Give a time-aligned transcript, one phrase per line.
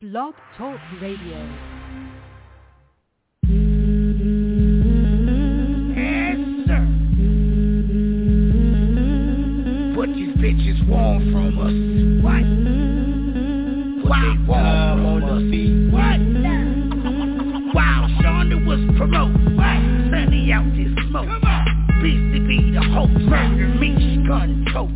[0.00, 1.38] Blog Talk Radio.
[9.96, 11.74] What these bitches want from us?
[12.22, 12.46] What?
[14.08, 15.42] What they want from us?
[15.90, 16.20] What?
[17.74, 19.34] Wow, Shonda was promote.
[19.56, 19.78] What?
[20.12, 21.42] Sunny out this smoke.
[22.00, 23.18] Beastie be the host.
[23.18, 24.90] Murder me, gun tote.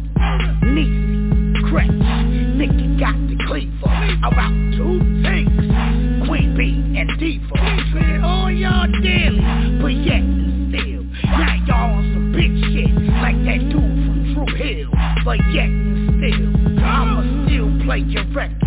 [0.62, 1.31] Niecy,
[1.72, 1.88] crack.
[1.88, 3.88] Nicky got the cleaver.
[4.20, 6.28] About two things.
[6.28, 7.56] Queen B and Diva.
[7.56, 9.40] It on y'all daily.
[9.80, 11.02] But yet and still.
[11.32, 12.92] Now y'all on some bitch shit.
[13.24, 14.90] Like that dude from True Hill.
[15.24, 16.84] But yet and still.
[16.84, 18.60] I'ma still play your record.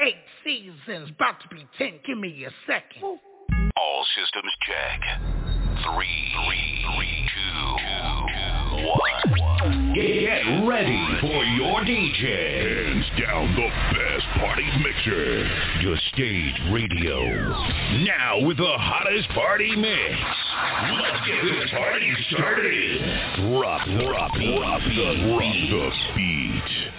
[0.00, 1.98] Eight seasons, about to be ten.
[2.06, 3.02] Give me a second.
[3.76, 5.00] All systems check.
[5.84, 8.35] Three, three, three, two, two,
[8.84, 9.94] one.
[9.94, 12.86] Get ready for your DJ.
[12.86, 15.48] Hands down the best party mixer.
[15.80, 17.24] Your stage radio.
[18.04, 20.14] Now with the hottest party mix.
[21.00, 23.00] Let's get this party started.
[23.50, 26.96] Drop, drop, drop the, drop the beat.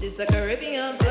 [0.00, 1.05] This a Caribbean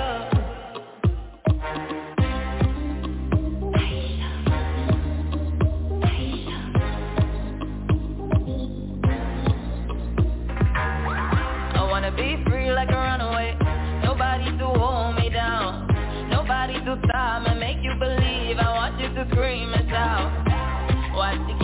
[12.75, 13.55] like a runaway.
[14.03, 15.87] Nobody to hold me down.
[16.29, 18.57] Nobody to stop me, make you believe.
[18.59, 20.27] I want you to scream and shout.
[21.15, 21.63] Watch the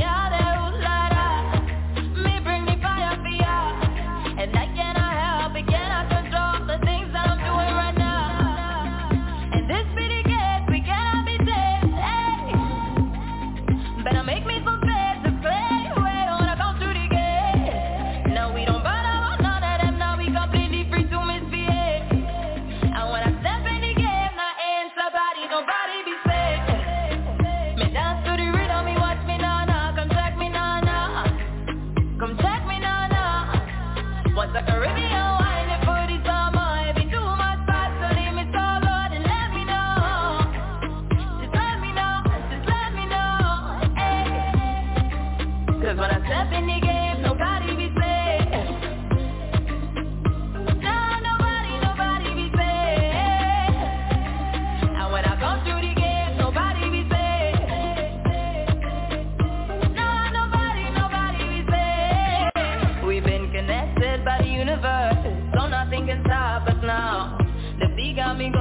[68.42, 68.56] beat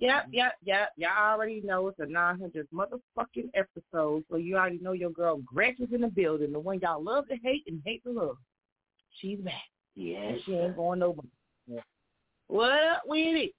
[0.00, 0.90] Yep, yep, yep.
[0.96, 5.80] Y'all already know it's a 900 motherfucking episode, so you already know your girl Gretch
[5.80, 8.36] is in the building, the one y'all love to hate and hate to love.
[9.20, 9.54] She's back.
[9.96, 10.34] Yes.
[10.34, 11.26] And she ain't going nowhere.
[12.46, 13.50] What up with it?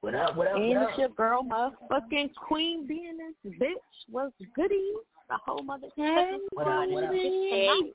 [0.00, 0.88] What up, what up, and what up?
[0.90, 4.92] it's your girl, motherfucking Queen being this bitch was goody.
[5.28, 7.10] The whole mother Hey, what up, what up?
[7.10, 7.92] tonight.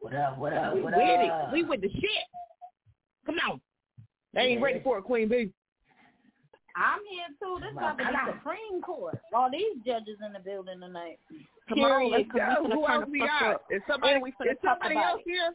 [0.00, 1.48] What up, what up, We what with up?
[1.48, 1.52] it.
[1.52, 2.26] We with the shit.
[3.26, 3.60] Come on.
[4.34, 5.50] They ain't ready for it, Queen B.
[6.76, 7.58] I'm here too.
[7.60, 8.32] This about to be.
[8.32, 9.18] Supreme Court.
[9.34, 11.18] All these judges in the building tonight.
[11.68, 12.64] Come on, let's Period.
[12.64, 12.74] go.
[12.74, 13.54] Who else we got?
[13.54, 13.64] up.
[13.70, 15.30] Is somebody, we is somebody else it.
[15.30, 15.52] here?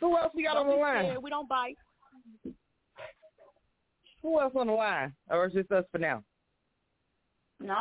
[0.00, 1.16] Who else we got on the line?
[1.22, 1.76] We don't bite.
[4.22, 5.12] Who else on the line?
[5.30, 6.22] Or is just us for now?
[7.60, 7.74] No.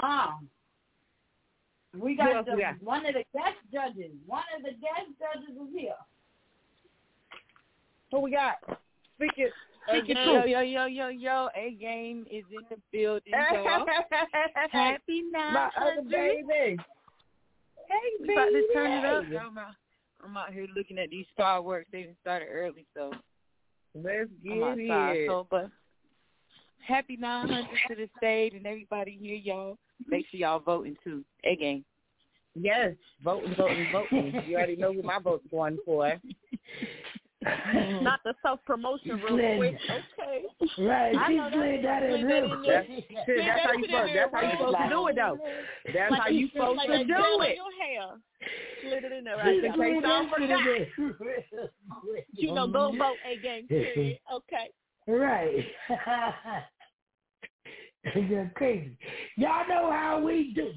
[1.97, 2.81] We got the, we got?
[2.81, 4.11] one of the guest judges.
[4.25, 5.94] One of the guest judges is here.
[8.11, 8.55] Who we got?
[9.15, 9.51] Speak it.
[9.89, 13.85] Speak it yo, yo, yo, yo, yo, A game is in the building, y'all.
[14.71, 16.43] Happy My other baby.
[16.47, 16.77] Hey,
[18.19, 19.23] We about to turn it up.
[19.41, 19.67] I'm out,
[20.23, 21.87] I'm out here looking at these fireworks.
[21.91, 23.11] They even started early, so
[23.95, 25.15] Let's I'm get outside.
[25.15, 25.27] it.
[25.27, 25.69] So, but
[26.85, 29.77] happy 900 to the stage and everybody here, y'all.
[30.07, 31.23] Make sure y'all voting too.
[31.45, 31.85] A game.
[32.55, 32.93] Yes,
[33.23, 34.41] voting, voting, voting.
[34.47, 36.13] You already know who my vote's going for.
[38.01, 39.75] Not the self promotion real quick.
[40.19, 40.44] Okay.
[40.79, 41.53] Right, I she know that.
[41.53, 42.67] slid that in real quick.
[42.67, 43.05] That's, shit,
[43.45, 44.15] that's how you supposed.
[44.15, 45.38] That's how you supposed to do it, though.
[45.94, 47.57] That's like how you you supposed like to do it.
[48.81, 49.73] Slid it in there right there.
[49.73, 50.59] slid Take some that for shit that.
[50.59, 50.65] in
[51.05, 51.69] real
[52.01, 52.25] quick.
[52.33, 53.67] You know, go vote A game.
[53.67, 54.19] Period.
[54.33, 54.69] Okay.
[55.07, 55.65] Right.
[58.15, 58.97] You're crazy.
[59.35, 60.71] Y'all know how we do.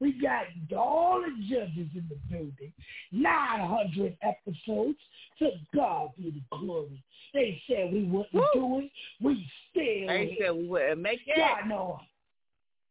[0.00, 0.44] We got
[0.76, 2.72] all the judges in the building.
[3.12, 4.98] 900 episodes.
[5.40, 7.02] To God be the glory.
[7.34, 8.90] They said we wouldn't do it.
[9.20, 11.38] We still They said we wouldn't make it.
[11.38, 12.00] Y'all know.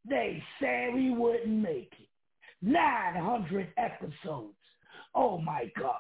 [0.08, 2.08] They said we wouldn't make it.
[2.62, 4.56] 900 episodes.
[5.14, 5.96] Oh my God.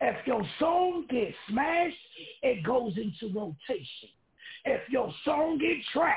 [0.00, 1.96] If your song gets smashed,
[2.42, 4.08] it goes into rotation.
[4.64, 6.14] If your song gets trashed,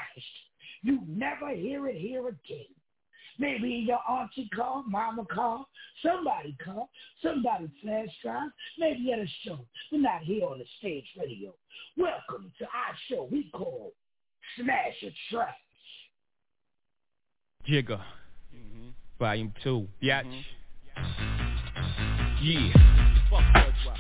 [0.81, 2.65] you never hear it here again.
[3.39, 5.65] Maybe your auntie called, mama called,
[6.05, 6.87] somebody called,
[7.21, 9.59] somebody flash drive, maybe at a show,
[9.91, 11.53] but not here on the stage radio.
[11.97, 13.91] Welcome to our show we call
[14.55, 15.55] Smash or Trash.
[17.65, 18.01] Jigger.
[18.55, 18.89] Mm-hmm.
[19.17, 19.87] Volume 2.
[20.03, 20.43] Biatch.
[22.41, 22.73] Yeah.
[23.29, 23.97] Fuck Judge Rock.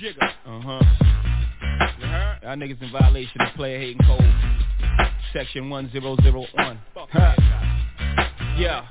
[0.00, 0.30] Jigger.
[0.46, 0.80] Uh-huh.
[2.00, 2.38] You heard?
[2.42, 4.24] Y'all niggas in violation of player hating code.
[5.32, 6.78] Section 1001.
[6.94, 7.79] Fuck Huh.
[8.60, 8.88] Guy.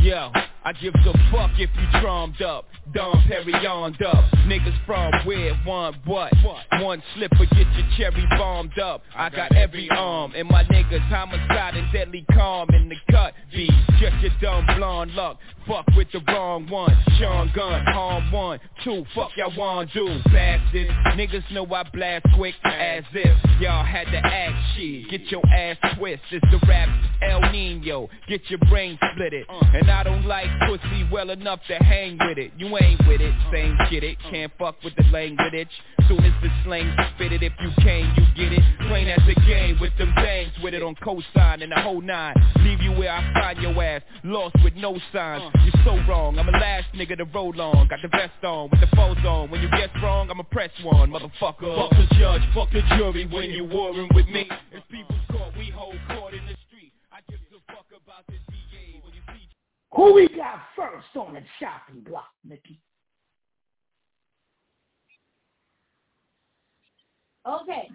[0.00, 0.32] Yeah.
[0.68, 4.24] I give a fuck if you drummed up, Dom Perignon up.
[4.46, 6.30] Niggas from where, one what?
[6.72, 9.00] One slip or get your cherry bombed up.
[9.16, 13.32] I got every arm, and my niggas homicide and deadly calm in the cut.
[13.50, 13.66] Be
[13.98, 15.38] just your dumb blonde luck.
[15.66, 16.94] Fuck with the wrong one.
[17.18, 19.06] Sean Gun, harm one, two.
[19.14, 20.90] Fuck y'all want do, bastards.
[21.16, 25.08] Niggas know I blast quick as if y'all had to act shit.
[25.10, 26.22] Get your ass twist.
[26.30, 26.88] It's the rap
[27.22, 28.08] El Nino.
[28.28, 29.46] Get your brain split it.
[29.48, 32.52] And I don't like pussy well enough to hang with it.
[32.56, 34.18] You ain't with it, same shit it.
[34.30, 35.68] Can't fuck with the language.
[36.08, 38.62] Soon as the slang spit it, if you can, you get it.
[38.88, 42.34] Plain as a game with them things with it on cosign and the whole nine.
[42.60, 45.42] Leave you where I find your ass, lost with no signs.
[45.42, 45.58] Uh.
[45.64, 46.38] You're so wrong.
[46.38, 47.88] I'm the last nigga to roll on.
[47.88, 49.50] Got the vest on with the foes on.
[49.50, 51.40] When you guess wrong, I'ma press one, motherfucker.
[51.40, 54.48] Fuck the judge, fuck the jury when you warring with me.
[54.72, 56.17] If people's court, we hold court
[59.98, 62.78] Who we got first on the chopping block, Nikki?
[67.44, 67.88] Okay.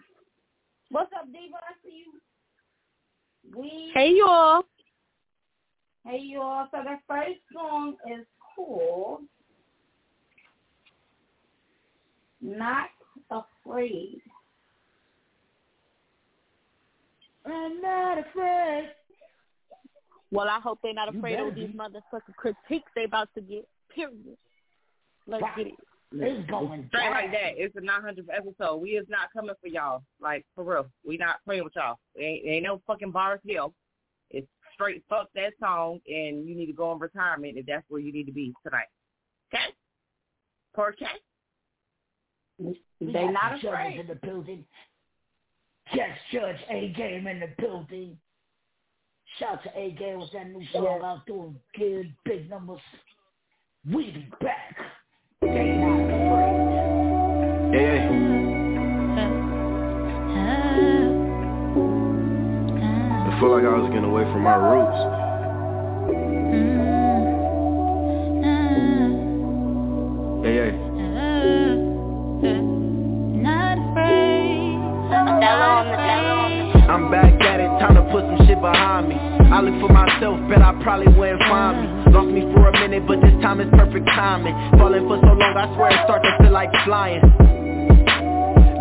[0.92, 1.56] What's up, Diva?
[1.56, 3.58] I see you.
[3.58, 4.64] We Hey, y'all.
[6.06, 6.68] Hey y'all.
[6.72, 9.22] So the first song is called
[12.42, 12.90] Not
[13.32, 14.20] Afraid.
[17.46, 18.90] I'm not afraid.
[20.34, 21.74] Well, I hope they're not afraid of these be.
[21.78, 23.68] motherfucking critiques they about to get.
[23.94, 24.38] Period.
[25.28, 25.54] Let's Wow.
[25.56, 25.74] get it.
[26.16, 27.12] It's going Straight down.
[27.12, 27.54] like that.
[27.58, 28.78] It's the 900th episode.
[28.78, 30.04] We is not coming for y'all.
[30.20, 30.86] Like, for real.
[31.06, 31.98] We not playing with y'all.
[32.20, 33.74] Ain't, ain't no fucking bars deal.
[34.30, 38.00] It's straight fuck that song, and you need to go in retirement if that's where
[38.02, 38.88] you need to be tonight.
[39.54, 39.74] Okay?
[40.78, 41.06] Okay?
[42.60, 44.00] We They got not the judges afraid.
[44.02, 44.66] in the building.
[45.94, 48.18] Yes, Judge A Game in the building.
[49.40, 52.82] Shout out to A Game with that new song out doing good, big numbers.
[53.92, 54.78] We be back.
[55.42, 56.64] They not afraid.
[57.74, 58.10] Yeah.
[63.26, 65.00] I feel like I was getting away from my roots.
[66.14, 66.94] Mm-hmm.
[70.46, 70.72] Yeah, yeah.
[70.72, 70.83] Not
[78.14, 79.18] put some shit behind me.
[79.18, 82.14] I look for myself, bet I probably wouldn't find me.
[82.14, 84.54] Lost me for a minute, but this time is perfect timing.
[84.78, 87.26] Falling for so long, I swear it start to feel like flying.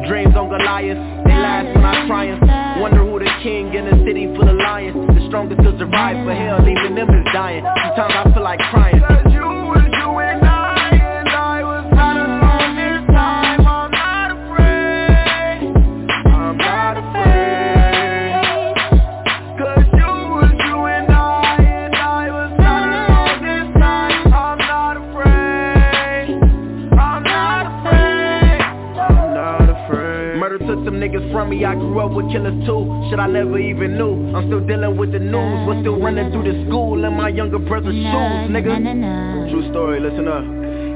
[0.04, 2.42] Dreams on Goliath, they last when I triumph
[2.76, 5.00] Wonder who the king in a city full of lions.
[5.16, 7.64] The strongest to survive, but hell, even them is dying.
[7.64, 9.31] Sometimes I feel like crying
[31.42, 32.87] some me, I grew up with killers too.
[33.11, 34.34] Shit I never even knew.
[34.34, 37.58] I'm still dealing with the news We're still running through the school in my younger
[37.58, 39.50] brother's shoes, nigga.
[39.50, 40.44] True story, listen up.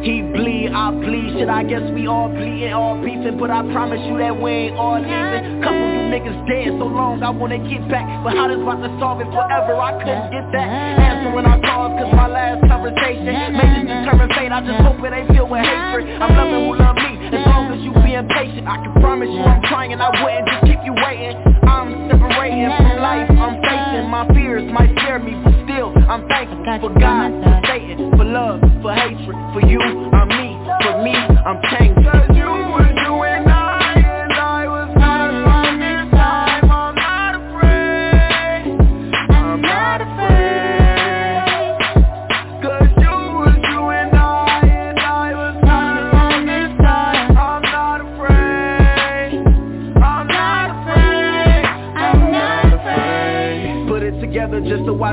[0.06, 3.98] He bleed, I bleed, shit I guess we all bleeding, all beefing But I promise
[4.06, 5.62] you that we ain't all leaving.
[5.66, 8.06] Couple you niggas dead so long I wanna get back.
[8.22, 10.68] But how this about to solve it forever, I couldn't get that
[11.02, 15.02] Answer when I called cause my last conversation Made this determined fate, I just hope
[15.02, 16.06] it ain't filled with hatred.
[16.22, 19.42] I'm loving who love me, as long as you being patient I can promise you
[19.42, 21.36] I'm trying, I wouldn't just keep you waiting.
[21.66, 24.64] I'm separating from life, I'm facing My fears.
[24.72, 29.36] Might scare me, but still I'm thankful For God, for Satan, for love, for hatred
[29.52, 30.54] For you, I'm me,
[30.84, 32.45] for me, I'm changed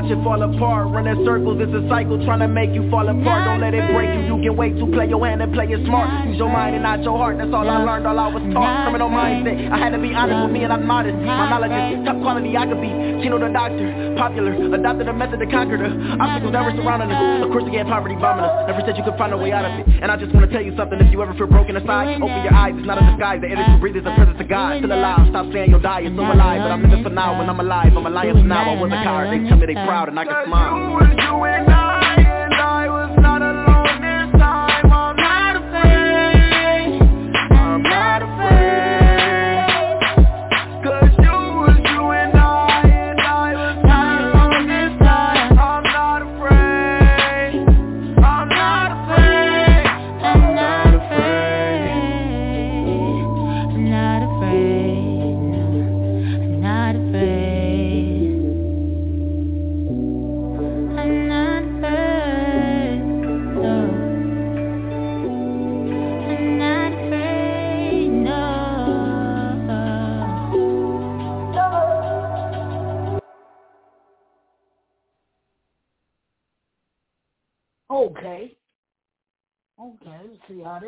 [0.04, 0.92] watch it fall apart.
[0.92, 3.44] Running circles, it's a cycle trying to make you fall apart.
[3.48, 5.80] Don't let it break you, you can wait to play your hand and play it
[5.86, 6.28] smart.
[6.28, 8.84] Use your mind and not your heart, that's all I learned, all I was taught.
[8.84, 11.16] Criminal mindset, I had to be honest with me and I'm modest.
[11.16, 12.92] My knowledge is top quality, I could be
[13.24, 13.88] Chino the doctor,
[14.20, 14.52] popular.
[14.52, 15.88] Adopted a method to conquer the
[16.20, 17.46] obstacles that were surrounding us.
[17.46, 18.68] Of course again, poverty bombing us.
[18.68, 19.88] Never said you could find a way out of it.
[20.02, 22.52] And I just wanna tell you something, if you ever feel broken inside Open your
[22.52, 23.40] eyes, it's not a disguise.
[23.40, 24.84] The energy is the presence of God.
[24.84, 26.60] Still alive, stop saying you'll die, you're so alive.
[26.60, 27.96] But I'm living for now, when I'm alive.
[27.96, 29.32] I'm a lion for now, I was a coward.
[29.32, 31.83] They tell me they and I can smile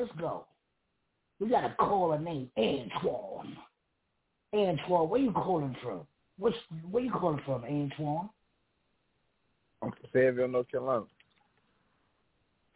[0.07, 0.47] see how this go.
[1.41, 3.57] We got a caller named Antoine.
[4.55, 6.07] Antoine, where you calling from?
[6.39, 6.57] What's
[6.91, 8.31] where you calling from, Antoine?
[9.83, 11.05] I'm from Fayetteville, North Carolina.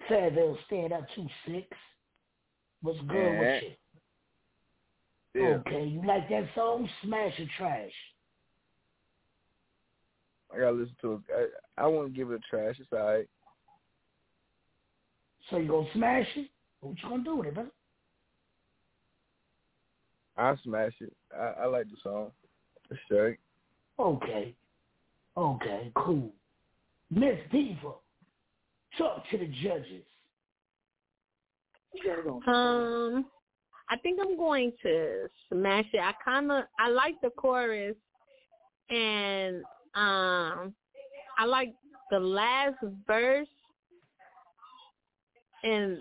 [0.08, 1.66] Fayetteville, stand up two six.
[2.82, 3.70] What's good with you?
[5.42, 5.56] Yeah.
[5.66, 6.88] Okay, you like that song?
[7.02, 7.92] Smash or trash?
[10.52, 11.50] I gotta listen to it.
[11.78, 12.76] I, I wouldn't give it a trash.
[12.80, 13.28] It's alright.
[15.48, 16.48] So you gonna smash it?
[16.80, 17.70] What you gonna do with it, man?
[20.36, 21.12] I smash it.
[21.36, 22.30] I, I like the song.
[22.90, 23.38] It's straight.
[23.98, 24.54] Okay.
[25.36, 26.30] Okay, cool.
[27.10, 27.92] Miss Diva,
[28.98, 30.04] talk to the judges.
[32.46, 33.26] Um,
[33.88, 36.00] I think I'm going to smash it.
[36.00, 37.96] I kind of I like the chorus,
[38.88, 39.56] and
[39.94, 40.74] um,
[41.38, 41.74] I like
[42.10, 43.48] the last verse,
[45.64, 45.98] and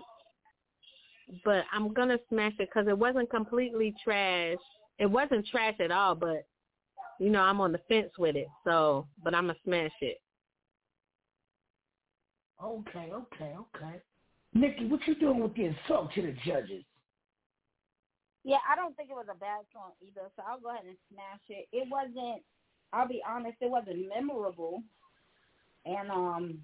[1.44, 4.58] but I'm gonna smash it because it wasn't completely trash.
[4.98, 6.46] It wasn't trash at all, but
[7.18, 8.48] you know I'm on the fence with it.
[8.64, 10.18] So, but I'm gonna smash it.
[12.62, 14.00] Okay, okay, okay.
[14.52, 16.84] Nikki, what you doing with the Talk to the judges.
[18.44, 20.96] Yeah, I don't think it was a bad song either, so I'll go ahead and
[21.12, 21.68] smash it.
[21.72, 22.42] It wasn't
[22.92, 24.82] I'll be honest, it wasn't memorable
[25.84, 26.58] and um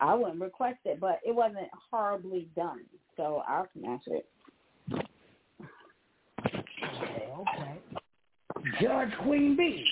[0.00, 2.80] I wouldn't request it, but it wasn't horribly done.
[3.16, 4.28] So I'll smash it.
[6.44, 7.80] Okay, okay.
[8.80, 9.84] Judge Queen B,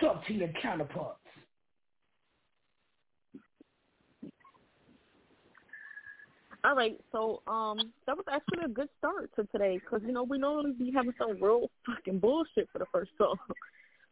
[0.00, 1.18] talk to your counterparts.
[6.64, 10.22] All right, so um, that was actually a good start to today because you know
[10.22, 13.36] we normally be having some real fucking bullshit for the first song.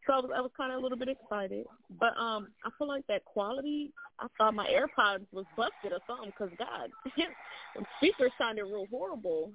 [0.07, 1.67] so I was, I was kind of a little bit excited.
[2.01, 3.93] But um, I feel like that quality.
[4.19, 6.33] I thought my AirPods was busted or something.
[6.37, 9.51] Cause God, the speakers sounded real horrible.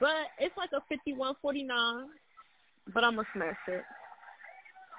[0.00, 2.06] But it's like a fifty-one forty-nine.
[2.92, 3.82] But I'm gonna smash it.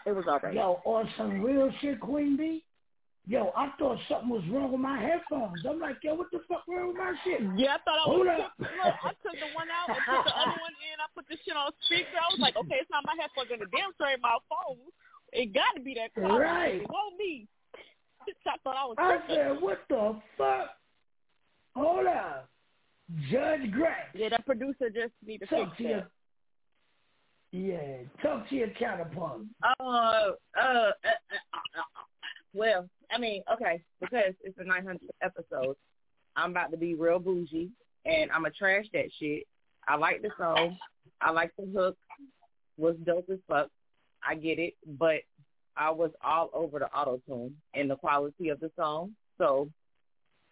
[0.06, 0.54] It was alright.
[0.54, 2.64] Yo, on some real shit, Queen B.
[3.28, 5.60] Yo, I thought something was wrong with my headphones.
[5.68, 7.42] I'm like, yo, what the fuck wrong with my shit?
[7.60, 8.40] Yeah, I thought I Hold was.
[8.40, 8.54] up.
[8.58, 10.96] Look, I took the one out and put the other one in.
[10.96, 12.16] I put the shit on speaker.
[12.16, 14.80] I was like, okay, it's not my headphones and the damn sure ain't my phone.
[15.34, 16.40] It got to be that quality.
[16.40, 16.82] Right.
[16.82, 17.48] It won't be.
[18.48, 18.96] I thought I was.
[18.98, 20.70] I said, what the fuck?
[21.76, 22.48] Hold up.
[23.30, 24.16] Judge Grant.
[24.16, 25.90] Yeah, that producer just need to Talk to that.
[25.90, 26.08] your,
[27.52, 29.42] yeah, talk to your counterpart.
[29.64, 31.84] Uh, uh, uh, uh, uh,
[32.58, 35.76] well, I mean, okay, because it's the 900th episode,
[36.36, 37.70] I'm about to be real bougie,
[38.06, 39.44] and I'm gonna trash that shit.
[39.88, 40.78] I like the song,
[41.22, 41.98] I like the hook,
[42.78, 43.70] was dope as fuck.
[44.28, 45.22] I get it, but
[45.76, 49.16] I was all over the auto tune and the quality of the song.
[49.38, 49.70] So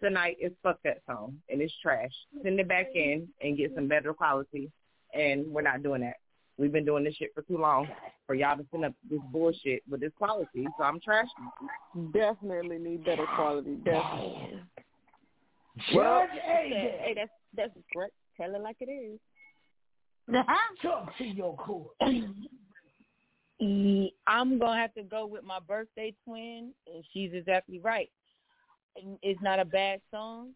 [0.02, 2.12] tonight is fuck that song and it's trash.
[2.44, 4.72] Send it back in and get some better quality,
[5.14, 6.18] and we're not doing that.
[6.58, 7.88] We've been doing this shit for too long
[8.26, 10.66] for y'all to send up this bullshit with this quality.
[10.78, 12.14] So I'm trashing.
[12.14, 13.76] Definitely need better quality.
[13.84, 14.62] Definitely.
[15.94, 17.04] Judge hey, AJ.
[17.04, 18.12] hey, that's that's great.
[18.38, 19.20] Tell it like it is.
[20.34, 20.54] Uh-huh.
[20.82, 21.92] Talk to your court.
[23.62, 28.10] I'm gonna have to go with my birthday twin, and she's exactly right.
[28.96, 30.52] And It's not a bad song,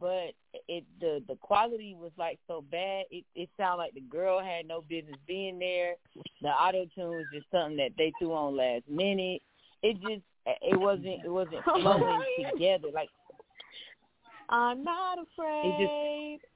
[0.00, 0.32] but
[0.68, 3.04] it the the quality was like so bad.
[3.10, 5.94] It it sounded like the girl had no business being there.
[6.42, 9.42] The auto tune was just something that they threw on last minute.
[9.82, 12.22] It just it wasn't it wasn't flowing
[12.52, 12.88] together.
[12.92, 13.08] Like
[14.48, 16.38] I'm not afraid.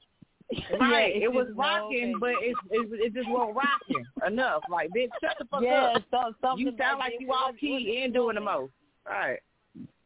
[0.78, 4.62] Right, Yeah, it was just no, rocking, but it, it it just wasn't rocking enough.
[4.71, 6.05] Like, bitch, shut the fuck yeah, up.
[6.09, 8.71] so, something You sound like it you off wasn't- key wasn't and doing the most.
[9.05, 9.40] Right.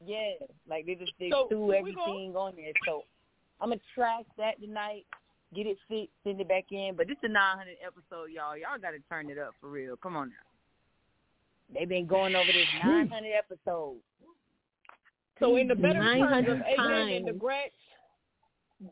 [0.02, 0.30] Yeah,
[0.66, 2.72] like they just they So, threw we everything on there.
[2.86, 3.02] So
[3.60, 5.04] I'm gonna trash that tonight,
[5.54, 6.94] get it fixed, send it back in.
[6.96, 8.56] But this is the 900 episode, y'all.
[8.56, 9.96] Y'all got to turn it up for real.
[9.96, 10.34] Come on now.
[11.72, 14.00] They've been going over this 900 episodes.
[15.38, 17.32] So in the better terms of 900 AJ and the.
[17.32, 17.72] Gretch,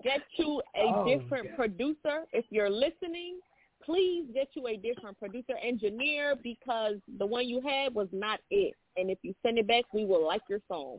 [0.03, 2.25] get you a Oh, different producer.
[2.33, 3.41] If you're listening,
[3.85, 8.75] please get you a different producer engineer because the one you had was not it.
[8.97, 10.99] And if you send it back, we will like your song.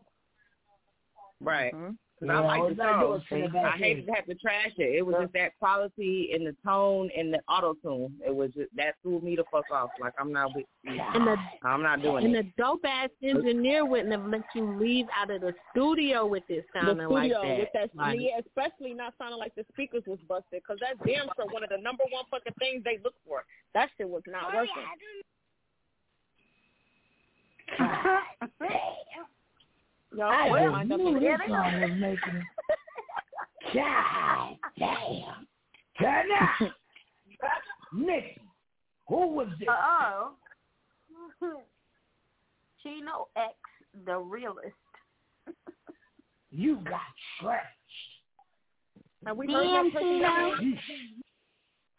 [1.42, 1.74] Right.
[1.74, 1.94] Mm-hmm.
[2.20, 3.16] Because Yeah, I like the gotta song.
[3.16, 4.96] is send it back I hated to have to trash it.
[4.96, 8.20] It was just that quality and the tone and the auto tune.
[8.26, 9.90] It was just that threw me the fuck off.
[10.02, 11.00] Like I'm not with you.
[11.00, 12.40] And the I'm not doing and it.
[12.40, 16.44] And the dope ass engineer wouldn't have let you leave out of the studio with
[16.50, 17.58] it the sounding like that.
[17.58, 21.28] with that, Like, yeah, especially not sounding like the speakers was busted, because that's damn
[21.36, 23.44] sure one of the number one fucking things they look for.
[23.74, 24.74] That shit was not working.
[30.16, 32.44] Y'all I well, just wind up knew this song was making it.
[33.74, 35.48] God damn.
[36.02, 36.72] Turn up.
[37.94, 38.42] Nikki,
[39.08, 39.68] who was this?
[39.70, 40.32] Oh.
[42.82, 43.54] Chino X,
[44.06, 44.76] the realist.
[46.52, 47.02] You got
[47.42, 47.60] trashed.
[49.26, 50.78] Have we Damn, heard that Chino.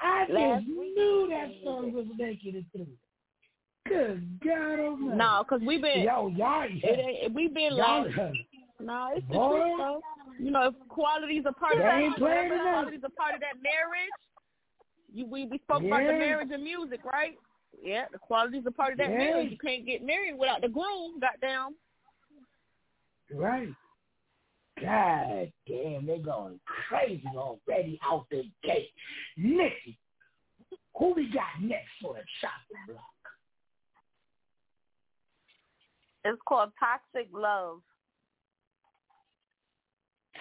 [0.00, 2.86] I just knew that song was making it through.
[3.90, 5.16] Good God Almighty.
[5.16, 8.14] No, because we've been Yo, y'all, it, we've been y'all, like
[8.78, 9.58] no, it's the Boy.
[9.58, 10.00] truth though.
[10.38, 12.74] You know, if quality's a part of that, ain't playing remember, enough.
[12.74, 14.14] quality's a part of that marriage.
[15.12, 17.36] You we we spoke about the marriage and music, right?
[17.82, 19.18] Yeah, the quality's a part of that Yeah.
[19.18, 19.50] marriage.
[19.50, 21.18] You can't get married without the groom.
[21.20, 21.74] Goddamn.
[23.34, 23.68] right.
[24.80, 28.92] God damn, they going crazy already out the gate.
[29.36, 29.98] Nikki,
[30.96, 33.04] who we got next for the chopping block?
[36.24, 37.80] It's called Toxic Love.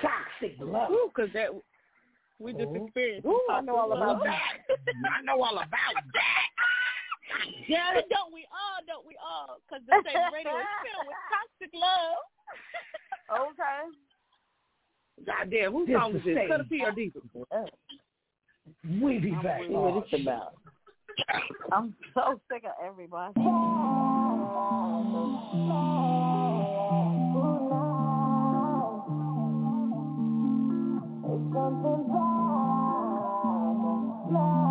[0.02, 0.92] Toxic love.
[0.92, 1.50] Ooh, cause that
[2.40, 2.86] we just Ooh.
[2.86, 3.28] experienced.
[3.28, 4.24] Ooh, some I know all about love.
[4.24, 4.54] that.
[5.20, 6.48] I know all about that.
[7.68, 8.80] Yeah, don't we all?
[8.88, 9.60] Don't we all?
[9.68, 12.18] Because the same radio is filled with toxic love.
[13.52, 13.94] Okay.
[15.28, 16.36] Goddamn, whose This song is is this?
[16.36, 16.50] Satan.
[16.50, 17.22] Cut a P or Diesel?
[19.00, 19.62] We be back.
[19.62, 20.54] See what about.
[21.72, 23.34] I'm so sick of everybody.
[31.54, 33.80] Something wrong,
[34.32, 34.69] love.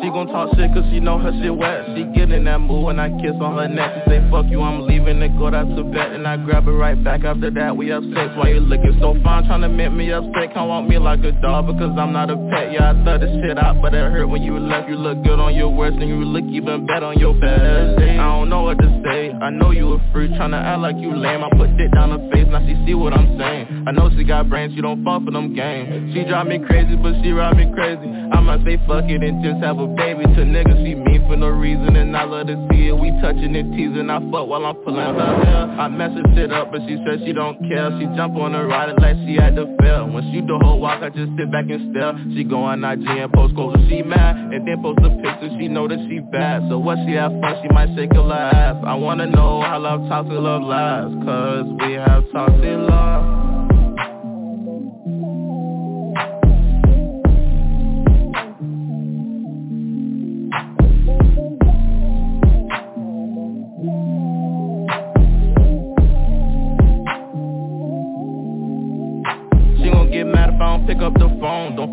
[0.00, 1.84] She gon' talk shit cause she know her shit wet.
[1.94, 4.04] She get in that mood when I kiss on her neck.
[4.04, 6.72] She say fuck you, I'm leaving and go that's a bed And I grab her
[6.72, 7.76] right back after that.
[7.76, 9.44] We have sex Why you looking so fine?
[9.44, 10.54] Trying to make me upset.
[10.54, 12.72] Can't want me like a dog because I'm not a pet.
[12.72, 14.88] Yeah I thought this shit out but it hurt when you left.
[14.88, 18.36] You look good on your worst and you look even better on your best I
[18.36, 20.30] don't know what to say, I know you a freak.
[20.32, 22.46] Tryna act like you lame, I put dick down her face.
[22.48, 23.84] Now she see what I'm saying.
[23.86, 26.96] I know she got brains, she don't fall for them games She drive me crazy
[26.96, 28.08] but she ride me crazy.
[28.32, 31.36] I might say fuck it and just have a baby To niggas she mean for
[31.36, 34.64] no reason And I love to see it, we touching and teasing I fuck while
[34.64, 37.90] I'm pulling her hair I mess her shit up but she said she don't care.
[37.98, 40.08] She jump on her ride like she had to fail.
[40.08, 42.14] When she do her walk I just sit back and stare.
[42.34, 44.54] She go on IG and post goals she mad.
[44.54, 46.68] And then post a picture she know that she bad.
[46.70, 48.78] So what she have fun she might shake her ass.
[48.86, 53.39] I wanna know how love talks toxic love lasts Cause we have toxic love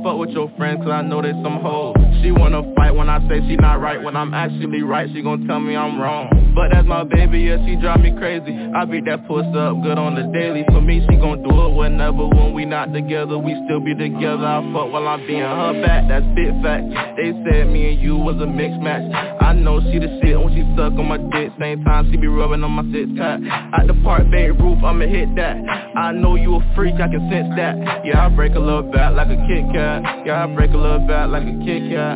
[0.07, 3.19] fuck with your friends cause I know there's some hoes She wanna fight when I
[3.27, 4.01] say she not right.
[4.01, 6.29] When I'm actually right she gon' tell me I'm wrong.
[6.55, 8.53] But that's my baby, yeah she drive me crazy.
[8.75, 10.65] I beat that puss up good on the daily.
[10.69, 12.27] For me she gon' do it whenever.
[12.27, 14.45] When we not together we still be together.
[14.45, 16.85] I fuck while I'm being her back, that's big fact.
[17.17, 19.05] They said me and you was a mixed match.
[19.41, 21.51] I know she the shit when she suck on my dick.
[21.59, 23.39] Same time she be rubbing on my six pack.
[23.77, 25.57] At the park bay roof I'ma hit that.
[25.95, 28.05] I know you a freak I can sense that.
[28.05, 30.25] Yeah I break a little back like a Kit Kat.
[30.25, 32.06] Yeah, I break a little back like a Kit Kat.
[32.07, 32.13] Yo,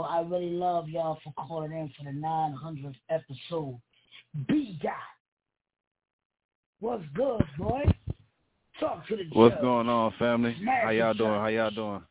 [0.00, 3.78] I really love y'all for calling in for the 900th episode.
[4.48, 4.90] B guy.
[6.80, 7.84] What's good, boy?
[8.80, 9.62] Talk to the What's judge.
[9.62, 10.54] going on, family?
[10.60, 11.30] Smash How y'all doing?
[11.30, 11.40] trash.
[11.40, 12.02] How y'all doing?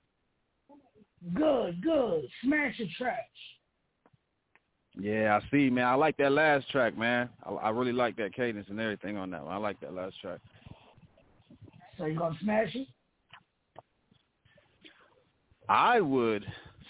[1.34, 2.28] Good, good.
[2.44, 3.16] Smash the trash.
[5.00, 5.86] Yeah, I see, man.
[5.86, 7.30] I like that last track, man.
[7.46, 9.54] I, I really like that cadence and everything on that one.
[9.54, 10.40] I like that last track.
[11.98, 12.88] So you gonna smash it?
[15.70, 16.46] I would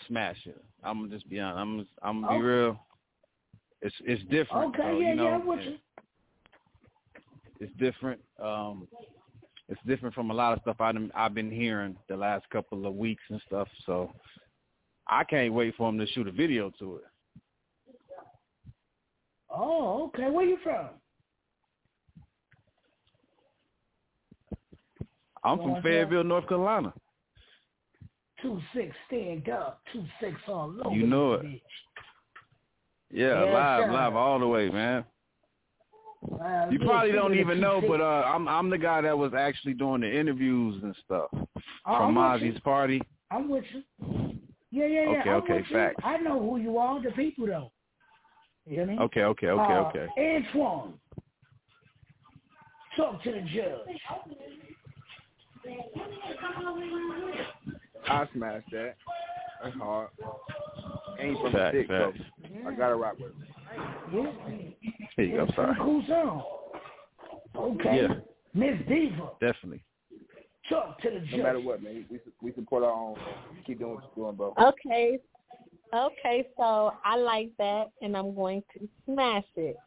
[0.07, 0.61] smash it.
[0.83, 1.59] I'm gonna just be honest.
[1.59, 2.47] I'm I'm gonna be Oh.
[2.47, 2.79] real.
[3.81, 4.75] It's it's different.
[4.75, 5.77] Okay, so, yeah, you know, yeah, I'm with you.
[7.59, 8.21] It's different.
[8.39, 8.87] Um,
[9.69, 12.95] it's different from a lot of stuff I've I've been hearing the last couple of
[12.95, 13.67] weeks and stuff.
[13.85, 14.11] So
[15.07, 17.03] I can't wait for him to shoot a video to it.
[19.49, 20.29] Oh, okay.
[20.29, 20.89] Where you from?
[25.43, 26.93] I'm from on, Fayetteville, North Carolina.
[28.41, 30.95] Two six stand up, two six all over.
[30.95, 31.45] You know it.
[31.45, 31.61] bitch.
[33.11, 35.05] Yeah, Yes, live, live all the way, man.
[36.21, 39.73] Wow, You probably don't even know, but uh, I'm I'm the guy that was actually
[39.73, 41.39] doing the interviews and stuff Oh,
[41.85, 42.47] from I'm with you.
[42.49, 43.01] Mozzie's party.
[43.31, 43.83] I'm with you.
[44.71, 45.19] Yeah, yeah, yeah.
[45.21, 45.75] Okay, I'm okay, with you.
[45.77, 46.01] facts.
[46.03, 47.71] I know who you are, the people though.
[48.65, 48.97] You hear me?
[48.99, 50.07] Okay, okay, okay, Uh, okay.
[50.17, 50.93] Antoine,
[52.97, 54.01] talk to the judge.
[58.09, 58.95] I smashed that.
[59.63, 60.09] That's hard.
[61.19, 62.11] Ain't from the dick, though.
[62.11, 62.23] facts.
[62.67, 63.56] I gotta rock with it.
[64.13, 64.31] Yeah.
[65.15, 65.43] Here you go.
[65.43, 65.75] It's a Sorry.
[65.79, 66.43] cool song.
[67.55, 68.01] Okay.
[68.01, 68.13] Yeah,
[68.53, 69.83] Miss Diva, definitely.
[70.69, 71.39] talk to the No judge.
[71.43, 72.05] matter what, man.
[72.09, 73.17] We we support our own.
[73.65, 74.53] Keep doing what you're doing, bro.
[74.61, 75.19] Okay.
[75.93, 79.77] Okay, so I like that and I'm going to smash it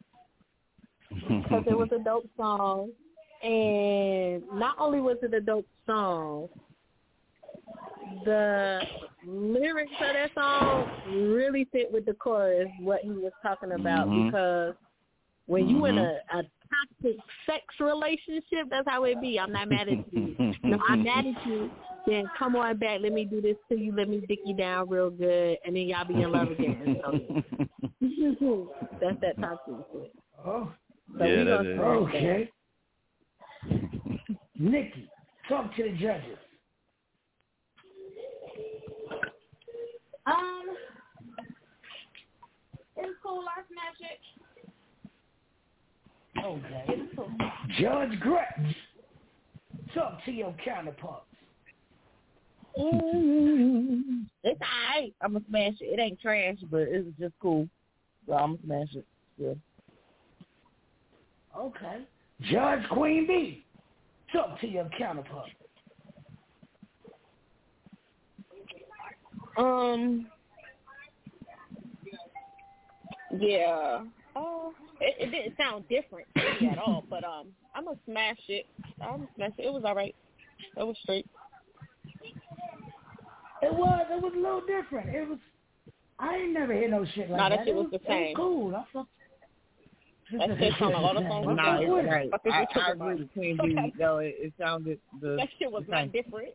[1.09, 2.89] because it was a dope song.
[3.43, 6.49] And not only was it a dope song,
[8.25, 8.81] the
[9.25, 10.89] lyrics of that song
[11.31, 14.25] really fit with the chorus, what he was talking about Mhm.
[14.25, 14.75] because
[15.47, 16.39] when you in a, Mhm.
[16.39, 19.39] a toxic sex relationship, that's how it be.
[19.39, 20.35] I'm not mad at you.
[20.63, 21.71] No, I'm mad at you.
[22.05, 23.01] Then come on back.
[23.01, 23.91] Let me do this to you.
[23.91, 27.01] Let me dick you down real good, and then y'all be in love again.
[28.39, 30.15] So that's that toxic shit.
[30.43, 30.71] Oh,
[31.17, 31.75] So Yeah, we that gonna is.
[31.75, 32.17] smash that.
[32.17, 32.51] okay.
[34.57, 35.09] Nikki,
[35.47, 36.37] talk to the judges.
[40.25, 40.75] Um,
[42.97, 43.43] it's cool.
[43.47, 44.19] I smash it.
[46.45, 46.85] Okay.
[46.87, 47.31] It's cool.
[47.79, 48.75] Judge Gretch,
[49.93, 51.25] talk to your counterparts.
[52.79, 55.13] Mm, it's alright.
[55.21, 55.85] I'm gonna smash it.
[55.85, 57.67] It ain't trash, but it's just cool.
[58.27, 59.05] So I'm gonna smash it.
[59.37, 59.53] Yeah.
[61.57, 62.05] Okay.
[62.43, 63.65] Judge Queen B,
[64.33, 65.49] talk to your counterpart.
[69.57, 70.27] Um.
[73.37, 74.03] Yeah.
[74.35, 77.03] Oh, it, it didn't sound different to me at all.
[77.09, 78.65] But um, I'm gonna smash it.
[79.01, 79.65] I'm gonna smash it.
[79.65, 80.15] It was all right.
[80.77, 81.27] It was straight.
[83.61, 84.05] It was.
[84.09, 85.09] It was a little different.
[85.15, 85.37] It was.
[86.19, 87.65] I ain't never hear no shit like Nah, that that.
[87.65, 88.27] shit it was the It same.
[88.27, 88.75] was cool.
[88.75, 89.07] I fuck.
[90.31, 91.47] That shit sounded a lot of songs.
[91.57, 92.29] Nah, it's right.
[92.31, 93.19] I think we I, talked I about agree it.
[93.19, 93.93] with Queen B.
[93.97, 96.49] Though it, it sounded the That shit was the not different.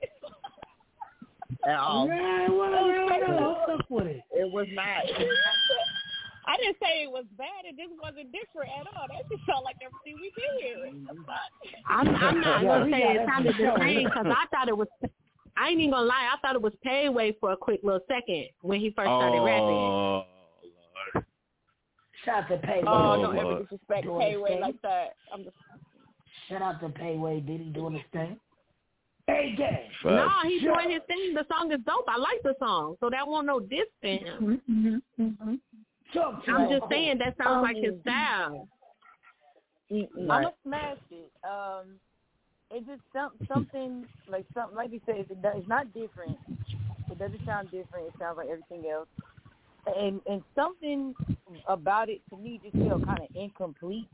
[1.66, 4.22] Yeah, well, oh, I fuck with it.
[4.32, 5.04] It was not.
[6.46, 7.64] I didn't say it was bad.
[7.64, 9.06] It just wasn't different at all.
[9.08, 11.06] That just sounded like everything we been hearing.
[11.88, 14.76] I'm, I'm not Yeah, gonna say it sounded for the same because I thought it
[14.76, 14.86] was.
[15.56, 16.30] I ain't even gonna lie.
[16.32, 19.74] I thought it was Payway for a quick little second when he first started rapping.
[19.74, 20.24] Oh,
[21.14, 21.24] Lord.
[22.24, 22.84] Shout out to Payway.
[22.86, 25.16] Oh, Oh, don't ever disrespect Payway like that.
[25.32, 25.56] I'm just
[26.48, 27.44] Shout out to Payway.
[27.44, 28.38] Did he doing his thing?
[29.26, 29.90] Hey, gang.
[30.04, 30.34] No, Facts.
[30.44, 31.34] he's doing his thing.
[31.34, 32.04] The song is dope.
[32.08, 34.60] I like the song, so that won't no diss to him.
[36.14, 38.68] Talk to I'm just saying that sounds like his um, style.
[39.90, 41.30] I'm gonna smash it.
[41.44, 41.98] Um,
[42.70, 45.16] it's just some something like something like you said.
[45.18, 46.38] It's, it's not different.
[47.10, 48.08] It doesn't sound different.
[48.08, 49.08] It sounds like everything else.
[49.86, 51.14] And and something
[51.68, 54.08] about it to me just feel kind of incomplete.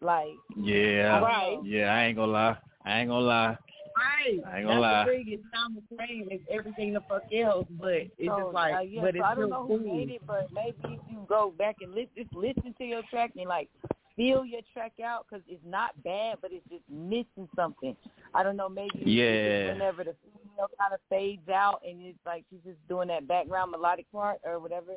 [0.00, 1.20] Like Yeah.
[1.20, 1.58] Right.
[1.64, 2.56] Yeah, I ain't gonna lie.
[2.84, 3.56] I ain't gonna lie.
[3.96, 4.40] Right.
[4.46, 5.04] I ain't gonna That's lie.
[5.04, 5.32] the thing.
[5.32, 8.80] It sounds the same as everything the fuck else, but it's so, just like, uh,
[8.80, 9.78] yeah, but so it's I don't still know cool.
[9.78, 13.02] who made it, but maybe if you go back and listen, just listen to your
[13.10, 13.68] track and like
[14.16, 17.96] feel your track out because it's not bad, but it's just missing something.
[18.34, 19.72] I don't know, maybe it's just Yeah.
[19.72, 23.70] whenever the female kind of fades out and it's like she's just doing that background
[23.70, 24.92] melodic part or whatever.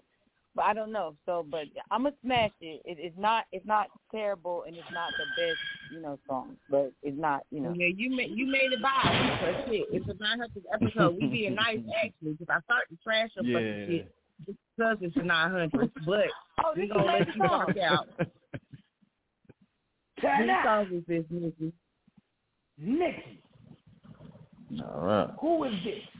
[0.55, 1.15] But I don't know.
[1.25, 2.81] So, but I'm gonna smash it.
[2.85, 2.97] it.
[2.99, 3.43] It's not.
[3.51, 5.59] It's not terrible, and it's not the best,
[5.91, 6.55] you know, song.
[6.69, 7.73] But it's not, you know.
[7.77, 9.83] Yeah, you made you made it by so shit.
[9.91, 11.17] It's a nine hundred episode.
[11.19, 14.15] We being nice actually because I started to trash a bunch of shit
[14.45, 15.91] just because it's a nine hundred.
[16.05, 16.27] But
[16.63, 17.65] Oh, we gonna let you song.
[17.67, 18.07] rock out.
[20.21, 20.63] Turn Whose out.
[20.87, 21.73] song is this, Nikki?
[22.77, 23.41] Nikki.
[24.81, 25.29] All right.
[25.41, 26.14] Who is this?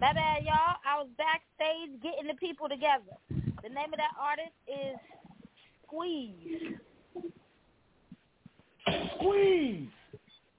[0.00, 0.76] My bad, y'all.
[0.86, 3.16] I was backstage getting the people together.
[3.62, 4.96] The name of that artist is
[5.86, 6.76] Squeeze.
[9.16, 9.88] Squeeze.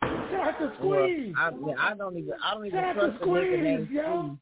[0.03, 1.33] Shout out to Squeeze.
[1.35, 3.47] Well, I, yeah, I don't even I don't even Shout out to trust the nigga
[3.47, 4.37] Squeeze, named yo.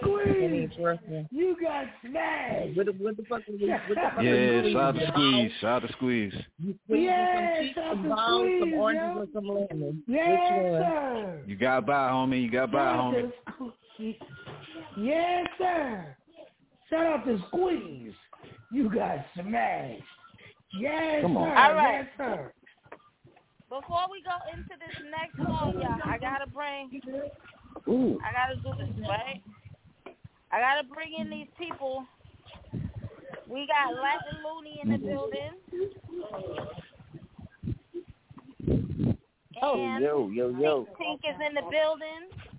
[0.00, 0.22] Squeeze.
[0.26, 0.52] Squeeze.
[0.52, 1.28] ain't trust him.
[1.30, 2.76] You got smashed.
[2.76, 5.50] What the what the fuck is what the fuck Yeah, shout out to Squeeze.
[5.60, 6.34] Shout out to Squeeze.
[6.58, 9.20] You squeeze Yeah, some cheeks, shout out some to some Squeeze, oranges, yo.
[9.22, 10.02] or some lemons.
[10.06, 10.82] Yes, Which one?
[10.82, 11.40] sir.
[11.46, 12.42] You got by, homie.
[12.42, 13.32] You got by, homie.
[14.00, 14.16] To Squeeze.
[14.98, 16.16] Yes, sir.
[16.88, 18.12] Shout out to Squeeze.
[18.72, 20.02] You got smashed.
[20.78, 21.48] Yes, Come on.
[21.48, 21.56] sir.
[21.56, 21.94] All right.
[21.98, 22.52] Yes, sir.
[23.68, 27.00] Before we go into this next song, y'all, I gotta bring,
[27.88, 28.18] Ooh.
[28.24, 29.40] I gotta do this, right?
[30.50, 32.04] I gotta bring in these people.
[33.48, 35.06] We got Latin Looney in the mm-hmm.
[35.06, 35.52] building.
[39.62, 40.86] Oh, and yo, yo, yo.
[41.00, 42.49] Tink is in the building.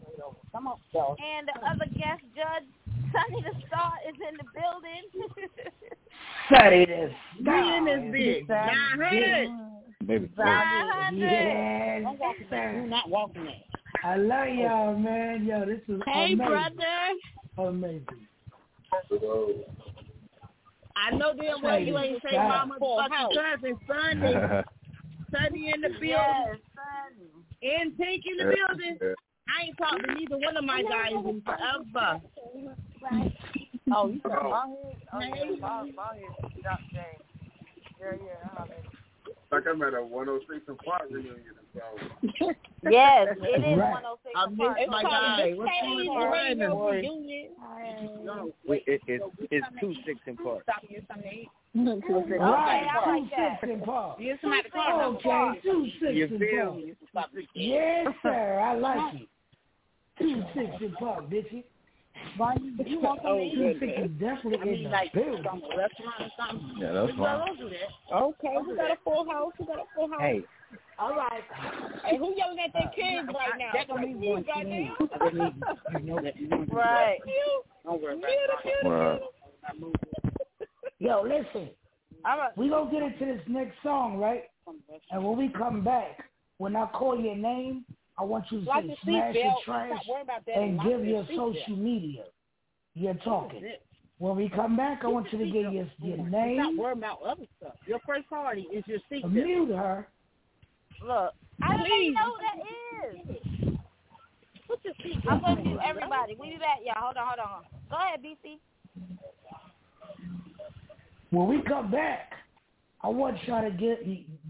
[0.51, 1.15] Come on, y'all.
[1.19, 2.67] And the other guest judge,
[3.11, 5.03] Sunny the Star, is in the building.
[6.51, 7.11] Sunny this.
[7.39, 8.49] We in this bitch.
[8.49, 8.67] Nine
[8.99, 9.49] hundred.
[10.05, 10.29] Baby.
[10.37, 12.73] Nine Yes, Don't walk in there.
[12.73, 12.87] Do sir.
[12.87, 13.53] not walk in there.
[14.03, 15.45] I love y'all, man.
[15.45, 16.37] Yo, this is Hey, amazing.
[16.37, 17.69] brother.
[17.69, 18.05] Amazing.
[20.95, 24.63] I know damn well you ain't say my motherfucking cousin Sunday.
[25.31, 26.07] Sunday in the building.
[26.09, 27.29] yes, Sunny.
[27.63, 28.97] And Pink in the building.
[29.51, 32.21] I ain't talked to neither one of my guys in forever.
[33.93, 34.95] Oh, you said my head?
[35.11, 37.03] Oh, yeah, my, my head dropped down.
[37.99, 38.49] Yeah, yeah.
[38.57, 38.73] I know.
[39.51, 41.43] Like I'm at a 106 and Park reunion
[41.75, 42.55] or something.
[42.89, 43.91] Yes, it is Right.
[43.91, 44.77] 106 I and miss Park.
[44.89, 45.53] my guy.
[45.55, 46.09] What's going
[48.29, 48.51] on?
[48.65, 50.63] Wait, it, it, it's two six and Park.
[50.65, 50.79] Right,
[51.75, 53.59] I two like that.
[53.61, 54.19] six and Park.
[54.19, 56.39] Get somebody to call Okay, two six and
[57.13, 57.35] Park.
[57.53, 58.59] Yes, sir.
[58.63, 59.27] I like it.
[60.21, 61.63] Two six and Park, bitch.
[62.37, 65.19] Why you, you want Oh, something to Two six is definitely I in mean, the
[65.19, 65.43] building.
[65.45, 66.77] some restaurant or something.
[66.79, 67.39] Yeah, that's fine.
[67.39, 68.15] Don't do that.
[68.15, 69.53] Okay, we got a full house.
[69.59, 70.21] We got a full house.
[70.21, 70.43] Hey,
[70.99, 71.43] All right.
[72.05, 73.71] Hey, who yelling at their uh, kids right now?
[73.73, 74.95] that don't mean one goddamn.
[75.91, 77.19] you know that you know Right.
[77.85, 78.21] Don't worry
[78.83, 79.21] Right.
[80.99, 81.69] Yo, listen.
[82.25, 82.55] All right.
[82.57, 84.43] We gonna get into this next song, right?
[85.11, 87.85] And when we come back, when I call your name,
[88.21, 89.63] I want you to Like say the smash your seatbelt.
[89.65, 90.57] trash Stop worrying about that.
[90.57, 91.53] and Lock give your your seatbelt.
[91.55, 92.23] social media.
[92.93, 93.63] You're talking.
[94.19, 96.77] When we come back, I want you to give your, your Stop name.
[96.77, 97.73] worrying about other stuff.
[97.87, 99.31] Your first party is your seatbelt.
[99.31, 100.07] Mute her.
[101.03, 103.77] Look, I don't even know who that is.
[104.67, 106.35] Put your seat I'm gonna do everybody.
[106.39, 106.93] We be back, y'all.
[106.97, 107.63] Hold on, hold on.
[107.89, 108.59] Go ahead, BC.
[111.31, 112.33] When we come back,
[113.03, 114.05] I want y'all to get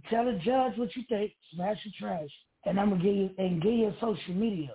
[0.09, 2.29] tell the judge what you think, smash the trash,
[2.65, 4.71] and I'm gonna give you and give you social media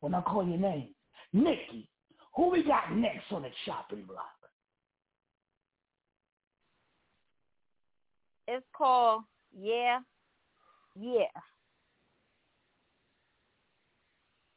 [0.00, 0.88] when I call your name.
[1.32, 1.88] Nikki,
[2.34, 4.24] who we got next on the chopping block?
[8.48, 9.24] It's called
[9.58, 10.00] Yeah,
[10.94, 11.24] Yeah.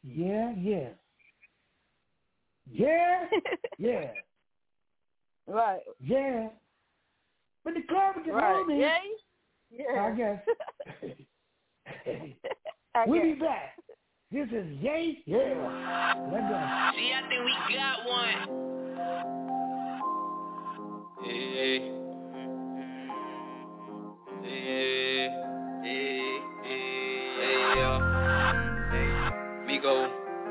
[0.04, 0.90] Yeah, yeah.
[2.72, 3.26] Yeah,
[3.80, 4.12] yeah.
[5.48, 5.82] Right.
[6.00, 6.50] Yeah.
[7.64, 8.62] But the club is Right.
[8.66, 8.80] moving.
[8.80, 9.00] Yeah.
[9.72, 10.04] Yeah.
[10.04, 10.42] I guess.
[13.00, 13.78] I we'll be back.
[14.30, 15.38] This is Yay, yeah.
[16.34, 16.60] Let's go.
[16.98, 18.40] See, I think we got one.
[21.24, 21.80] Yeah.
[24.44, 24.60] Yeah.
[25.82, 26.10] Yeah.
[26.66, 26.84] Yeah.
[27.78, 28.00] Yeah.
[29.66, 29.96] Migo.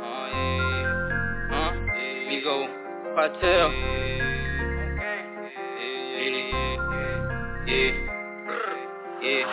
[0.01, 0.89] Uh, yeah.
[1.51, 1.73] Huh?
[2.31, 2.57] Migo.
[3.15, 3.69] Cartel.
[4.99, 6.33] Yeah.
[7.67, 7.93] Yeah.
[9.21, 9.45] Yeah.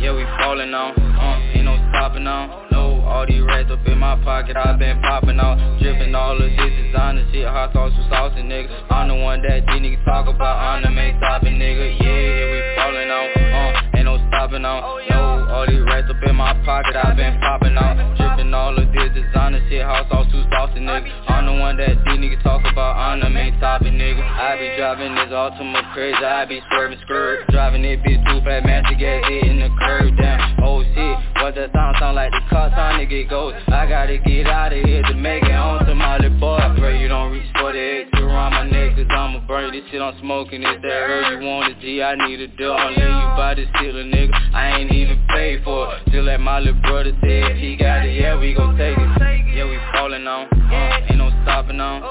[0.00, 0.90] Yeah, we falling on.
[0.98, 1.37] Uh, ain't
[1.68, 2.48] no stopping on.
[2.72, 5.60] No, all these rats up in my pocket, i been popping out.
[5.80, 8.72] Dripping all of this designer shit, hot sauce with saucy nigga.
[8.90, 11.92] I'm the one that these niggas talk about, I'm the main stopping nigga.
[12.00, 13.26] Yeah, we falling on.
[13.36, 14.80] Uh, ain't no stopping on.
[15.10, 18.16] No, all these rats up in my pocket, i been popping out.
[18.16, 21.12] Dripping all of this designer shit, hot sauce too saucy nigga.
[21.28, 24.24] I'm the one that these niggas talk about, I'm the main topic nigga.
[24.24, 27.44] I be driving this Altima crazy, I be swerving skirt.
[27.50, 30.56] Driving it bitch too fast, to get it in the curve down.
[30.62, 33.54] Oh shit, what that sound sound like the car time to get goes.
[33.68, 36.56] I gotta get out of here to make it home to my little boy.
[36.56, 39.84] I pray you don't reach for the exit around my neck, cause I'ma burn this
[39.90, 40.62] shit I'm smoking.
[40.62, 42.72] It's that herb you want to G, I need a deal.
[42.72, 44.34] I'll lay you by the stealer, nigga.
[44.54, 46.02] I ain't even paid for it.
[46.08, 49.54] Still like my little brother said, he got it, yeah, we gon' take it.
[49.54, 52.00] Yeah, we falling on, uh, ain't no stopping on.
[52.02, 52.06] No,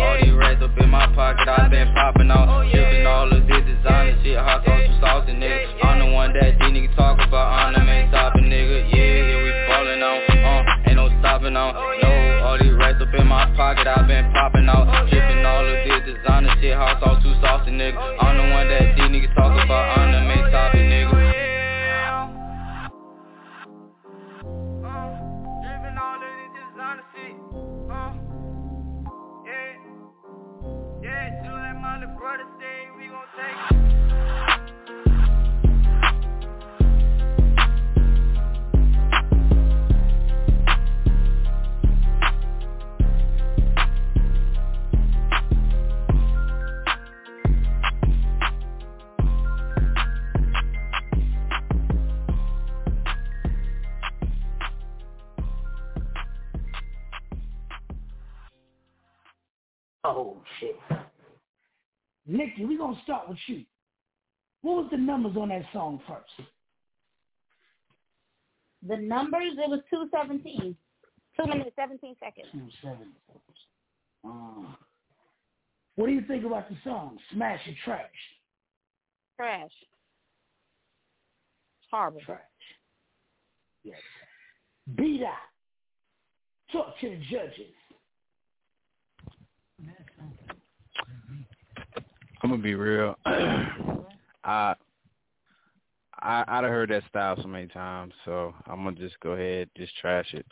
[0.00, 2.70] all these rats up in my pocket, I been popping out.
[2.70, 5.84] Shipping all of this designer shit, hot sauce with saucy, nigga.
[5.84, 7.85] I'm the one that these niggas talk about, I'm the
[13.56, 15.08] pocket, I been popping out.
[15.08, 17.96] Shipping all of this designer shit, hot sauce too saucy, nigga.
[17.96, 21.16] I'm the one that these niggas talk about, I'm the main topic, nigga.
[32.18, 33.95] Brother say, we gon' take
[60.08, 60.76] Oh shit.
[62.26, 63.64] Nikki, we gonna start with you.
[64.62, 66.48] What was the numbers on that song first?
[68.86, 70.76] The numbers, it was 217.
[71.40, 72.46] 2 minutes, 17 seconds.
[72.52, 73.12] Two seven.
[74.24, 74.74] Uh,
[75.96, 77.18] what do you think about the song?
[77.32, 78.10] Smash or trash?
[79.36, 79.70] Trash.
[81.90, 82.20] Horrible.
[82.24, 82.40] Trash.
[83.82, 83.98] Yes.
[84.94, 85.34] Beat out.
[86.72, 87.74] Talk to the judges.
[92.42, 93.16] I'm gonna be real.
[93.26, 94.74] I
[96.18, 99.68] I I'd have heard that style so many times, so I'm gonna just go ahead,
[99.76, 100.46] just trash it.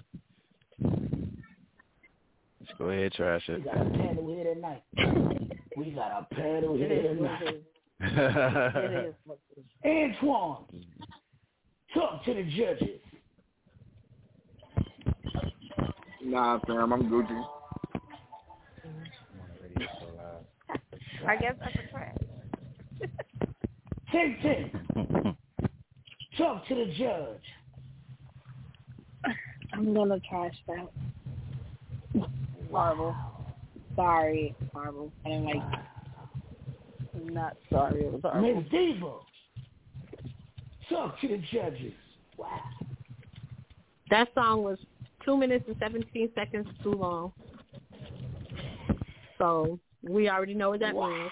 [2.60, 3.58] Just go ahead, trash it.
[3.58, 4.82] We got a paddle here tonight.
[5.76, 7.42] we got a paddle It here is what tonight.
[7.42, 7.64] it is.
[8.00, 10.16] It is what it is.
[10.22, 10.64] Antoine,
[11.94, 13.00] talk to the judges.
[16.22, 17.44] Nah, fam, I'm Gucci.
[21.26, 22.16] I guess that's a trash.
[24.12, 25.36] Ten ten.
[26.36, 27.40] Talk to the judge.
[29.72, 30.90] I'm gonna trash that.
[32.70, 33.14] Horrible.
[33.96, 35.12] Sorry, horrible.
[35.24, 35.62] I didn't like.
[37.14, 38.02] I'm not sorry.
[38.02, 38.60] It was horrible.
[38.62, 39.12] Miss Diva.
[40.88, 41.94] Talk to the judges.
[42.36, 42.60] Wow.
[44.10, 44.78] That song was
[45.24, 47.32] two minutes and 17 seconds too long.
[49.38, 49.78] So
[50.08, 51.30] we already know what that means.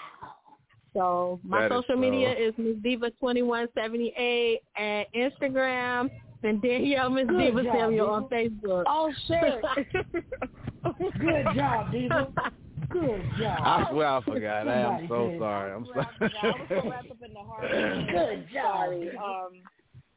[0.93, 2.47] So my That is social media slow.
[2.47, 6.09] is Miss Diva twenty one seventy eight at Instagram
[6.43, 8.11] and Danielle Miss Good Diva job, Samuel Diva.
[8.11, 8.83] on Facebook.
[8.87, 10.13] Oh shit!
[11.19, 12.27] Good job, Diva.
[12.89, 13.59] Good job.
[13.61, 14.67] I swear I forgot.
[14.67, 15.39] I am Somebody so did.
[15.39, 15.71] sorry.
[15.71, 16.27] I'm I was so
[16.69, 16.89] sorry.
[16.89, 18.05] wrapped up in the horror.
[18.11, 18.75] Good job.
[18.75, 19.17] Sorry.
[19.17, 19.51] Um,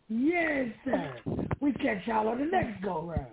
[0.08, 1.16] Yes, sir.
[1.60, 3.26] We catch y'all on the next go round.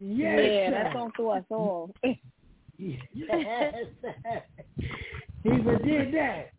[0.00, 0.84] Yes, yeah, sir.
[0.84, 1.90] that song threw us off.
[3.14, 3.74] Yes,
[5.42, 6.52] he even did that.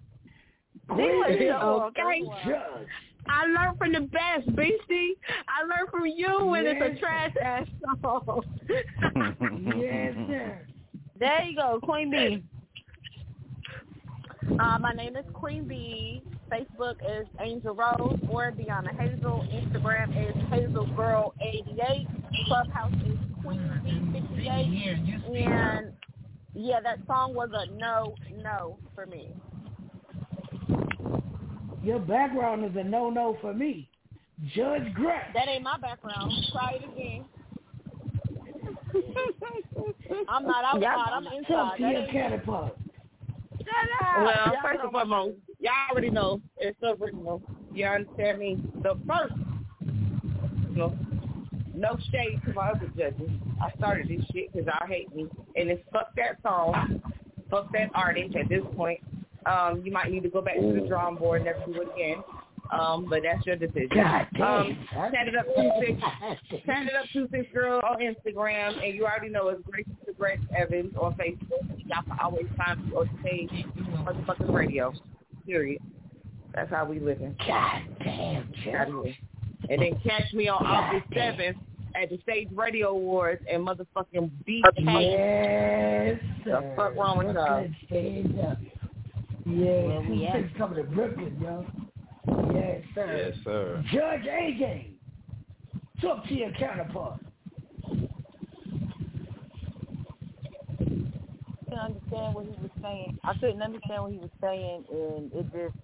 [0.90, 2.22] Queen so of okay.
[2.46, 2.88] Judge.
[3.28, 5.16] I learned from the best, Beastie.
[5.48, 7.68] I learned from you when it's a trash ass
[8.02, 8.44] song.
[9.78, 10.60] Yes, sir.
[11.20, 12.44] There you go, Queen B.
[14.60, 16.22] Uh, my name is Queen B.
[16.52, 19.46] Facebook is Angel Rose or Deanna Hazel.
[19.52, 22.08] Instagram is HazelGirl88.
[22.48, 23.60] Clubhouse is Queen
[24.14, 25.48] B58.
[25.48, 25.94] And
[26.56, 29.30] yeah, that song was a no, no for me.
[31.84, 33.90] Your background is a no-no for me.
[34.56, 35.34] Judge Gretch.
[35.34, 36.32] That ain't my background.
[36.52, 37.26] Try it again.
[40.30, 41.10] I'm not outside.
[41.12, 41.48] I'm inside.
[41.50, 42.78] Talk to That your ain't- catapult.
[44.18, 47.42] Well, Y'all first know and foremost, y'all already know it's original.
[47.74, 48.58] You understand me?
[48.84, 49.34] The first,
[49.82, 50.98] you know,
[51.74, 53.30] no shade to my other judges.
[53.62, 57.02] I started this shit because y'all hate me, and it's fuck that song,
[57.50, 58.36] fuck that artist.
[58.36, 59.00] At this point,
[59.46, 61.88] um, you might need to go back to the drawing board and never do it
[61.94, 62.24] again.
[62.72, 63.90] Um, but that's your decision.
[63.94, 66.02] God damn, um, chat it up two six,
[66.66, 70.14] chat it up two six girl on Instagram, and you already know it's Grace to
[70.14, 71.68] Grace Evans on Facebook.
[71.86, 74.94] Y'all can always find me on the page, motherfucking radio.
[75.46, 75.82] Period.
[76.56, 77.36] That's how we living.
[77.46, 79.16] God damn, Out of here.
[79.74, 81.58] And then catch me on August seventh
[81.96, 84.62] at the Stage Radio Awards and motherfucking BK.
[84.78, 87.64] Yes, The fuck wrong with y'all?
[87.64, 88.60] Brooklyn, stand up.
[89.48, 90.36] Yeah, Where we two at?
[90.44, 91.66] six coming to Brooklyn, yo.
[92.54, 93.32] Yes, sir.
[93.34, 93.84] Yes, sir.
[93.92, 95.00] Judge A game.
[96.02, 97.20] Talk to your counterpart.
[97.84, 97.98] I
[101.66, 103.18] couldn't understand what he was saying.
[103.24, 105.76] I couldn't understand what he was saying, and it just,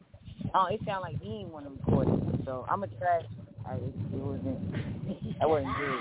[0.53, 2.45] oh, it sounded like he didn't want to record it.
[2.45, 3.23] So I'm a trash.
[3.67, 5.39] I, it, it wasn't.
[5.39, 5.99] That wasn't good.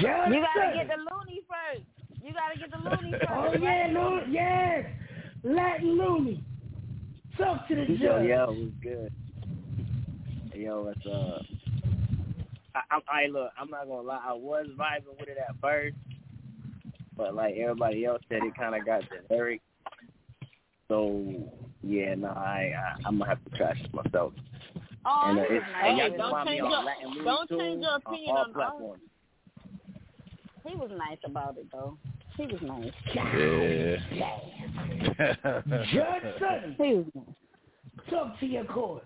[0.00, 1.84] Judge You gotta get the loony first.
[2.22, 3.30] You gotta get the loony first.
[3.30, 4.86] Oh yeah, Looney, yes,
[5.42, 6.44] Latin Looney.
[7.38, 8.28] Talk to the Yo, judge.
[8.28, 9.12] yo, was good.
[10.54, 11.38] Yo, it's uh,
[12.74, 15.96] I, I, I look, I'm not gonna lie, I was vibing with it at first,
[17.16, 19.60] but like everybody else said, it kind of got generic.
[20.88, 21.50] So
[21.82, 24.32] yeah, no, I, I I'm gonna have to trash it myself.
[25.04, 25.84] Oh, and, uh, he was it's, nice.
[25.84, 28.30] and y'all Hey, can don't find me change on your- Latin don't change your opinion
[28.30, 28.54] all on us.
[28.54, 29.02] platforms.
[30.66, 31.98] He was nice about it though.
[32.36, 32.92] He was nice.
[33.14, 34.38] Yeah.
[35.92, 36.74] Judge Sutton.
[36.78, 37.34] He was nice.
[38.10, 39.04] Talk to your court.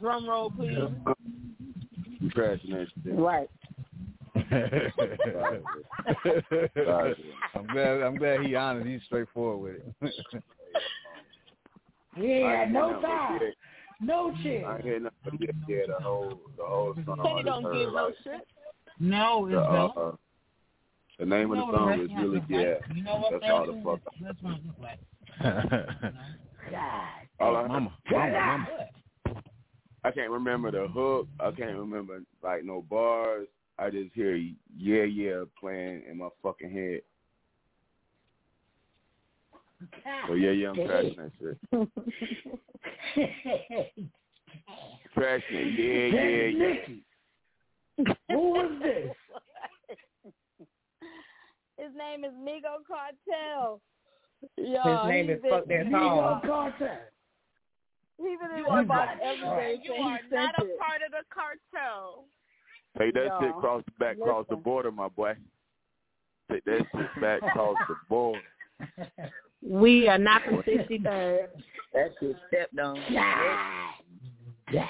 [0.00, 0.76] Drum roll, please.
[2.20, 3.14] You crashing that shit.
[3.14, 3.48] Right.
[7.54, 8.02] I'm glad.
[8.02, 8.86] I'm glad he honest.
[8.86, 10.42] He's straightforward with it.
[12.16, 14.52] He ain't I had ain't no time, but no I chill.
[14.52, 17.18] ain't hear nothing but yeah, yeah, the whole the whole song.
[17.24, 18.48] Said he don't heard, give no like, shit.
[18.98, 20.16] No, the, uh, uh,
[21.18, 22.74] the name You of the song the is really yeah.
[22.94, 24.00] You know what That's all the fuck.
[24.20, 24.98] That's what it look like.
[26.70, 27.08] God.
[27.40, 28.66] All I, mama, mama, mama.
[30.04, 31.28] I can't remember the hook.
[31.40, 33.46] I can't remember like no bars.
[33.78, 37.00] I just hear yeah yeah playing in my fucking head.
[39.90, 41.56] So oh, yeah yeah I'm crashing that shit.
[45.14, 45.74] Crashing.
[45.78, 46.68] Yeah yeah yeah.
[46.68, 47.04] Nikki.
[48.30, 49.08] Who was this?
[51.78, 53.80] His name is Migo Cartel.
[54.56, 54.68] His
[55.08, 56.40] name is been- Fuck That Migo Song.
[56.46, 56.98] Carter.
[58.18, 59.58] He's been in You my are not every trash.
[59.58, 59.80] day.
[59.82, 60.78] You are not a it.
[60.78, 62.24] part of the cartel.
[62.98, 65.34] Take that Y'all, shit cross back across the border, my boy.
[66.50, 68.40] Take that shit back across the border.
[69.66, 71.46] We are not from 63rd.
[71.94, 72.94] That shit stepped on.
[73.12, 73.90] God.
[74.72, 74.88] God.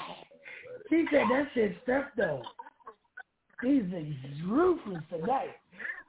[0.89, 2.41] He said that shit stepped on.
[3.61, 3.83] He's
[4.45, 5.49] ruthless tonight.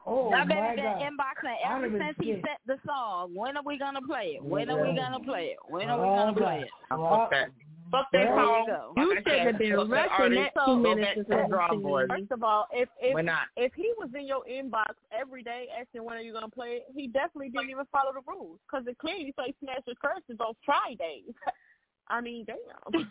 [0.06, 1.00] Oh Y'all my baby been God.
[1.00, 2.42] inboxing ever since he scared.
[2.42, 3.34] set the song.
[3.34, 4.44] When are we gonna play it?
[4.44, 5.56] When are we gonna play it?
[5.68, 6.68] When are we Oh, gonna play it?
[6.90, 7.48] Fuck that.
[7.94, 8.92] Fuck that There you go.
[8.96, 10.50] You shouldn't have been rushing artist.
[10.56, 12.10] that two minutes and to the drawing 17 board.
[12.10, 13.46] First of all, if if not.
[13.56, 16.86] if he was in your inbox every day asking when are you gonna play it,
[16.92, 20.54] he definitely didn't even follow the rules because it clearly says Smash Your Curses on
[20.66, 21.34] Fridays.
[22.08, 23.10] I mean, damn.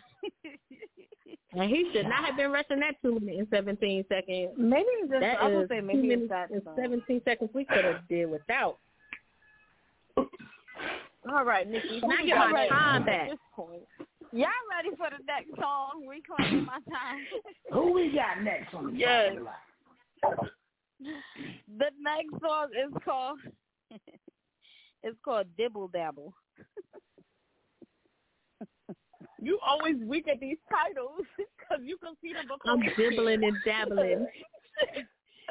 [1.56, 4.50] And he should not have been rushing that two minutes and 17 seconds.
[4.58, 6.74] Maybe it's just That I would is say two maybe minutes it's that and song.
[6.76, 8.78] 17 seconds we could have did without.
[10.16, 12.00] All right, Nikki.
[12.00, 13.82] who Now we get got my next time at this point?
[14.34, 16.06] Y'all ready for the next song?
[16.08, 17.24] Reclaiming my time.
[17.72, 19.36] Who we got next on the Yes.
[19.36, 20.48] line?
[21.78, 23.38] the next song is called
[25.02, 26.32] it's called Dibble Dabble.
[29.40, 32.72] You always weak at these titles because you can see them before.
[32.72, 34.26] I'm we dibbling and dabbling.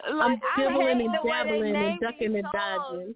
[0.04, 2.48] I'm Like, I dibbling hate and the way they dabbling and name ducking these and
[2.54, 2.54] songs.
[2.90, 3.16] dodging.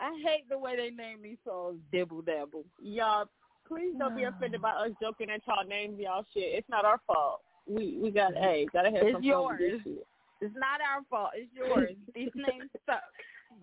[0.00, 2.64] I hate the way they name these songs Dibble Dabble.
[2.80, 3.26] Y'all,
[3.68, 6.54] please don't be offended by us joking at y'all names, y'all shit.
[6.54, 7.40] It's not our fault.
[7.66, 9.80] We we got a gotta have It's some fun with this yours.
[9.84, 10.06] shit.
[10.40, 11.30] It's not our fault.
[11.34, 11.90] It's yours.
[12.14, 13.00] These names suck.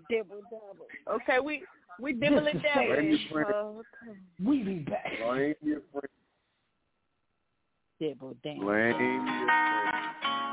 [0.10, 0.88] Dibble dabble.
[1.22, 1.64] Okay, we
[2.00, 3.54] we dibble and Just dabble.
[3.54, 4.18] Oh, okay.
[4.44, 5.12] We be back.
[5.24, 6.08] Blame your friend.
[8.00, 8.60] Dibble damn.
[8.60, 10.53] Blame your friend.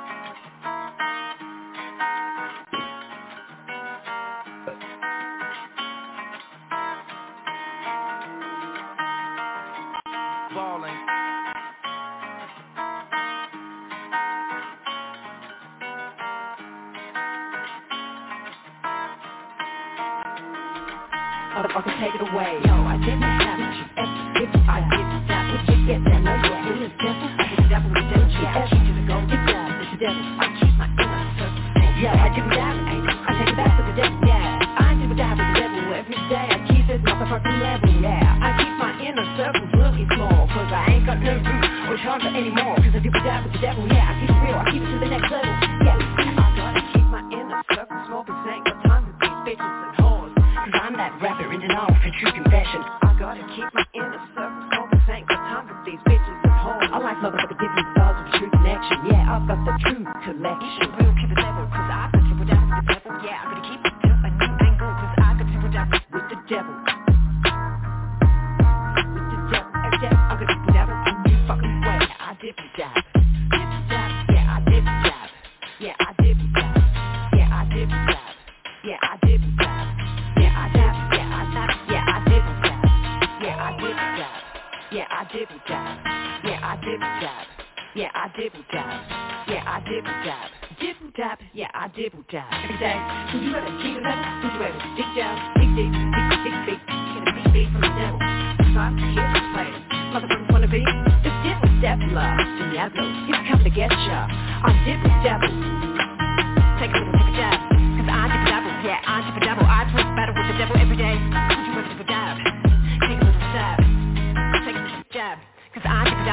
[21.71, 22.59] Motherfucker, take it away.
[22.67, 23.79] Yo, I didn't have it.
[24.43, 26.67] If I didn't stop it, you get that no yeah.
[26.67, 28.59] It is devil, I get the devil, the devil, yeah.
[28.59, 30.19] I keep to gold, get down, it's the devil.
[30.19, 31.63] I keep my inner circle.
[31.95, 34.83] Yeah, I do that, I take it back to the devil, yeah.
[34.83, 36.47] I do that with the devil every day.
[36.51, 38.19] I keep this motherfucking level, yeah.
[38.19, 42.19] I keep my inner circle really small, cause I ain't got no room or charm
[42.19, 42.83] for anymore.
[42.83, 44.11] Cause I do that with the devil, yeah.
[44.11, 44.30] It I keep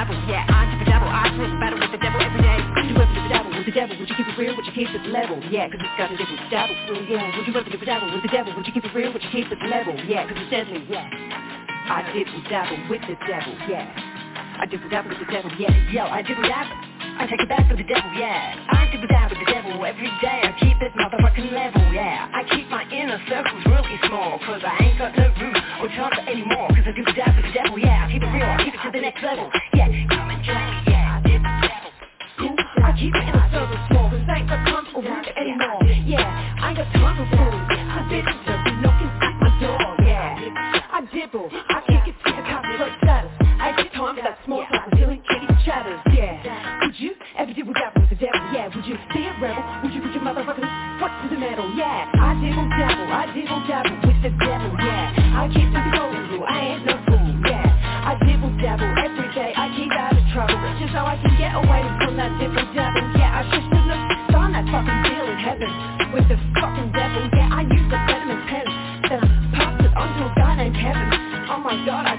[0.07, 1.11] Dabble, yeah, I dip a dabble.
[1.11, 2.59] I play battle with the devil every day.
[2.79, 3.99] Would you ever dip a dabble with the devil?
[3.99, 4.55] Would you keep it real?
[4.55, 5.35] Would you keep it level?
[5.51, 6.75] Yeah, cause it's got a different dabble.
[6.87, 8.55] Well, yeah, would you ever dip a dabble with the devil?
[8.55, 9.11] Would you keep it real?
[9.11, 9.99] Would you keep it level?
[10.07, 11.11] Yeah, cause it's deadly, yeah.
[11.91, 13.91] I dip a dabble with the devil, yeah.
[14.59, 15.75] I dip a dabble with the devil, yeah.
[15.91, 16.86] Yo, I dip a dabble.
[17.17, 18.53] I take it back to the devil, yeah.
[18.69, 20.37] I dip a dabble with the devil every day.
[20.45, 22.29] I keep this motherfucking level, yeah.
[22.29, 26.13] I keep my inner circles really small, cause I ain't got no room or time
[26.13, 26.45] for any.
[26.45, 28.05] Cause I a dabble with the devil, yeah.
[28.05, 29.89] I keep it real, keep it to the next level, yeah.
[30.13, 31.17] Come and join me, yeah.
[31.17, 31.93] I a dabble.
[32.37, 32.55] Cool.
[32.85, 35.81] I keep my inner circles small, I ain't got time for room anymore.
[36.05, 37.65] Yeah, I ain't got time for fools.
[37.65, 40.93] I bitches just be knocking at my door, yeah.
[40.93, 41.76] I dibble, I
[48.67, 48.81] devil?
[48.81, 49.63] Would you be a rebel?
[49.83, 51.71] Would you put your motherfucking foot to the metal?
[51.75, 53.25] Yeah, I dibble dabble, I
[53.67, 55.39] dabble with the devil, yeah.
[55.39, 57.63] I keep the golden I ain't no fool, yeah.
[58.03, 61.83] I dabble every day, I keep out of trouble, just so I can get away
[62.03, 62.67] from that dabble.
[62.73, 65.71] Yeah, I should have done that fucking deal in heaven
[66.11, 67.23] with the fucking devil.
[67.33, 68.65] Yeah, I used the venomous pen,
[69.07, 71.09] then I passed it onto a guy named Kevin.
[71.47, 72.16] Oh my god, I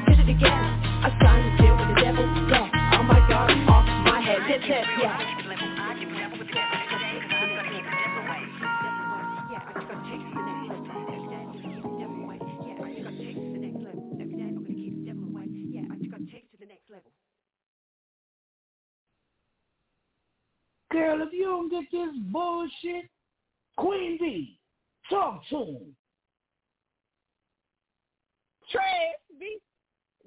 [20.90, 23.10] Girl, if you don't get this bullshit,
[23.76, 24.58] Queen B,
[25.10, 25.96] talk to him.
[28.72, 29.62] Trash, beast,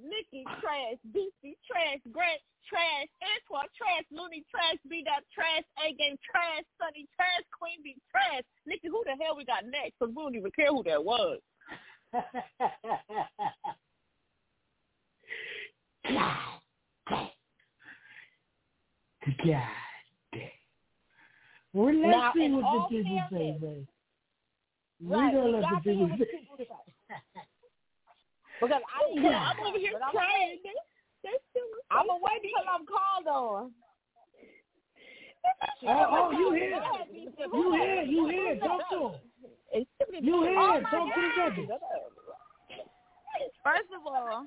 [0.01, 6.17] Nikki, trash, Beastie, trash, Grant, trash, Antoine, trash, Looney, trash, B dot, trash, A game,
[6.25, 8.43] trash, Sunny, trash, Queen B, trash.
[8.65, 9.97] Nikki, who the hell we got next?
[9.99, 11.39] Cause we don't even care who that was.
[16.07, 16.61] God.
[19.45, 19.90] God.
[21.73, 23.87] Well, let's Now, see what the people say, fairness- man.
[25.01, 26.25] Right, we don't we let the got people say.
[28.61, 29.49] Because I, Yeah.
[29.49, 30.59] I'm over here But I'm crying.
[30.63, 30.69] They,
[31.23, 33.71] they still, I'm gonna wait till I'm called on.
[35.83, 36.77] Oh, oh, you here?
[37.53, 38.03] You here?
[38.03, 38.55] You here?
[38.59, 39.13] Talk to him.
[40.21, 40.81] You here?
[40.91, 41.69] Talk to the judges.
[43.63, 44.45] First of all,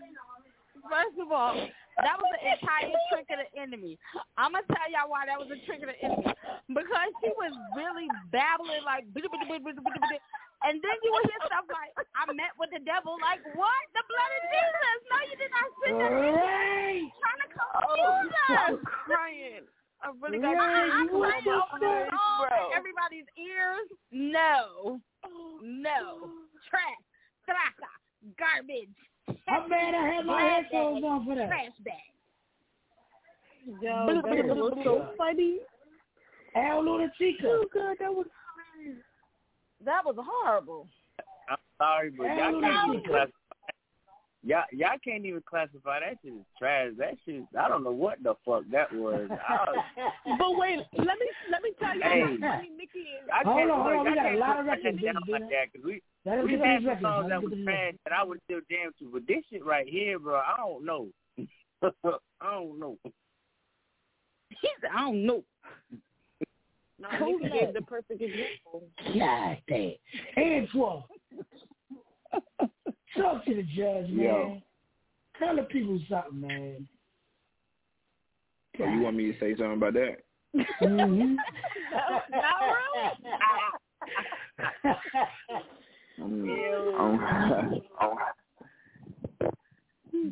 [0.91, 1.57] first of all,
[2.03, 3.95] That was an entire trick of the enemy.
[4.35, 6.27] I'm gonna tell y'all why that was a trick of the enemy
[6.75, 12.51] because she was really babbling like, and then you would hear stuff like, "I met
[12.59, 13.83] with the devil." Like what?
[13.95, 14.99] The blood of Jesus?
[15.07, 16.11] No, you did not send that.
[16.19, 17.07] Right.
[17.23, 18.51] Trying to confuse us.
[18.51, 19.67] Oh, I'm crying.
[20.03, 23.89] I really got Right, I'm was over the phone everybody's ears.
[24.11, 25.01] No,
[25.63, 26.29] no,
[26.69, 27.05] trash,
[27.47, 27.89] traca,
[28.37, 28.99] garbage.
[29.49, 31.49] I'm mad I had my Trash headphones bag, on for that.
[31.49, 31.95] Trash bag.
[33.81, 35.59] Yo, that was so funny.
[36.55, 37.45] Al Lunatica.
[37.45, 38.27] Oh god, that was
[39.85, 40.89] That was horrible.
[41.49, 43.33] I'm sorry, but Hell y'all can't even classify.
[44.47, 46.93] Y'all, y'all can't even classify that shit as trash.
[46.99, 49.29] That shit, I don't know what the fuck that was.
[50.39, 52.21] But wait, let me let me tell you Hey.
[52.21, 53.29] how funny Nikki is.
[53.33, 55.73] I Hold can't, on, hold on, we got a lot of that records, like that
[55.73, 58.15] because we Let us we get had some songs that was get these trash that
[58.15, 61.09] I would still jam to, but this shit right here, bro, I don't know.
[62.41, 62.97] I don't know.
[64.49, 65.45] He said, I don't know.
[66.99, 68.85] No, Nikki gave the perfect example.
[69.19, 69.93] God damn.
[70.39, 71.03] Antoine.
[73.17, 74.19] Talk to the judge, man.
[74.19, 74.61] Yo.
[75.39, 76.89] Tell the people something, man.
[78.79, 80.19] So you want me to say something about that?
[80.83, 81.37] Mm-hmm.
[84.85, 84.95] I'm,
[86.23, 88.19] I'm, I'm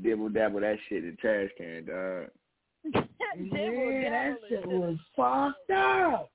[0.03, 2.29] dibble dabble that shit in the trash can, dog.
[2.95, 6.31] yeah, that shit was fucked up.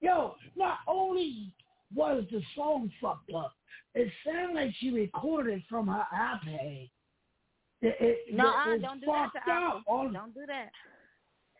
[0.00, 1.52] Yo, not only
[1.94, 3.52] was the song fucked up,
[3.94, 6.90] it sounded like she recorded from her iPad.
[7.82, 9.82] It, it, No, it, don't do that to up.
[9.86, 10.70] All, Don't do that.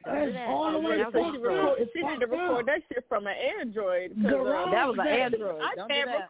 [0.07, 0.49] That's that.
[0.49, 2.67] all the way That was fucked a record- She need to record up.
[2.67, 4.11] that shit from an Android.
[4.17, 5.07] 'cause, uh, Garage That was an.
[5.07, 5.63] Android.
[5.63, 6.29] I Don't do that.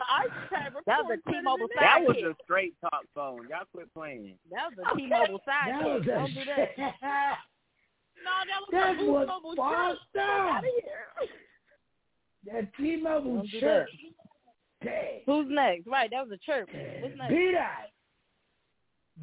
[0.00, 3.46] I can't That was a T-Mobile better than That was a straight talk phone.
[3.48, 4.36] Y'all quit playing.
[4.50, 6.06] That was a T-Mobile That was sidekick.
[6.06, 7.36] Don't do that.
[8.24, 10.14] No, that was That a Boost was Mobile fucked shirt.
[10.14, 10.30] Get up.
[10.30, 11.02] out of here.
[12.46, 13.86] That T-Mobile Don't do that.
[14.82, 14.94] Damn.
[15.26, 15.86] Who's next?
[15.86, 16.68] Right, that was a chirp.
[17.00, 17.30] What's next?
[17.30, 17.86] Beat that.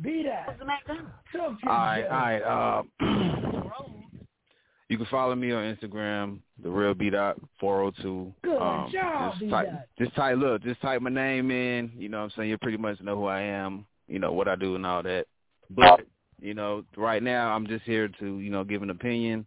[0.01, 0.47] Beat that.
[0.47, 0.87] What's next?
[0.87, 2.83] Talk to All right, the all right.
[3.01, 3.85] Uh,
[4.89, 8.33] you can follow me on Instagram, the real B dot four hundred two.
[8.43, 11.91] Good Um, job, just type, just type, look, just type my name in.
[11.97, 13.85] You know, what I'm saying you pretty much know who I am.
[14.07, 15.25] You know what I do and all that.
[15.69, 16.01] But
[16.41, 19.45] you know, right now I'm just here to you know give an opinion,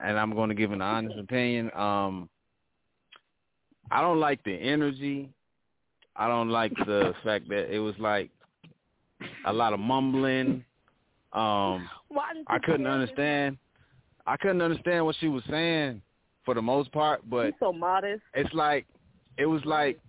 [0.00, 1.70] and I'm going to give an honest opinion.
[1.74, 2.28] Um,
[3.90, 5.30] I don't like the energy.
[6.16, 8.30] I don't like the fact that it was like
[9.46, 10.64] a lot of mumbling.
[11.32, 11.88] Um,
[12.48, 13.58] I couldn't understand.
[14.26, 16.02] I couldn't understand what she was saying
[16.48, 18.22] for the most part, but He's so modest.
[18.32, 18.86] it's like
[19.36, 20.00] it was like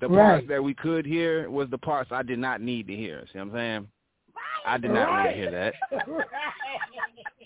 [0.00, 0.16] the Right.
[0.16, 3.22] parts that we could hear was the parts I did not need to hear.
[3.30, 3.88] See what I'm saying?
[4.64, 5.74] I did not need to hear that.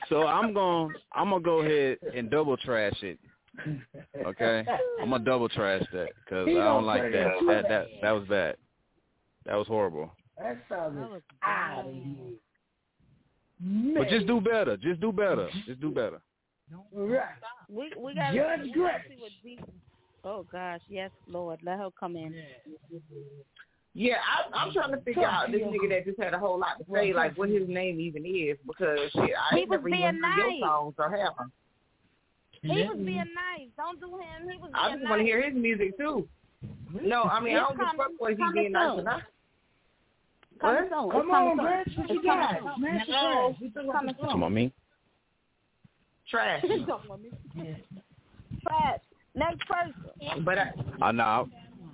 [0.09, 3.18] So I'm going to I'm going to go ahead and double trash it.
[4.24, 4.64] Okay?
[5.03, 7.47] I'm going to double trash that cuz I don't like put it that.
[7.47, 8.57] That that that was bad.
[9.47, 10.12] That was horrible.
[10.39, 13.95] That sounded out of here.
[13.95, 14.76] But just do better.
[14.76, 15.49] Just do better.
[15.66, 16.20] Just do better.
[16.93, 17.21] Right.
[17.69, 19.61] We we got Judge we gotta see what deep.
[20.25, 22.35] Oh gosh, yes, Lord, let her come in.
[23.95, 26.79] Yeah, I, I'm trying to figure out this nigga that just had a whole lot
[26.79, 29.85] to say, like what his name even is, because shit, I He ain't was never
[29.89, 30.59] being even heard nice.
[30.61, 31.53] your songs or have them.
[32.62, 33.69] He was being nice.
[33.77, 34.49] Don't do him.
[34.51, 35.11] He was being I just nice.
[35.11, 36.29] want to hear his music too.
[37.03, 39.01] No, I mean I It's don't give a fuck whether it's he's being nice coming
[39.01, 39.23] or not.
[40.61, 40.91] Coming What?
[40.91, 41.11] soon.
[41.11, 41.64] Come on, soon.
[41.64, 41.89] Gretch.
[41.97, 42.59] What you got?
[42.59, 42.75] coming soon.
[42.79, 43.49] Smash the Hello.
[43.49, 43.61] trash.
[43.61, 44.73] We talking Coming about the Come on, me.
[46.31, 46.62] Trash.
[48.62, 49.01] Trash.
[49.35, 50.45] Next person.
[50.45, 51.49] But I, I know.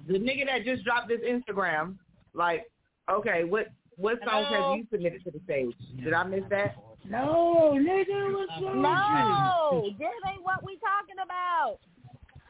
[0.07, 1.97] the nigga that just dropped this Instagram,
[2.33, 2.65] like,
[3.11, 3.67] okay, what
[3.97, 4.71] what songs Hello?
[4.71, 5.75] have you submitted to the stage?
[6.03, 6.75] Did I miss that?
[7.09, 11.79] No, nigga, what's wrong No, this ain't what we talking about.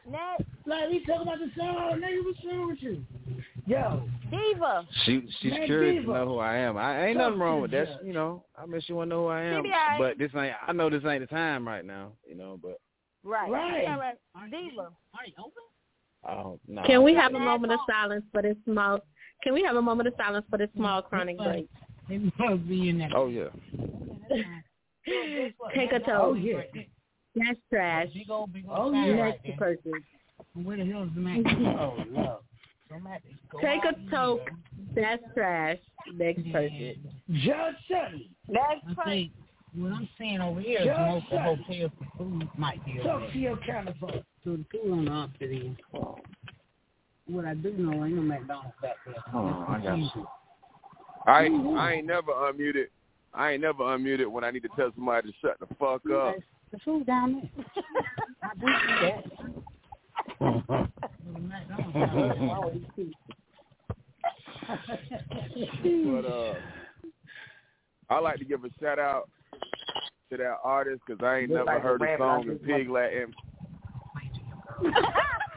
[0.09, 0.49] Next.
[0.65, 3.03] Like, we talking about the song, nigga, what's wrong with you?
[3.67, 4.87] Yo, Diva.
[5.05, 6.13] She she's Man, curious Diva.
[6.13, 6.77] to know who I am.
[6.77, 8.05] I ain't Talk nothing wrong with that.
[8.05, 9.63] You know, I mean, she want to know who I am.
[9.63, 9.99] She be alright.
[9.99, 10.53] But this ain't.
[10.67, 12.11] I know this ain't the time right now.
[12.27, 12.79] You know, but
[13.25, 13.49] Right.
[13.49, 13.87] Right.
[13.87, 14.15] All right.
[14.51, 14.81] Diva.
[14.81, 15.51] Are you open?
[16.27, 16.83] Oh no.
[16.83, 18.99] Can we have a moment of silence for this small?
[19.43, 21.67] Can we have a moment of silence for this small chronic break?
[23.15, 23.45] Oh yeah.
[25.75, 26.61] Take a oh yeah,
[27.35, 28.07] That's trash.
[28.69, 29.15] oh yeah.
[29.15, 29.91] Next person.
[30.53, 31.43] Where the hell is the man?
[31.79, 32.39] Oh no.
[33.61, 34.49] Take a toke.
[34.95, 35.77] That's trash.
[36.13, 36.95] Next person.
[37.31, 38.29] Judge Sunny.
[38.47, 39.31] Next person.
[39.77, 42.99] What I'm saying over here is Judge most of the hotels for food might be
[43.03, 44.23] Talk to your counterpart.
[44.43, 45.77] So the food on the opposite end.
[47.27, 49.15] What I do know, ain't no McDonald's back there.
[49.33, 50.27] Oh, I got you.
[51.25, 52.85] I ain't, I ain't never unmuted.
[53.33, 56.35] I ain't never unmuted when I need to tell somebody to shut the fuck up.
[56.71, 57.65] The food down there.
[58.43, 59.63] I do
[66.03, 66.53] but uh,
[68.09, 69.29] I like to give a shout out
[70.31, 72.89] to that artist because I ain't Look never like heard a song I in Pig
[72.89, 73.33] Latin.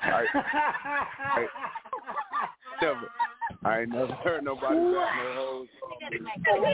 [0.02, 1.46] I, I,
[2.82, 3.00] never,
[3.64, 5.66] I ain't never heard nobody back no hoes.
[6.00, 6.64] I ain't never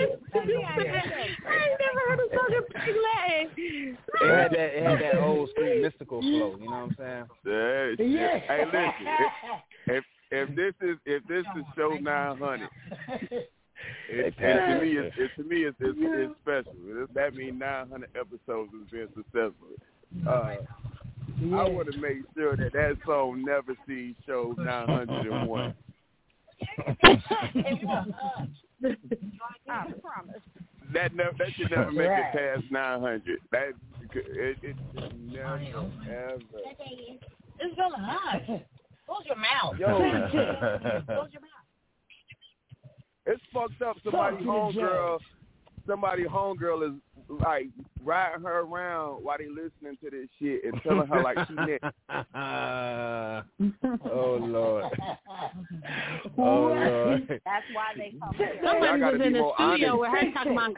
[2.09, 3.49] heard a song in Big Latin.
[3.57, 6.57] It had that, it had that old school mystical flow.
[6.61, 7.97] You know what I'm saying?
[7.99, 8.05] Yeah.
[8.05, 8.39] yeah.
[8.41, 9.07] Hey, listen.
[9.87, 12.69] If, if, if this is if this is show 900.
[14.09, 16.09] It, it, to me, it, it, to me, it's, it's, yeah.
[16.17, 17.07] it's special.
[17.15, 19.69] That means 900 episodes has been successful.
[20.27, 20.57] Uh,
[21.41, 21.57] yeah.
[21.57, 25.75] I want to make sure that that song never sees show 901.
[30.03, 30.43] promise.
[30.93, 32.35] That never, that should never make right.
[32.35, 33.41] it past nine hundred.
[33.51, 33.73] That
[34.15, 34.77] it, it
[35.17, 36.37] never ever.
[37.61, 38.61] It's really nice.
[39.07, 39.79] Close your mouth.
[39.79, 39.99] Yo.
[41.07, 41.65] Close your mouth.
[43.27, 43.97] It's fucked up.
[44.05, 45.19] Somebody homegirl
[45.87, 47.69] somebody homegirl is like
[48.03, 51.85] riding her around while they listening to this shit and telling her like she next.
[54.11, 54.85] oh Lord.
[56.39, 57.29] Oh Lord.
[57.29, 58.61] That's why they come here.
[58.63, 60.01] Somebody was in the studio honest.
[60.01, 60.71] with her talking about,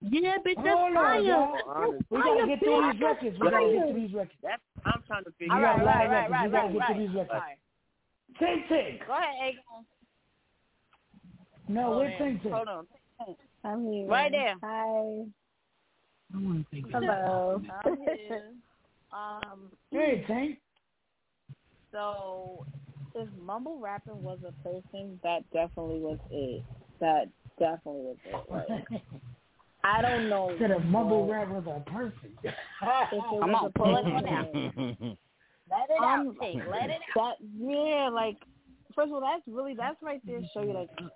[0.00, 1.20] yeah, bitch, that's Hold fire.
[1.20, 1.56] y'all.
[1.68, 2.04] Honest.
[2.10, 3.36] We gotta get through these records.
[3.40, 4.38] We gotta get through these records.
[4.42, 5.80] That's I'm trying to figure got out.
[5.80, 6.98] a lot of right, right, We gotta right, get right.
[6.98, 7.30] these records.
[7.32, 7.58] Right.
[8.40, 9.06] Tink Tink.
[9.06, 9.84] Go ahead, Aegon.
[11.68, 12.12] No, we're on.
[12.20, 12.52] Tink Tink.
[12.52, 12.86] Hold on.
[13.64, 14.06] I'm here.
[14.06, 14.54] Right there.
[14.62, 15.24] Hi.
[16.34, 16.86] I want to think.
[16.92, 17.60] Hello.
[17.84, 18.42] I'm here.
[19.12, 20.58] Um, Hey, Tink.
[21.92, 22.66] So,
[23.14, 26.64] if mumble rapping was a person, that definitely was it.
[27.00, 27.26] That
[27.58, 28.50] definitely was it.
[28.50, 29.02] Like,
[29.84, 30.56] I don't know.
[30.58, 32.36] Said a mumble what- rap was a person.
[32.42, 34.14] If it Come was on, a pull it person.
[34.14, 34.54] one out.
[35.70, 36.68] Let it Um, out, Tink.
[36.70, 37.36] Let it out.
[37.38, 38.36] That yeah, like
[38.94, 41.12] first of all, that's really that's right there to show you like You want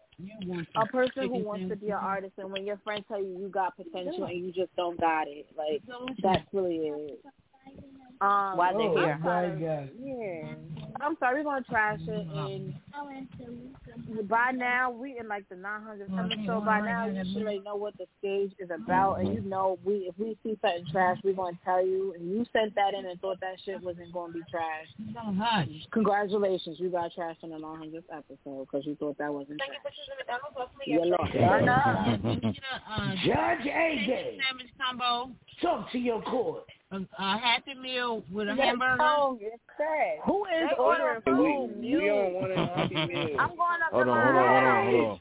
[0.76, 3.48] a person who wants to be an artist, and when your friends tell you you
[3.48, 5.82] got potential and you just don't got it, like
[6.22, 7.20] that's really it.
[8.20, 9.18] Um, Why they oh, here?
[9.22, 9.90] my God.
[10.02, 10.54] Yeah,
[11.00, 12.74] I'm sorry, we're gonna trash it, and
[14.28, 16.02] by now we in like the 900th
[16.32, 16.64] episode.
[16.64, 20.08] By now you should already know what the stage is about, and you know we
[20.10, 22.14] if we see something trash, we're gonna tell you.
[22.18, 24.86] And you sent that in and thought that shit wasn't gonna be trash.
[25.14, 25.38] Don't.
[25.92, 29.70] Congratulations, you got trashed in the 900th episode because you thought that wasn't trash.
[30.86, 31.32] You You lost.
[31.32, 31.72] get a,
[32.90, 34.40] uh, Judge A-Game.
[34.42, 35.30] sandwich combo,
[35.62, 36.64] Talk to your court.
[36.90, 38.96] A, a Happy Meal with a That hamburger.
[38.98, 40.18] song is trash.
[40.24, 41.80] Who is They ordering ordering food?
[41.80, 43.36] We, we don't want to happy meal.
[43.38, 45.20] I'm going up Hold to on, my hold on, hold on, hold on.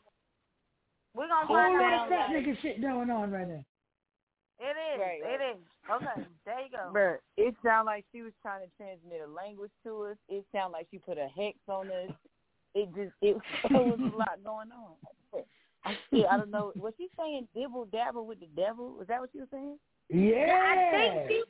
[1.16, 2.04] We're gonna Whole find lot out.
[2.06, 3.66] of fat nigga shit going on right now.
[4.60, 5.00] It is.
[5.00, 5.42] Right, right.
[5.42, 5.64] It is.
[5.92, 6.28] Okay.
[6.46, 6.92] There you go.
[6.94, 10.18] Bruh, it sounded like she was trying to transmit a language to us.
[10.30, 12.12] It sounded like she put a hex on us.
[12.76, 14.94] It just it, it was a lot going on.
[15.86, 16.72] I still I don't know.
[16.76, 18.94] Was she saying dibble dabble with the devil?
[18.98, 19.78] Was that what she was saying?
[20.10, 20.88] Yeah.
[20.94, 21.44] I think she.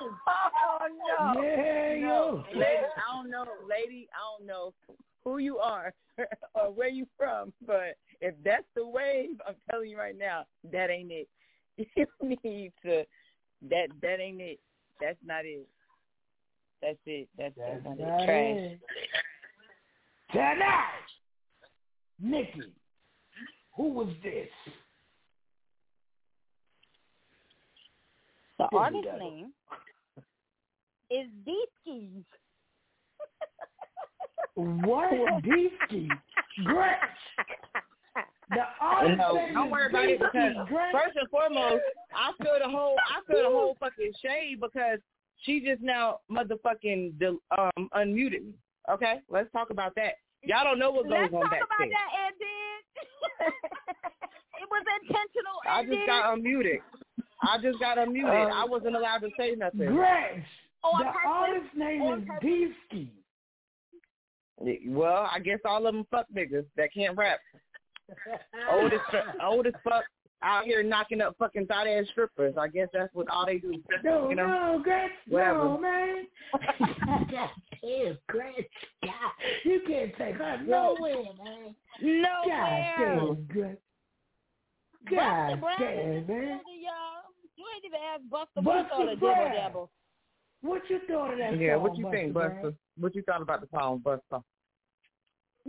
[0.00, 1.42] Oh no.
[1.42, 2.58] Yeah, No, yo.
[2.58, 2.66] lady,
[2.96, 4.74] I don't know, lady, I don't know
[5.24, 5.94] who you are
[6.54, 10.90] or where you from, but if that's the wave, I'm telling you right now, that
[10.90, 11.28] ain't it.
[11.96, 13.04] You need to
[13.70, 14.60] that that ain't it.
[15.00, 15.66] That's not it.
[16.82, 17.28] That's it.
[17.38, 18.26] That's, That's that's not it.
[18.26, 18.72] Trash.
[18.72, 18.80] it.
[20.32, 21.08] Tonight,
[22.20, 22.72] Nikki,
[23.76, 24.48] who was this?
[28.58, 29.18] The Here artist go.
[29.18, 29.52] name
[31.10, 32.24] is Deeskis.
[34.54, 35.10] What?
[35.44, 36.08] Deesky.
[36.64, 36.98] Gretch.
[38.50, 40.92] The artist No, name don't is worry about it because Gretch.
[40.92, 41.82] first and foremost,
[42.14, 44.98] I feel the whole I feel the whole fucking shade because
[45.42, 48.54] she just now motherfucking del- um unmuted me.
[48.90, 50.14] Okay, let's talk about that.
[50.44, 51.20] Y'all don't know what goes on.
[51.22, 51.90] Let's talk about backstage.
[51.90, 52.34] that, Ed.
[54.62, 55.56] it was intentional.
[55.66, 55.86] I Ed.
[55.90, 56.78] just got unmuted.
[57.48, 58.46] I just got unmuted.
[58.46, 59.94] Um, I wasn't allowed to say nothing.
[59.94, 60.44] Gretch.
[60.82, 61.20] On the purpose.
[61.26, 63.08] artist name On is purpose.
[64.86, 67.40] Well, I guess all of them fuck niggas that can't rap.
[68.70, 69.00] Old as
[69.42, 70.04] old as fuck
[70.42, 72.54] out here knocking up fucking thought ass strippers.
[72.58, 73.82] I guess that's what all they do.
[74.04, 74.46] No, you know?
[74.46, 75.10] no, Gretch.
[75.28, 75.64] Whatever.
[75.64, 76.26] No, man.
[77.82, 78.54] Damn, Gretch.
[79.02, 79.12] God,
[79.64, 81.74] you can't take her nowhere, man.
[82.00, 82.94] Nowhere.
[82.98, 83.78] God damn, Gretch.
[85.10, 86.60] God Buster damn, is in the man.
[86.80, 87.23] y'all.
[87.64, 89.36] You ain't even asked Buster what Buster he thought of Brown.
[89.38, 89.90] Dibble Dabble.
[90.60, 92.52] What you thought of that Yeah, song, what you Buster think, Brown?
[92.62, 92.74] Buster?
[93.00, 94.40] What you thought about the song, Buster?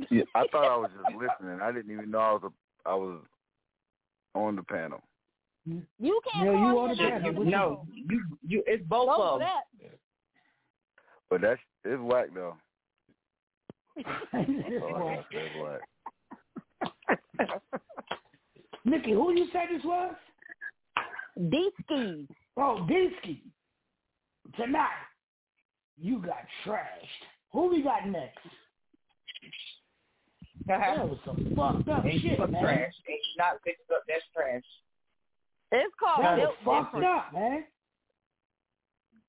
[0.10, 1.62] Yeah, I thought I was just listening.
[1.62, 3.22] I didn't even know I was a, I was
[4.36, 5.02] on the panel.
[5.66, 7.46] You can't Yeah, call you on the panel.
[7.46, 9.48] No, you you it's both Vote of them.
[9.48, 9.64] that.
[11.30, 12.58] But that's it's whack though.
[14.34, 15.26] It's Oh, whack.
[15.32, 15.56] that's, that's
[17.40, 17.50] whack.
[18.86, 20.14] Nikki, who you say this was?
[21.50, 22.28] D-Ski.
[22.58, 23.44] Oh, D-Ski.
[24.58, 24.90] Tonight,
[25.98, 27.22] you got trashed.
[27.52, 28.38] Who we got next?
[30.68, 32.64] That was some fucked up Ain't shit, some man.
[32.64, 32.94] trash.
[33.10, 34.02] Ain't not fixed up.
[34.08, 34.64] That's trash.
[35.72, 37.06] It's called That Built fucked Different.
[37.06, 37.64] up, man.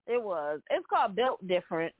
[0.07, 0.61] It was.
[0.71, 1.93] It's called Built Different.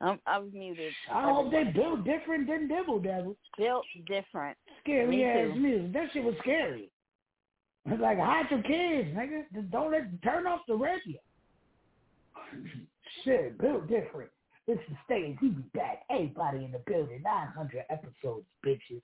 [0.00, 0.92] I'm, I was muted.
[1.10, 3.36] I hope they built different than Dibble Devil.
[3.58, 4.56] Built Different.
[4.82, 5.60] Scary Me ass too.
[5.60, 5.92] music.
[5.92, 6.90] That shit was scary.
[7.88, 9.44] It's like hide your kids, nigga.
[9.54, 11.18] Just don't let turn off the radio.
[13.24, 14.30] Shit, built different.
[14.66, 15.36] It's the stage.
[15.40, 16.02] We be back.
[16.10, 17.22] Everybody in the building.
[17.22, 19.00] Nine hundred episodes, bitches.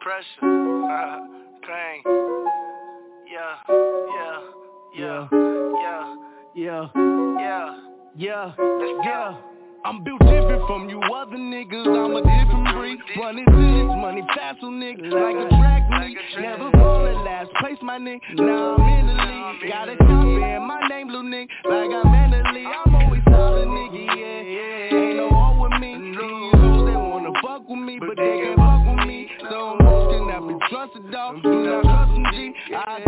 [0.00, 1.18] Pressure, uh,
[1.66, 2.02] pain.
[3.26, 4.40] Yeah, yeah,
[4.96, 6.16] yeah, yeah,
[6.54, 6.88] Yeah,
[7.38, 7.80] yeah.
[8.16, 9.34] yeah, Let's yeah.
[9.86, 11.86] I'm built different from you other niggas.
[11.86, 12.98] I'm a different breed.
[13.16, 15.12] Running to money fast, so nigga.
[15.14, 16.18] Like a track meet.
[16.40, 18.18] Never fall in last place, my nigga.
[18.34, 19.70] Now I'm in the league.
[19.70, 21.46] Got a chopper and my name, blue nigga.
[21.70, 22.66] Like I'm in the league.
[22.66, 24.16] I'm always solid, nigga.
[24.18, 24.98] Yeah.
[24.98, 25.94] Ain't no war with me.
[25.94, 29.30] These they wanna fuck with me, but they can't fuck with me.
[29.48, 31.44] So most cannot be trusted, dog.
[31.44, 32.52] Do not trust them, G.
[32.74, 33.05] I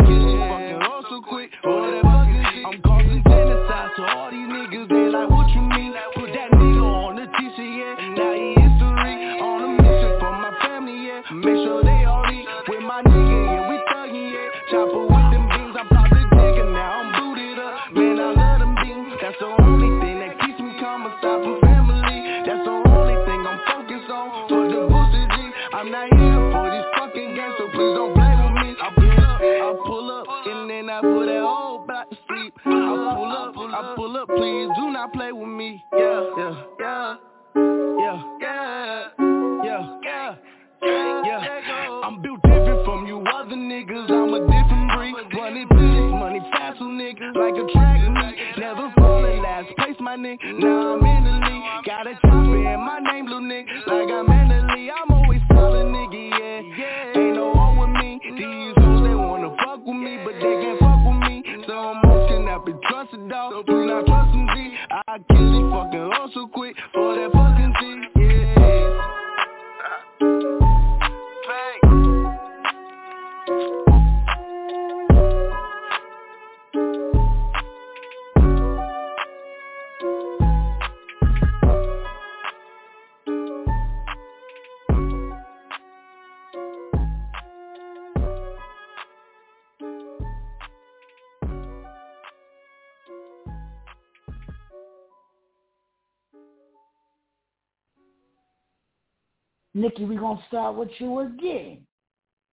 [99.79, 101.85] Nikki, we're gonna start with you again.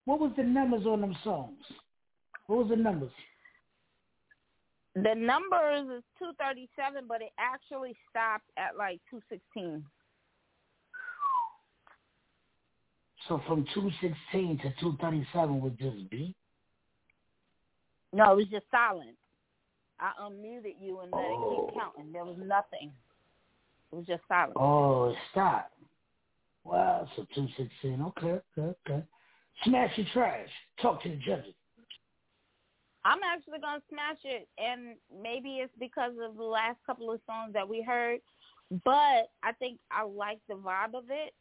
[0.04, 1.58] What was the numbers on them songs?
[2.46, 3.10] What was the numbers?
[4.94, 9.84] The numbers is 237, but it actually stopped at like 216.
[13.26, 16.36] So from two sixteen to two thirty seven was just beat.
[18.12, 19.16] No, it was just silent.
[19.98, 21.66] I unmuted you and let it Oh.
[21.66, 22.12] keep counting.
[22.12, 22.92] There was nothing.
[23.90, 24.56] It was just silent.
[24.56, 25.72] Oh, it stopped.
[26.66, 28.02] Wow, so two sixteen.
[28.02, 29.02] Okay, okay, okay.
[29.64, 30.48] Smash or trash.
[30.82, 31.54] Talk to the judges.
[33.04, 37.52] I'm actually gonna smash it, and maybe it's because of the last couple of songs
[37.52, 38.18] that we heard,
[38.84, 41.32] but I think I like the vibe of it.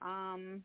[0.00, 0.62] Um,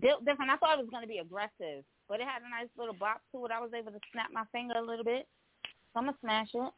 [0.00, 0.52] built different.
[0.52, 3.44] I thought it was gonna be aggressive, but it had a nice little bop to
[3.46, 3.50] it.
[3.50, 5.26] I was able to snap my finger a little bit,
[5.64, 6.72] so I'm gonna smash it.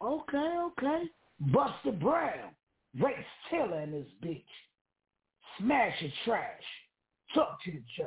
[0.00, 1.02] Okay, okay.
[1.40, 2.50] Buster Brown,
[3.00, 3.16] Race
[3.50, 4.42] Taylor and this bitch.
[5.58, 6.62] Smash or trash.
[7.34, 8.06] Talk to the judge.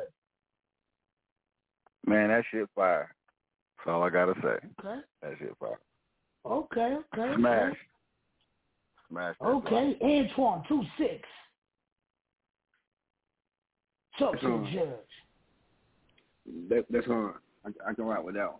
[2.05, 3.13] Man, that shit fire.
[3.77, 4.67] That's all I gotta say.
[4.79, 5.01] Okay.
[5.21, 5.79] That shit fire.
[6.45, 7.33] Okay, okay.
[7.35, 7.75] Smash.
[9.09, 9.35] Smash.
[9.39, 11.27] that Okay, Antoine, two six.
[14.17, 16.69] Talk to the judge.
[16.69, 17.35] That, that's hard.
[17.65, 18.59] I, I can ride with that one.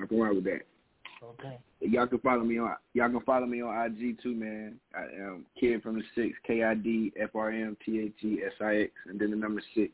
[0.00, 0.62] I can ride with that.
[1.30, 1.58] Okay.
[1.80, 4.76] Y'all can follow me on y'all can follow me on IG too, man.
[4.94, 8.38] I am Kid from the Six, K I D F R M T H E
[8.44, 9.90] S I X, and then the number six.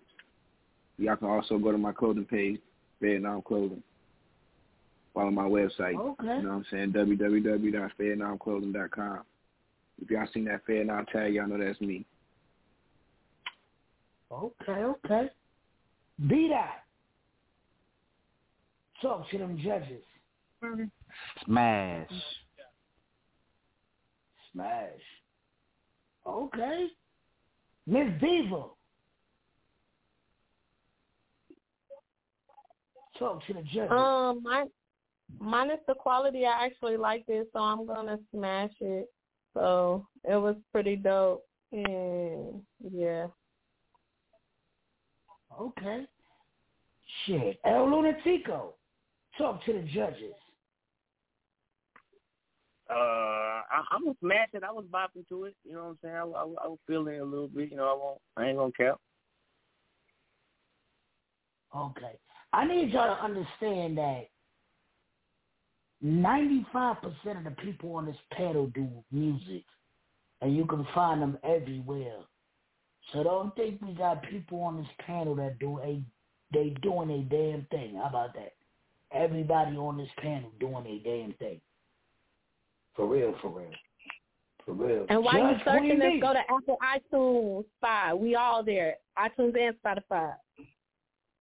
[0.98, 2.60] Y'all can also go to my clothing page,
[3.00, 3.82] Vietnam Clothing.
[5.14, 5.96] Follow my website.
[5.96, 6.36] Okay.
[6.36, 6.92] You know what I'm saying?
[6.92, 9.20] www.vietnamclothing.com.
[10.02, 12.06] If y'all seen that Fed Now tag, y'all know that's me.
[14.30, 15.28] Okay, okay.
[16.28, 16.84] Be that.
[19.02, 20.02] Talk to them judges.
[21.44, 22.08] Smash.
[24.52, 24.88] Smash.
[26.26, 26.86] Okay.
[27.86, 28.64] Miss Diva.
[33.18, 33.90] Talk to the judges.
[33.90, 34.64] Um, my
[35.38, 39.10] minus the quality, I actually like this, so I'm gonna smash it.
[39.54, 43.26] So it was pretty dope, and yeah.
[45.60, 46.06] Okay.
[47.26, 47.60] Shit.
[47.64, 48.72] El Lunatico.
[49.36, 50.34] Talk to the judges.
[52.90, 54.48] Uh, I, I'm gonna smash.
[54.54, 55.54] I was bopping to it.
[55.64, 56.14] You know what I'm saying?
[56.16, 57.70] I, I, I was feeling it a little bit.
[57.70, 58.20] You know, I won't.
[58.36, 59.00] I ain't gonna cap.
[61.76, 62.18] Okay.
[62.52, 64.24] I need y'all to understand that
[66.04, 66.96] 95%
[67.38, 69.64] of the people on this panel do music,
[70.40, 72.18] and you can find them everywhere.
[73.12, 76.02] So don't think we got people on this panel that do a
[76.52, 77.94] they doing a damn thing.
[77.96, 78.54] How about that?
[79.12, 81.60] Everybody on this panel doing a damn thing.
[82.94, 83.70] For real, for real.
[84.64, 85.06] For real.
[85.08, 88.14] And while you Judge searching this, go to Apple iTunes, Spy.
[88.14, 88.96] We all there.
[89.18, 90.34] iTunes and Spotify.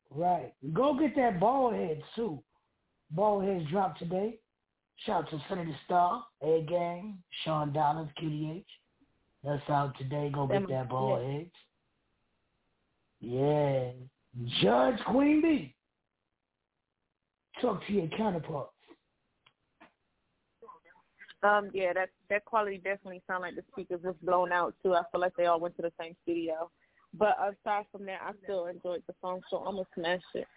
[0.09, 0.53] Right.
[0.73, 2.41] Go get that ball head too.
[3.11, 4.39] Ball heads dropped today.
[5.05, 8.65] Shout out to Senator Star, A Gang, Sean Dollars, QDH.
[9.43, 10.29] That's out today.
[10.33, 11.21] Go get that ball
[13.21, 13.91] yeah.
[14.61, 15.75] Judge Queen B.
[17.61, 18.71] Talk to your counterparts.
[21.41, 24.93] Um, yeah, that that quality definitely sound like the speakers was blown out too.
[24.93, 26.69] I feel like they all went to the same studio.
[27.13, 30.47] But aside from that, I still enjoyed the song, so I'm gonna smash it.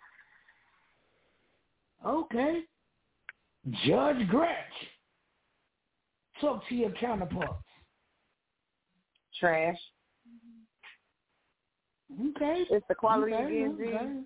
[2.04, 2.62] Okay.
[3.86, 4.56] Judge Gretch.
[6.40, 7.62] Talk to your counterparts.
[9.38, 9.78] Trash.
[12.20, 12.64] Okay.
[12.70, 14.24] It's the quality okay, of D&D.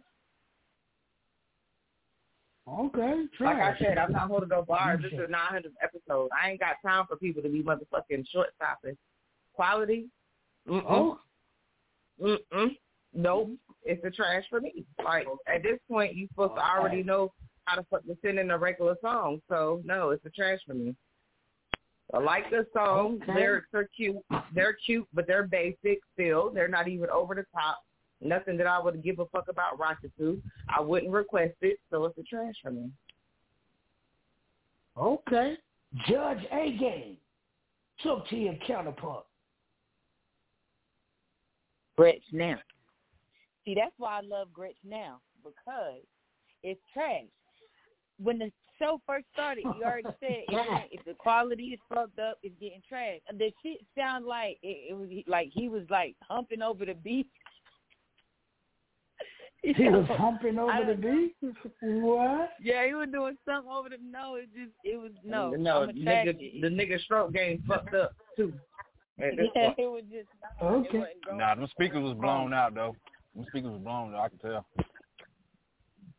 [2.68, 3.00] Okay.
[3.00, 3.26] Okay.
[3.40, 5.00] Like I said, I'm not holding no bars.
[5.02, 6.30] This is 900 episodes.
[6.42, 8.96] I ain't got time for people to be motherfucking short stopping.
[9.54, 10.06] Quality?
[10.68, 10.84] Mm-mm.
[10.88, 11.20] Oh.
[12.20, 12.76] Mm-mm.
[13.14, 13.50] Nope.
[13.84, 14.84] It's a trash for me.
[15.04, 17.32] Like, at this point, you supposed to already know
[17.64, 19.40] how to fucking send in a regular song.
[19.48, 20.94] So, no, it's a trash for me.
[22.14, 23.20] I like the song.
[23.22, 23.34] Okay.
[23.34, 24.18] Lyrics are cute.
[24.54, 26.50] They're cute, but they're basic still.
[26.50, 27.78] They're not even over the top.
[28.20, 30.40] Nothing that I would give a fuck about rocking to.
[30.74, 32.90] I wouldn't request it, so it's a trash for me.
[34.96, 35.56] Okay.
[36.08, 37.16] Judge A Game.
[38.02, 39.24] Talk to your counterpart.
[41.96, 42.58] Gretch now.
[43.64, 46.02] See, that's why I love Gretch now because
[46.62, 47.24] it's trash.
[48.18, 52.38] When the show first started, you already said if, if the quality is fucked up,
[52.42, 53.18] it's getting trash.
[53.30, 57.28] The shit sound like it, it was like he was like humping over the beat.
[59.62, 60.16] You He was know?
[60.16, 61.54] humping over I the don't beat?
[61.80, 62.50] What?
[62.62, 63.96] Yeah, he was doing something over the.
[64.02, 65.50] No, it just it was no.
[65.50, 68.52] no, nigga, the nigga stroke game fucked up too.
[69.18, 70.28] At Yeah, it was just.
[70.62, 71.04] Okay.
[71.32, 72.94] Nah, them speakers was blown out though.
[73.34, 74.20] Them speakers was blown out.
[74.20, 74.66] I can tell.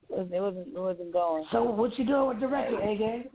[0.09, 0.67] It wasn't.
[0.67, 1.45] It wasn't, going.
[1.51, 3.25] So what you doing with the record, A Game?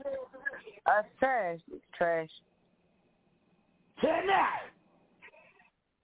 [0.85, 1.59] Uh, trash.
[1.71, 2.29] It's trash.
[4.01, 4.69] Tonight.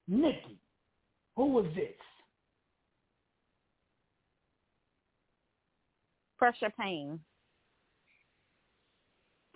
[0.08, 0.58] Nikki.
[1.36, 1.88] Who was this?
[6.40, 7.20] Pressure pain.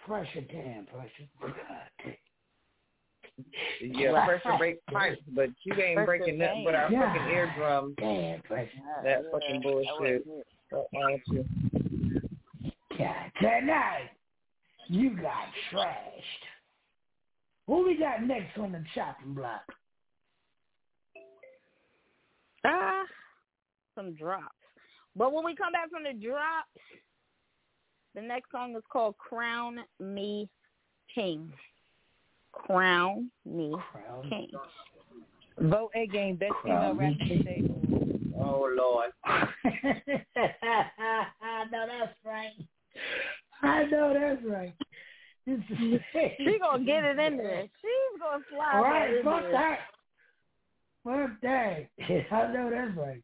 [0.06, 1.30] Pressure, pain, pressure.
[1.42, 2.16] God.
[3.82, 7.00] Yeah, pressure breaks pipes, but you ain't Pressure breaking nothing but our pain.
[7.00, 7.96] fucking eardrums.
[7.98, 8.70] Damn pressure.
[9.06, 10.28] That fucking bullshit.
[10.70, 12.72] What's wrong with you?
[12.98, 13.32] God.
[13.40, 14.10] Tonight,
[14.88, 16.44] you got trashed.
[17.68, 19.64] Who we got next on the chopping block?
[22.66, 23.04] Ah,
[23.96, 24.50] some drops.
[25.16, 26.68] But when we come back from the drops,
[28.16, 30.50] the next song is called Crown Me
[31.14, 31.52] King.
[32.52, 34.30] Crown Me Crown.
[34.30, 34.52] King.
[35.60, 37.64] Vote A game best female rapper me today.
[38.40, 39.12] Oh Lord.
[39.26, 39.50] I
[41.72, 42.52] know that's right.
[43.62, 44.74] I know that's right.
[45.46, 46.00] This is
[46.38, 47.64] She gonna get it in there.
[47.82, 49.52] She's gonna slide All that right, in fuck there.
[49.52, 49.80] that.
[51.04, 51.90] Fuck that.
[52.36, 53.22] I know that's right.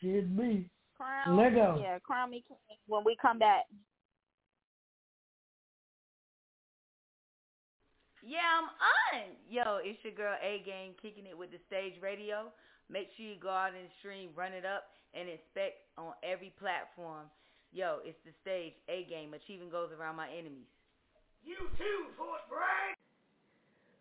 [0.00, 0.68] Shit me.
[0.96, 1.78] Crown, Let go.
[1.80, 2.56] Yeah, Crown Me King.
[2.86, 3.64] When we come back.
[8.26, 9.36] Yeah, I'm on.
[9.48, 12.50] Yo, it's your girl A Game kicking it with the stage radio.
[12.90, 17.30] Make sure you go out and stream, run it up, and inspect on every platform.
[17.72, 19.34] Yo, it's the stage A Game.
[19.34, 20.66] Achieving goes around my enemies.
[21.44, 22.96] You too, Fort Bragg.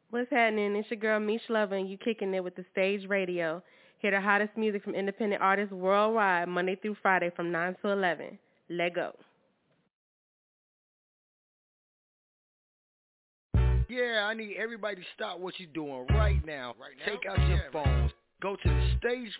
[0.10, 0.76] What's happening?
[0.76, 3.62] It's your girl Mish Lover, and you kicking it with the Stage Radio.
[4.06, 8.38] Hear the hottest music from independent artists worldwide, Monday through Friday from 9 to 11.
[8.70, 9.16] Let go.
[13.90, 16.76] Yeah, I need everybody to stop what you're doing right now.
[16.80, 17.06] Right now?
[17.12, 18.12] Take out your yeah, phones.
[18.44, 18.92] Go to the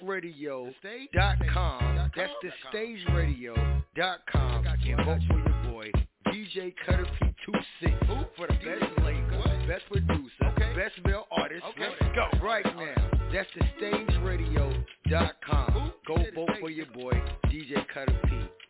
[0.04, 2.10] stageradio.com.
[2.16, 4.66] That's the stageradio.com.
[4.66, 5.92] And vote for your boy,
[6.30, 10.74] DJ Cutter P26 for the best label, best producer, okay.
[10.76, 11.64] best male artist.
[11.70, 11.90] Okay.
[12.02, 12.95] Let's go right now.
[13.36, 15.94] That's the stageradio.com.
[16.08, 17.12] Go vote for your boy,
[17.48, 18.30] DJ Cutter P.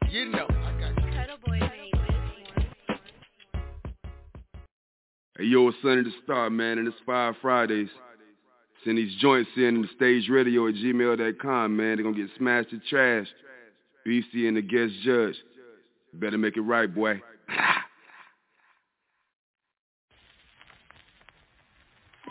[0.09, 0.47] You know.
[0.49, 1.11] I got you.
[1.11, 1.59] Cutter Boy
[5.37, 7.89] Hey, yo, it's Sunny the Star, man, and it's Fire Fridays.
[8.83, 11.97] Send these joints in the stage radio at gmail.com, man.
[11.97, 13.27] They're going to get smashed to trash.
[14.07, 15.35] BC and the guest judge.
[16.11, 17.21] Better make it right, boy.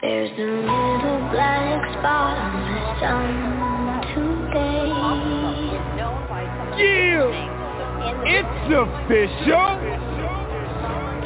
[0.03, 3.31] There's a little black spot on the sun
[4.11, 4.91] today.
[6.77, 7.31] Yeah!
[8.27, 9.71] It's official!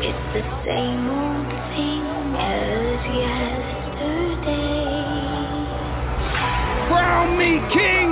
[0.05, 2.05] It's the same old thing
[2.37, 4.61] as yesterday.
[6.89, 8.08] Crown me king,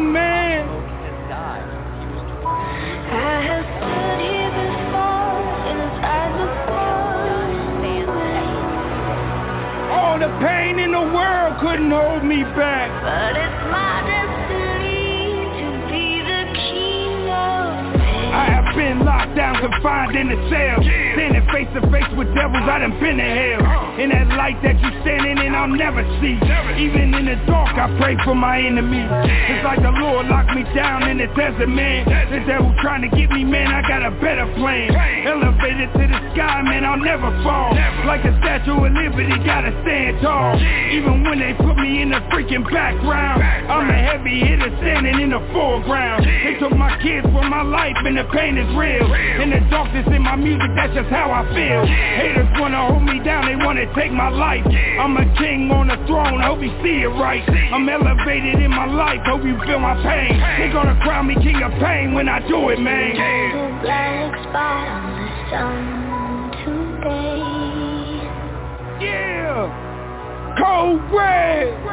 [11.67, 12.87] couldn't hold me back.
[13.03, 18.31] But it's my destiny to be the king of pain.
[18.31, 20.79] I have been locked down, confined in a cell.
[20.79, 23.76] Standing face to face with devils, I done been to hell.
[23.97, 26.37] In that light that you standing in, I'll never see.
[26.77, 29.09] Even in the dark, I pray for my enemies.
[29.49, 32.05] It's like the Lord locked me down in the desert, man.
[32.05, 34.93] The devil trying to get me, man, I got a better plan.
[35.25, 37.73] Elevated to the sky, man, I'll never fall.
[38.05, 40.61] Like a statue of liberty, gotta stand tall.
[40.93, 45.31] Even when they put me in the freaking background, I'm a heavy hitter standing in
[45.33, 46.29] the foreground.
[46.29, 49.09] They took my kids from my life, and the pain is real.
[49.09, 51.81] And the darkness in my music, that's just how I feel.
[51.89, 54.65] Haters wanna hold me down, they wanna take my life.
[54.67, 57.43] I'm a king on the throne, I hope you see it right.
[57.73, 60.41] I'm elevated in my life, hope you feel my pain.
[60.59, 63.15] They gonna crown me king of pain when I do it, man.
[63.17, 67.47] Little black spot on the sun today.
[69.05, 69.71] Yeah!
[70.59, 71.87] Cold red!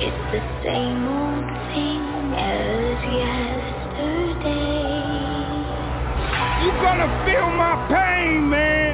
[0.00, 1.44] It's the same old
[1.74, 4.38] thing as yesterday.
[6.62, 8.87] You gonna feel my pain, man.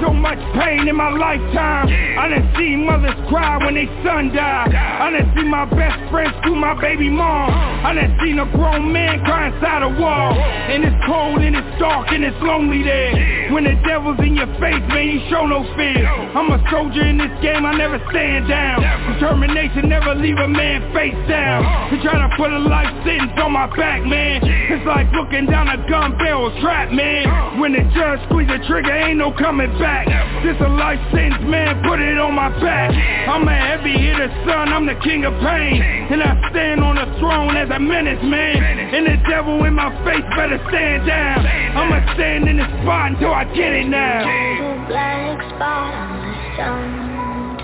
[0.00, 1.88] So much pain in my lifetime.
[2.18, 4.66] I done see mothers cry when they son die.
[4.68, 7.50] I done see my best friends screw my baby mom.
[7.84, 10.32] I done seen a grown man cry inside a wall.
[10.34, 13.43] And it's cold and it's dark and it's lonely there.
[13.52, 16.06] When the devil's in your face, man, you show no fear.
[16.06, 18.80] I'm a soldier in this game, I never stand down.
[19.14, 21.62] Determination never leave a man face down.
[21.90, 24.40] They try to put a life sentence on my back, man.
[24.42, 27.60] It's like looking down a gun barrel trap, man.
[27.60, 30.08] When the judge squeeze the trigger, ain't no coming back.
[30.42, 32.90] This a life sentence, man, put it on my back.
[33.28, 35.82] I'm a heavy hitter, son, I'm the king of pain.
[36.10, 38.62] And I stand on the throne as a menace, man.
[38.94, 41.44] And the devil in my face better stand down.
[41.44, 44.22] I'ma stand in the spot until I get it now.
[44.22, 46.86] Little black spot on the sun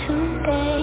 [0.02, 0.82] today.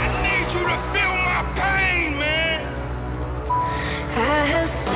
[0.00, 2.60] I need you to feel my pain, man.
[4.16, 4.18] I
[4.48, 4.93] have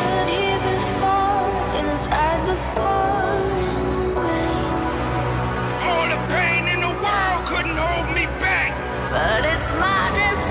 [9.10, 10.47] But it's my destiny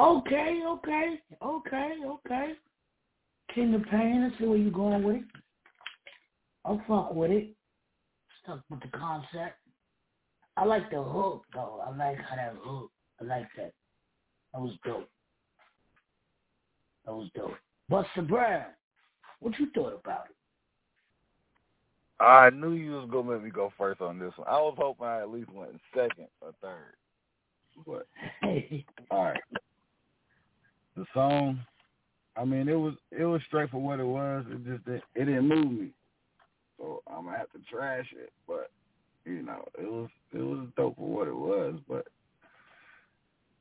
[0.00, 2.52] Okay, okay, okay, okay.
[3.54, 5.22] King of Pain, let's see where you going with it.
[6.64, 7.50] I'll fuck with it.
[8.42, 9.58] stuck with the concept.
[10.56, 11.82] I like the hook though.
[11.86, 12.90] I like how that hook.
[13.20, 13.74] I like that.
[14.54, 15.10] That was dope.
[17.04, 17.58] That was dope.
[17.90, 18.64] Buster Brown,
[19.40, 22.24] what you thought about it?
[22.24, 24.48] I knew you was gonna let me go first on this one.
[24.48, 26.94] I was hoping I at least went second or third.
[27.86, 28.06] But
[29.10, 29.40] all right,
[31.00, 31.58] the song.
[32.36, 34.44] I mean, it was it was straight for what it was.
[34.50, 35.88] It just it, it didn't move me,
[36.78, 38.30] so I'm gonna have to trash it.
[38.46, 38.70] But
[39.24, 41.76] you know, it was it was dope for what it was.
[41.88, 42.06] But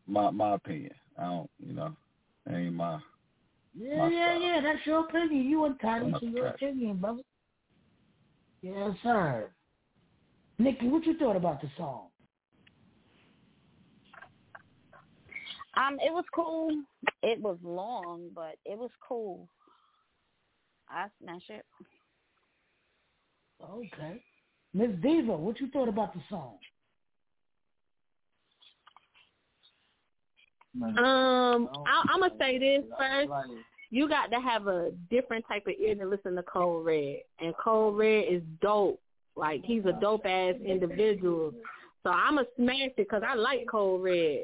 [0.08, 1.96] my my opinion, I don't, you know,
[2.50, 3.00] ain't my
[3.74, 4.42] Yeah, My yeah, style.
[4.42, 4.62] yeah.
[4.62, 5.46] That's your opinion.
[5.46, 7.22] You entitled to your opinion, brother.
[8.62, 9.50] Yes, sir.
[10.58, 12.08] Nikki, what you thought about the song?
[15.78, 16.70] Um, it was cool.
[17.22, 19.48] It was long, but it was cool.
[20.90, 21.66] I smash it.
[23.64, 24.22] Okay.
[24.74, 26.56] Miss Diva, what you thought about the song?
[30.82, 33.30] Um, I, I'm gonna say this first.
[33.90, 37.56] You got to have a different type of ear to listen to Cole Red, and
[37.58, 39.02] Cole Red is dope.
[39.36, 41.54] Like he's a dope ass individual.
[42.04, 44.44] So I'm gonna smash it because I like Cole Red.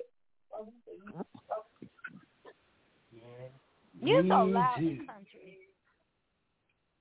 [4.01, 4.87] You're so loud too.
[4.87, 5.57] in country.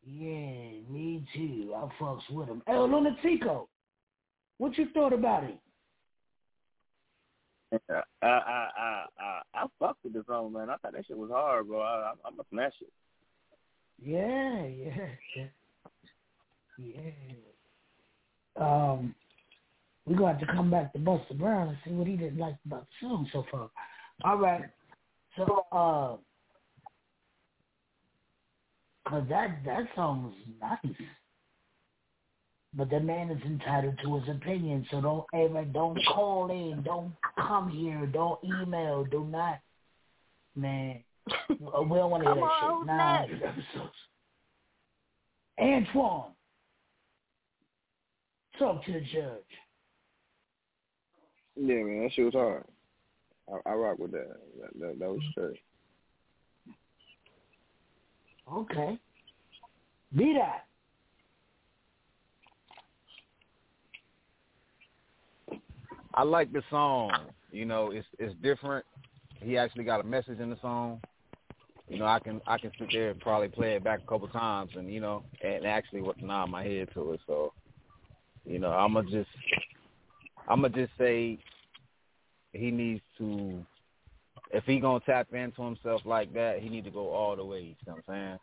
[0.07, 1.75] Yeah, me too.
[1.77, 2.63] I fucks with him.
[2.67, 3.67] Hey, Lunatico,
[4.59, 5.59] what you thought about it?
[7.91, 10.71] I I I I I fucked with the song, man.
[10.71, 11.81] I thought that shit was hard, bro.
[11.81, 12.93] I, I, I'm gonna smash it.
[14.03, 15.45] Yeah, yeah, yeah.
[16.77, 17.11] Yeah.
[18.57, 19.15] Um,
[20.07, 22.39] we're going to have to come back to Buster Brown and see what he didn't
[22.39, 23.71] like about the song so far.
[24.25, 24.65] All right.
[25.37, 26.17] So, uh,
[29.09, 30.97] cause that that song was nice,
[32.75, 34.87] but the man is entitled to his opinion.
[34.91, 39.59] So don't ever don't call in, don't come here, don't email, do not,
[40.55, 41.03] man.
[41.49, 42.87] We don't want to hear that on, shit.
[42.87, 43.95] Nah, episodes.
[45.61, 46.33] Antoine,
[48.59, 49.43] talk to the judge.
[51.57, 52.65] Yeah, man, that shit was hard.
[53.49, 54.37] I, I rock with that.
[54.61, 55.61] That, that, that was straight.
[58.53, 58.99] Okay.
[60.17, 60.65] Be that.
[66.15, 67.13] I like the song.
[67.51, 68.85] You know, it's it's different.
[69.41, 71.01] He actually got a message in the song.
[71.89, 74.29] You know, I can I can sit there and probably play it back a couple
[74.29, 77.21] times, and you know, and actually what nod my head to it.
[77.27, 77.53] So,
[78.45, 79.29] you know, I'ma just
[80.49, 81.39] I'ma just say
[82.53, 83.65] he needs to
[84.51, 87.61] if he gonna tap into himself like that, he need to go all the way.
[87.61, 88.39] You know what I'm saying?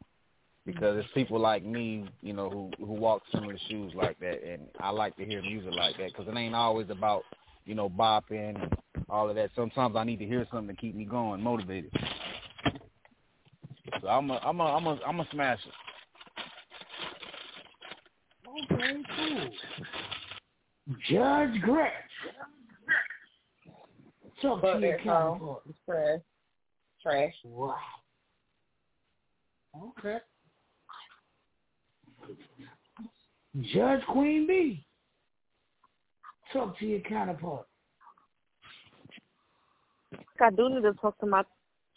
[0.66, 4.64] Because it's people like me, you know, who who walk similar shoes like that, and
[4.80, 7.24] I like to hear music like that because it ain't always about
[7.66, 8.78] you know bopping and
[9.10, 9.50] all of that.
[9.56, 11.92] Sometimes I need to hear something to keep me going, motivated.
[14.02, 15.60] So I'm a I'm a I'm a I'm a smash.
[18.48, 19.50] Okay, cool.
[21.10, 21.92] Judge Gretch.
[24.42, 25.62] Talk But to your counterpart.
[25.86, 26.20] trash.
[27.02, 27.34] Trash.
[27.44, 27.76] Wow.
[30.00, 30.18] Okay.
[33.74, 34.86] Judge Queen B.
[36.54, 37.68] Talk to your counterpart.
[40.42, 41.44] I do need to talk to my.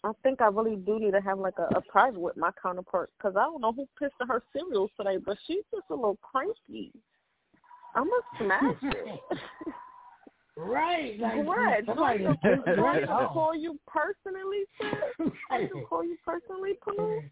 [0.04, 3.10] I think I really do need to have like a, a private with my counterpart
[3.16, 6.18] because I don't know who pissed in her cereal today, but she's just a little
[6.20, 6.92] cranky.
[7.94, 9.20] I'm gonna smash it.
[10.56, 11.18] Right.
[11.18, 11.56] Like, what?
[11.84, 15.32] Do I somebody have pissed to- do I have to call you personally, sir?
[15.50, 17.22] I have to call you personally, Pooh?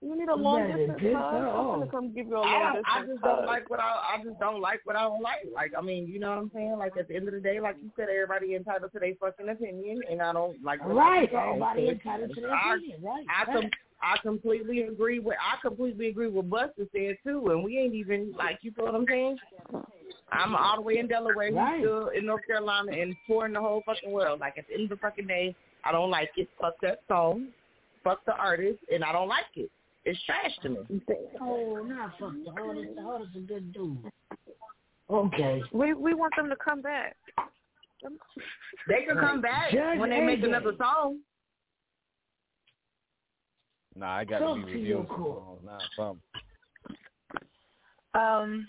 [0.00, 1.14] You need a long distance hug.
[1.14, 3.36] I'm gonna come give you a long I, distance I just hug.
[3.36, 5.46] don't like what I I just don't like what I don't like.
[5.54, 6.76] Like I mean, you know what I'm saying?
[6.78, 9.48] Like at the end of the day, like you said, everybody entitled to their fucking
[9.48, 11.30] opinion, and I don't like Right.
[11.32, 13.02] Everybody entitled to their opinion.
[13.02, 13.24] Right.
[13.28, 13.70] I right.
[14.00, 17.94] Com- I completely agree with I completely agree with Buster said too, and we ain't
[17.94, 19.36] even like you feel what I'm saying.
[20.32, 23.82] I'm all the way in Delaware, he's still in North Carolina, and touring the whole
[23.86, 24.40] fucking world.
[24.40, 25.54] Like at the end of the fucking day,
[25.84, 26.48] I don't like it.
[26.60, 27.48] Fuck that song,
[28.02, 29.70] fuck the artist, and I don't like it.
[30.04, 30.78] It's trash to me.
[31.40, 32.88] Oh, not fuck the artist.
[32.96, 33.98] The artist is a good dude.
[35.10, 35.62] Okay.
[35.72, 37.16] We we want them to come back.
[38.88, 40.48] They can come back Judge when they make AJ.
[40.48, 41.20] another song.
[43.96, 45.42] Nah, I got Talk to be to your reviewing some court.
[45.44, 45.78] songs now.
[45.96, 46.22] Something.
[48.14, 48.68] Um,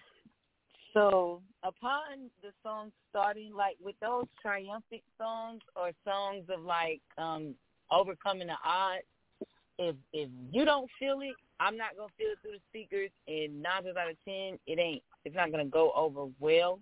[0.93, 7.56] so upon the song starting, like with those triumphant songs or songs of like um
[7.91, 9.03] overcoming the odds,
[9.77, 13.61] if if you don't feel it, I'm not gonna feel it through the speakers, and
[13.61, 15.03] nine times out of ten, it ain't.
[15.26, 16.80] It's not gonna go over well.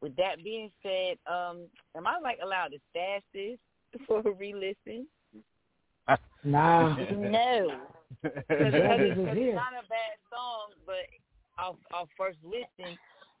[0.00, 3.58] With that being said, um, am I like allowed to stash this
[4.06, 5.06] for a re-listen?
[6.44, 6.94] Nah.
[7.10, 7.70] no,
[8.22, 11.02] because it's not a bad song, but
[11.58, 12.96] off off first listen,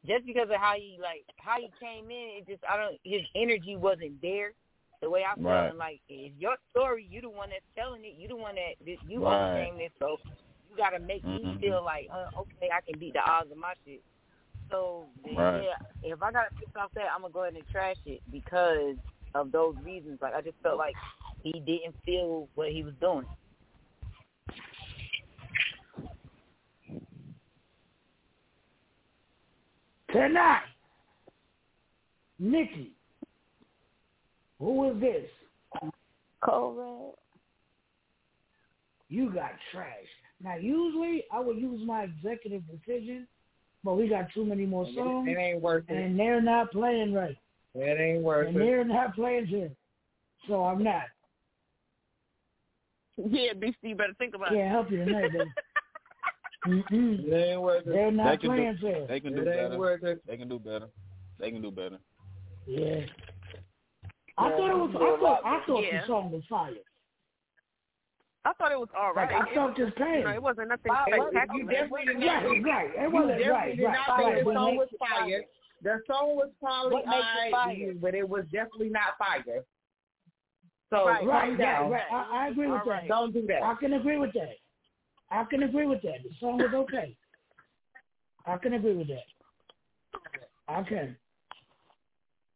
[0.06, 3.22] just because of how he like how he came in, it just I don't his
[3.34, 4.52] energy wasn't there.
[5.02, 5.68] The way I feel, Right.
[5.68, 8.74] and like it's your story, you the one that's telling it, you the one that
[8.84, 9.52] that you Right.
[9.52, 10.16] overcame this, so
[10.70, 11.60] you gotta make me Mhm.
[11.60, 14.02] feel like uh, okay, I can beat the odds of my shit.
[14.70, 15.62] So Right.
[15.62, 18.96] yeah, if I gotta pick off that, I'm gonna go ahead and trash it because
[19.34, 20.18] of those reasons.
[20.22, 20.96] Like I just felt like
[21.52, 23.24] he didn't feel what he was doing.
[30.12, 30.62] Tonight,
[32.38, 32.92] Nikki,
[34.58, 35.24] who is this?
[36.42, 37.18] Correct.
[39.08, 39.88] You got trash.
[40.42, 43.26] Now, usually I would use my executive decision,
[43.84, 45.96] but we got too many more songs, It ain't worth it.
[45.96, 47.36] and they're not playing right.
[47.74, 48.58] It ain't worth and it.
[48.58, 49.70] they're not playing here.
[50.48, 51.04] So I'm not.
[53.16, 54.58] Yeah, BC, you better think about it.
[54.58, 55.50] Yeah, help you tonight, baby.
[56.66, 57.24] Mm-mm.
[57.28, 57.92] It ain't worth it.
[57.92, 59.06] They're not they playing do, fair.
[59.06, 59.78] They can do It ain't better.
[59.78, 60.22] worth it.
[60.26, 60.88] They can do better.
[61.38, 61.98] They can do better.
[62.66, 63.06] Yeah.
[64.38, 64.90] I Yeah, thought it was.
[64.96, 65.40] I thought.
[65.44, 66.00] I thought better.
[66.00, 66.72] the song was fire.
[68.44, 69.30] I thought it was all right.
[69.32, 70.18] Like I felt this pain.
[70.18, 71.56] You know, it wasn't nothing Wow, spectacular.
[71.56, 72.44] you definitely did not.
[72.44, 72.90] Right, right.
[73.04, 74.24] It wasn't definitely right, did right, not right.
[74.34, 75.42] think the But song was fire.
[75.82, 77.94] The song was probably What alright, fire?
[78.00, 79.64] but it was definitely not fire.
[80.90, 81.90] So Right, Right, right, down.
[81.90, 82.02] right.
[82.12, 83.02] I, I agree with All right.
[83.02, 83.08] that.
[83.08, 83.62] Don't do that.
[83.62, 84.56] I can agree with that.
[85.30, 86.22] I can agree with that.
[86.22, 87.16] The song was okay.
[88.46, 89.24] I can agree with that.
[90.68, 91.16] I can.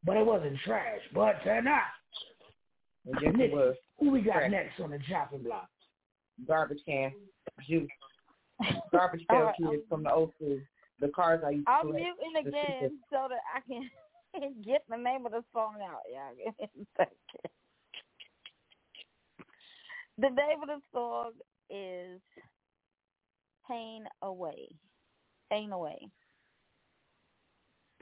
[0.05, 1.01] But it wasn't trash.
[1.13, 1.83] But tonight,
[3.07, 3.77] Yes, it was.
[3.99, 4.51] who we got Trash.
[4.51, 5.69] next on the chopping block?
[6.47, 7.13] Garbage can,
[7.69, 7.89] juice,
[8.93, 10.59] garbage All pail right, kids from the old school.
[11.01, 12.03] The cars I used to I'm collect.
[12.03, 16.03] muting The again so that I can get the name of the song out.
[16.11, 17.17] Yeah, give me a second.
[20.21, 21.31] The name of the song
[21.71, 22.21] is
[23.67, 24.69] Pain Away.
[25.51, 26.09] Pain Away.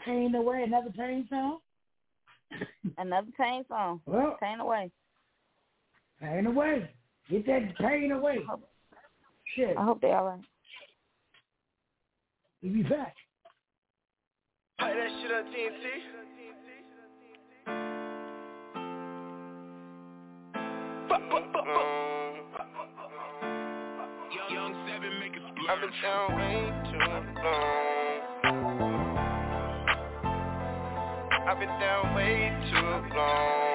[0.05, 1.59] Pain away, another pain song?
[2.97, 4.01] Another pain song.
[4.07, 4.91] Well, Pain Away.
[6.21, 6.91] pain away.
[7.31, 8.39] Get that pain away.
[9.55, 9.77] Shit.
[9.77, 10.41] I hope they all right.
[12.63, 13.15] We'll be back.
[14.81, 16.19] Play that shit on TNT.
[21.79, 22.08] Young
[25.71, 26.99] I've been down way too
[27.45, 28.19] long.
[31.47, 33.69] I've been down way too long.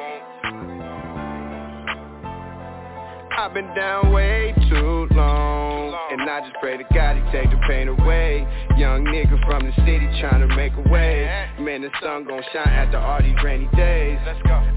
[3.37, 5.93] I've been down way too long.
[6.11, 8.47] And I just pray to God he take the pain away.
[8.75, 11.29] Young nigga from the city trying to make a way.
[11.59, 14.17] Man, the sun gon' shine after all these rainy days.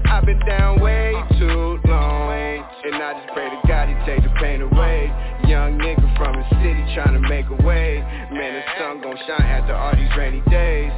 [0.05, 2.27] I've been down way too long.
[2.83, 5.11] And I just pray to God he take the pain away.
[5.47, 8.03] Young nigga from the city trying to make a way.
[8.31, 10.91] Man, the sun gon' shine after all these rainy days.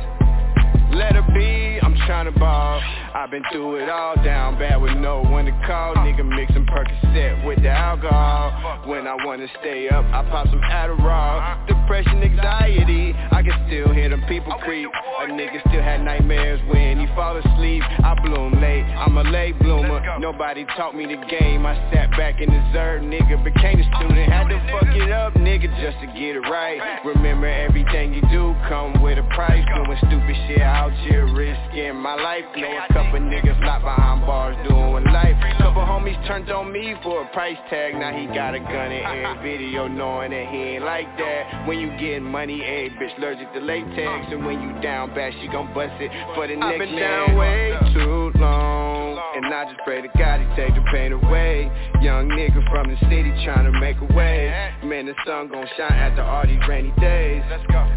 [0.91, 2.81] Let her be, I'm tryna ball.
[3.13, 5.95] I've been through it all, down bad with no one to call.
[5.95, 8.85] Nigga mixing Percocet with the alcohol.
[8.87, 11.67] When I wanna stay up, I pop some Adderall.
[11.67, 14.89] Depression, anxiety, I can still hear them people creep.
[15.21, 17.81] A nigga still had nightmares when he fall asleep.
[17.83, 20.19] I bloom late, I'm a late bloomer.
[20.19, 21.65] Nobody taught me the game.
[21.65, 24.31] I sat back and observed, nigga became a student.
[24.31, 26.79] Had to fuck it up, nigga, just to get it right.
[27.05, 29.65] Remember everything you do come with a price.
[29.75, 32.45] Doing stupid shit out here, risking my life.
[32.55, 35.35] A couple niggas locked behind bars doing life.
[35.57, 37.95] Couple homies turned on me for a price tag.
[37.95, 41.67] Now he got a gun in every video, knowing that he ain't like that.
[41.67, 45.47] When you getting money, a bitch allergic to latex, and when you down bad, she
[45.47, 47.27] gon' bust it for the next man I've been man.
[47.27, 51.71] down way too long, and I just pray to God he take the pain away.
[52.01, 54.71] Young nigga from the city trying to make a way.
[54.83, 57.43] Man, the sun gon' shine after all these rainy days.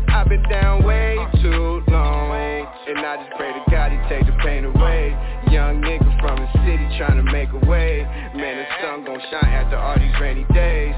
[0.08, 2.30] I've been down way too long,
[2.86, 4.91] and I just pray to God he take the pain away.
[5.52, 8.00] Young nigga from the city trying to make a way.
[8.34, 10.94] Man, the sun gon' shine after all these rainy days.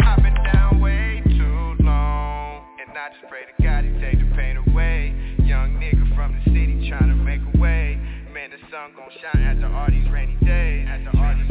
[0.00, 4.26] I've been down way too long, and I just pray to God he take the
[4.34, 5.14] pain away.
[5.46, 7.98] Young nigga from the city trying to make a way.
[8.32, 10.88] Man, the sun gon' shine after all these rainy days.
[10.90, 11.43] After all these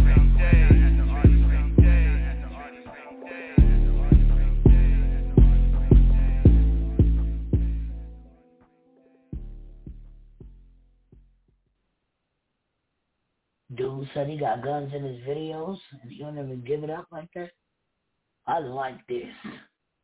[13.78, 17.08] Who said he got guns in his videos and he don't even give it up
[17.12, 17.52] like that.
[18.46, 19.34] I like this.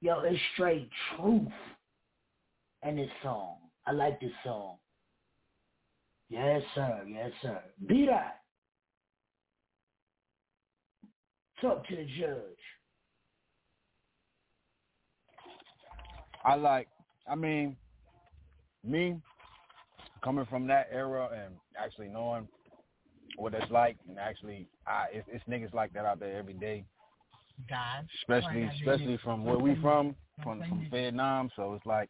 [0.02, 1.52] Yo, it's straight truth
[2.84, 3.58] in this song.
[3.86, 4.78] I like this song.
[6.30, 7.04] Yes, sir.
[7.08, 7.60] Yes, sir.
[7.88, 8.42] Be that.
[11.62, 12.40] Talk to the judge.
[16.46, 16.88] I like.
[17.30, 17.76] I mean,
[18.84, 19.20] me
[20.24, 22.48] coming from that era and actually knowing
[23.40, 26.84] what it's like, and actually, I it's, it's niggas like that out there every day.
[27.70, 28.08] God.
[28.22, 31.50] Especially, especially from where we from, from from Vietnam.
[31.56, 32.10] So it's like,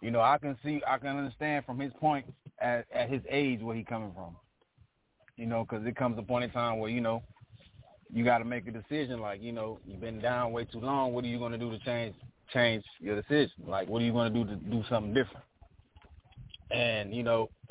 [0.00, 2.26] you know, I can see, I can understand from his point
[2.60, 4.36] at at his age where he coming from.
[5.36, 7.22] You know, because it comes a point in time where you know
[8.12, 9.20] you got to make a decision.
[9.20, 11.12] Like, you know, you've been down way too long.
[11.12, 12.14] What are you going to do to change
[12.52, 13.64] change your decision?
[13.66, 15.44] Like, what are you going to do to do something different?
[16.70, 17.50] And you know,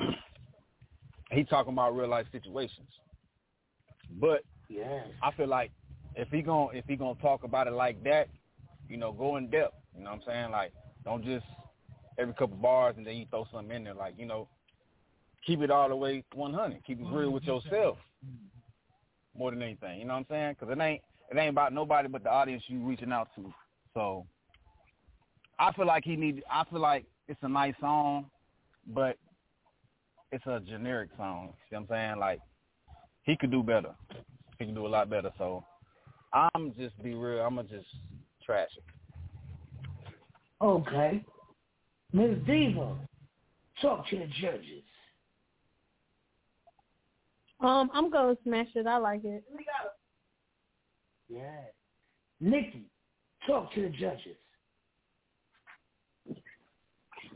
[1.30, 2.88] he talking about real life situations.
[4.20, 5.06] But yes.
[5.22, 5.70] I feel like
[6.14, 8.28] if he going if he gonna talk about it like that,
[8.88, 9.74] you know, go in depth.
[9.96, 10.50] You know what I'm saying?
[10.50, 10.72] Like,
[11.04, 11.44] don't just
[12.18, 13.94] every couple bars and then you throw something in there.
[13.94, 14.48] Like, you know,
[15.46, 16.84] keep it all the way 100.
[16.84, 17.98] Keep it real with yourself
[19.36, 20.00] more than anything.
[20.00, 20.56] You know what I'm saying?
[20.58, 23.52] Because it ain't it ain't about nobody but the audience you reaching out to.
[23.94, 24.26] So
[25.58, 26.42] I feel like he need.
[26.50, 28.26] I feel like it's a nice song,
[28.88, 29.16] but
[30.34, 31.52] it's a generic song.
[31.70, 32.18] See what I'm saying?
[32.18, 32.40] Like
[33.22, 33.94] he could do better.
[34.58, 35.30] He can do a lot better.
[35.38, 35.64] So
[36.32, 37.40] I'm just be real.
[37.40, 37.86] I'm gonna just
[38.44, 38.84] trash it.
[40.60, 41.24] Okay.
[42.12, 42.38] Ms.
[42.46, 42.96] Diva,
[43.80, 44.82] talk to the judges.
[47.60, 48.88] Um, I'm gonna smash it.
[48.88, 49.44] I like it.
[51.28, 51.60] Yeah.
[52.40, 52.86] Nikki,
[53.46, 54.36] talk to the judges.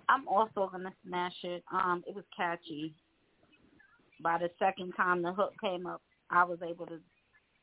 [0.09, 1.63] I'm also gonna smash it.
[1.73, 2.95] Um, it was catchy.
[4.23, 6.99] By the second time the hook came up, I was able to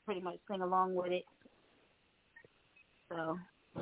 [0.06, 1.24] pretty much sing along with it.
[3.10, 3.38] So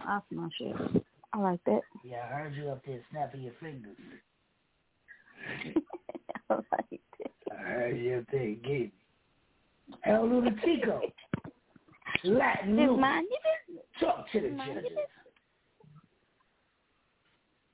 [0.07, 1.03] I'll smash it.
[1.33, 1.81] I like that.
[2.03, 3.97] Yeah, I heard you up there snapping your fingers.
[6.49, 7.31] I like it.
[7.51, 8.91] I heard you up there getting
[10.05, 11.01] El Lunatico.
[12.23, 12.99] Latin Luke.
[12.99, 13.39] mind your
[13.75, 13.85] business.
[13.99, 14.97] Talk to the Mind judges.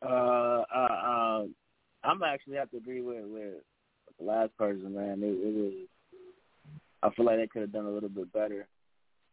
[0.01, 1.55] Uh, uh, um,
[2.03, 3.53] I'm actually have to agree with with
[4.17, 5.21] the last person, man.
[5.21, 5.73] It, it was.
[7.01, 8.67] I feel like they could have done a little bit better.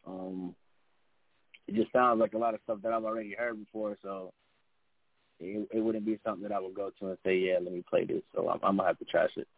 [0.07, 0.55] Um,
[1.67, 4.33] it just sounds like a lot of stuff that I've already heard before, so
[5.41, 7.85] it, it wouldn't be something that I would go to and say, "Yeah, let me
[7.89, 9.49] play this." So I'm, I'm gonna have to trash it.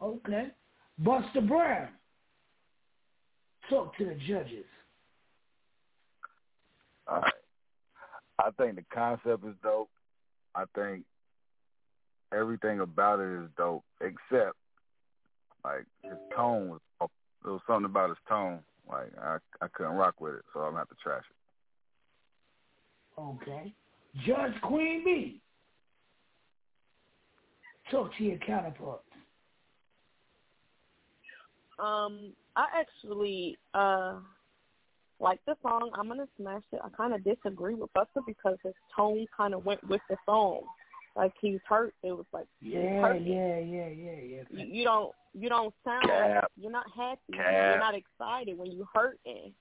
[0.00, 0.48] Okay.
[0.98, 1.88] Buster Brown.
[3.68, 4.64] Talk to the judges.
[7.08, 7.32] All right.
[8.38, 9.88] I think the concept is dope.
[10.54, 11.04] I think
[12.32, 14.56] everything about it is dope, except
[15.64, 16.80] like his tone was.
[17.00, 17.10] off.
[17.42, 18.60] There was something about his tone.
[18.88, 23.20] Like I, I couldn't rock with it, so I'm gonna have to trash it.
[23.20, 23.72] Okay.
[24.26, 25.40] Judge Queen B.
[27.90, 29.02] Talk to your counterpart.
[31.78, 34.14] Um, I actually uh
[35.20, 35.90] like the song.
[35.94, 36.80] I'm gonna smash it.
[36.84, 40.60] I kind of disagree with Buster because his tone kind of went with the song.
[41.16, 41.94] Like he's hurt.
[42.02, 43.26] It was like Yeah, perfect.
[43.26, 44.42] yeah, yeah, yeah, yeah.
[44.50, 46.50] You, you don't you don't sound Cap.
[46.58, 47.20] you're not happy.
[47.32, 47.46] Cap.
[47.52, 49.52] You're not excited when you hurting.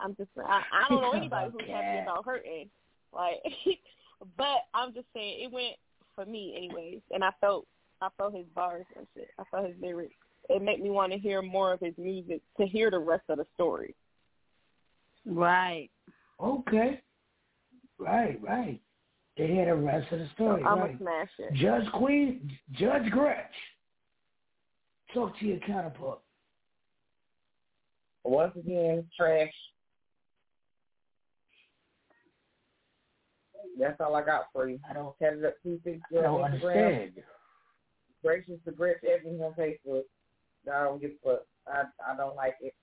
[0.00, 2.02] I'm just I, I don't know anybody who's happy Cap.
[2.04, 2.68] about hurting.
[3.12, 3.36] Like,
[4.36, 5.76] but I'm just saying it went
[6.14, 7.66] for me anyways, and I felt
[8.00, 9.28] I felt his bars and shit.
[9.38, 10.14] I felt his lyrics.
[10.48, 13.38] It made me want to hear more of his music to hear the rest of
[13.38, 13.94] the story.
[15.26, 15.90] Right.
[16.40, 17.00] Okay.
[17.98, 18.80] Right, right.
[19.36, 20.62] They hear the rest of the story.
[20.62, 20.98] I'm right.
[20.98, 21.54] gonna smash it.
[21.54, 23.52] Judge Queen, Judge Gretch.
[25.12, 26.20] Talk to your counterpart.
[28.24, 29.52] Once again, trash.
[33.78, 34.78] That's all I got for you.
[34.88, 36.44] I don't have it up two six I don't Instagram.
[36.44, 37.12] understand.
[38.22, 40.02] Gracious to Gretch Evans on Facebook.
[40.72, 41.40] I don't give a fuck.
[41.66, 41.82] I
[42.12, 42.74] I don't like it.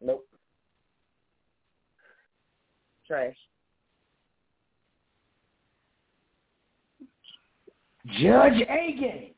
[0.00, 0.26] Nope.
[3.08, 3.34] Trash.
[8.20, 9.30] Judge A Game.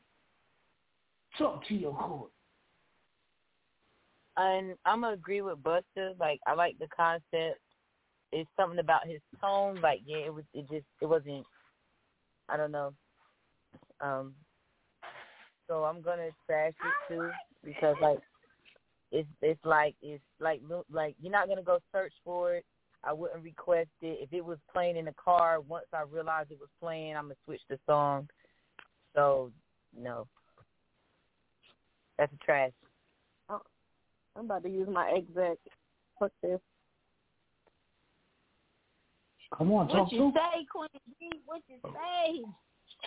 [1.37, 2.29] Talk to your court.
[4.37, 6.11] and I'm gonna agree with Buster.
[6.19, 7.59] Like I like the concept.
[8.31, 9.79] It's something about his tone.
[9.81, 10.43] Like yeah, it was.
[10.53, 10.85] It just.
[11.01, 11.45] It wasn't.
[12.49, 12.93] I don't know.
[14.01, 14.33] Um.
[15.67, 17.29] So I'm gonna trash it too
[17.63, 18.19] because like
[19.11, 20.61] it's it's like it's like
[20.91, 22.65] like you're not gonna go search for it.
[23.03, 25.59] I wouldn't request it if it was playing in the car.
[25.59, 28.27] Once I realized it was playing, I'm gonna switch the song.
[29.15, 29.51] So
[29.97, 30.27] no.
[32.17, 32.71] That's a trash.
[33.49, 33.61] Oh,
[34.35, 35.57] I'm about to use my exec.
[36.19, 36.59] Fuck this.
[39.57, 40.33] Come on, talk What to you him.
[40.35, 40.87] say, Queen
[41.19, 41.29] B?
[41.45, 42.41] What you say?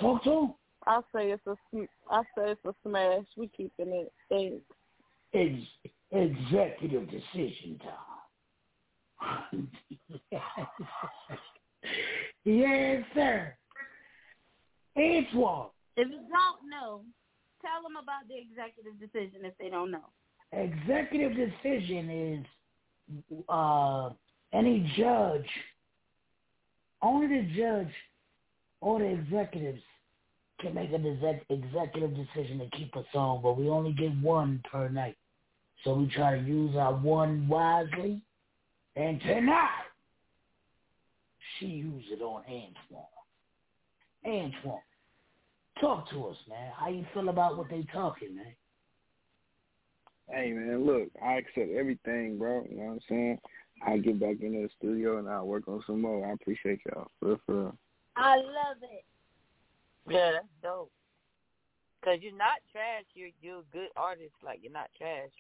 [0.00, 0.54] Talk to.
[0.86, 1.86] I'll say it's a say
[2.50, 3.24] it's a smash.
[3.36, 4.12] We keeping it.
[4.28, 4.62] Thanks.
[5.32, 8.14] Ex- executive decision time.
[12.44, 13.55] yes, sir.
[14.96, 17.02] Antoine, If you don't know,
[17.62, 20.06] tell them about the executive decision if they don't know.
[20.52, 22.44] executive decision
[23.10, 24.10] is uh,
[24.52, 25.46] any judge,
[27.02, 27.92] only the judge
[28.80, 29.82] or the executives
[30.60, 34.62] can make an exec- executive decision to keep a song, but we only get one
[34.70, 35.16] per night.
[35.82, 38.22] So we try to use our one wisely.
[38.96, 39.68] And tonight,
[41.58, 43.04] she used it on Antoine.
[44.24, 44.80] Antoine,
[45.80, 46.72] talk to us, man.
[46.76, 48.54] How you feel about what they talking, man?
[50.30, 52.66] Hey man, look, I accept everything, bro.
[52.70, 53.38] You know what I'm saying?
[53.86, 56.26] I get back into the studio and I'll work on some more.
[56.26, 57.10] I appreciate y'all.
[57.20, 57.78] For real, for real.
[58.16, 59.04] I love it.
[60.08, 60.90] Yeah, that's dope.
[62.02, 63.04] Cause you're not trash.
[63.14, 64.32] You're you're a good artist.
[64.42, 65.30] Like you're not trash.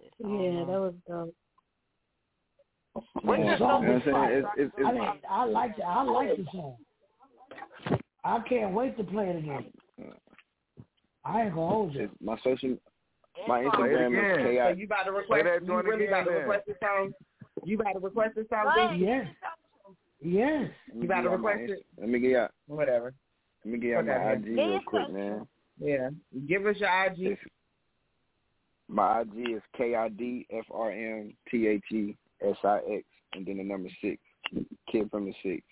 [0.00, 1.34] Just, Yeah, that was dope.
[3.22, 4.38] What's The your song song You know what I'm saying?
[4.38, 6.76] It's- it's- I mean, I like the, I like the song.
[8.24, 9.72] I can't wait to play it again.
[11.24, 12.10] I ain't gonna hold you.
[12.20, 12.76] My social,
[13.48, 14.50] my Instagram is again.
[14.52, 14.56] ki.
[14.58, 15.44] So you about to request?
[15.44, 17.12] that You really again about to request this song?
[17.64, 18.72] You about to request this song?
[18.74, 19.04] Go B?
[19.04, 19.26] Yes.
[20.20, 20.70] Yes.
[20.94, 21.86] You about to y'all my request it?
[21.98, 22.48] Let me get y'all.
[22.66, 23.14] Whatever.
[23.64, 24.32] Let me get y'all my Okay.
[24.50, 25.48] IG real quick, man.
[25.78, 26.10] Yeah.
[26.46, 27.18] Give us your IG.
[27.32, 27.40] It's,
[28.88, 33.04] my IG is K I D F R M T H E S I X
[33.32, 34.20] and then the number six.
[34.90, 35.62] Kid from the six.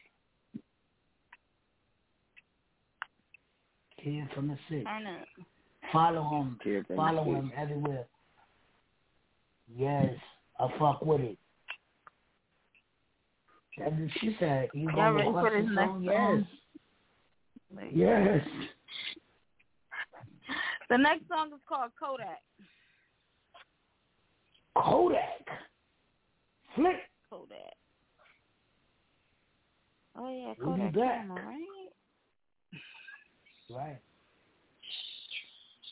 [4.03, 4.85] Kid from the six.
[4.85, 5.27] Turn up.
[5.93, 6.85] Follow him.
[6.97, 7.59] Follow him six.
[7.61, 8.05] everywhere.
[9.77, 10.15] Yes,
[10.59, 11.39] I fuck with it.
[13.77, 16.47] And she said, "You Y'all gonna ready for this next song?" song?
[17.93, 17.93] Yes.
[17.93, 18.47] Yes.
[20.91, 22.43] The next song is called Kodak.
[24.77, 25.49] Kodak.
[26.75, 26.97] Flick.
[27.31, 27.75] Kodak.
[30.17, 31.21] Oh yeah, We'll Kodak back.
[31.21, 31.91] camera, right?
[33.71, 34.01] Right.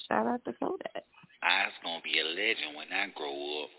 [0.08, 1.04] Shout out to Kodak.
[1.42, 3.70] I was gonna be a legend when I grow up.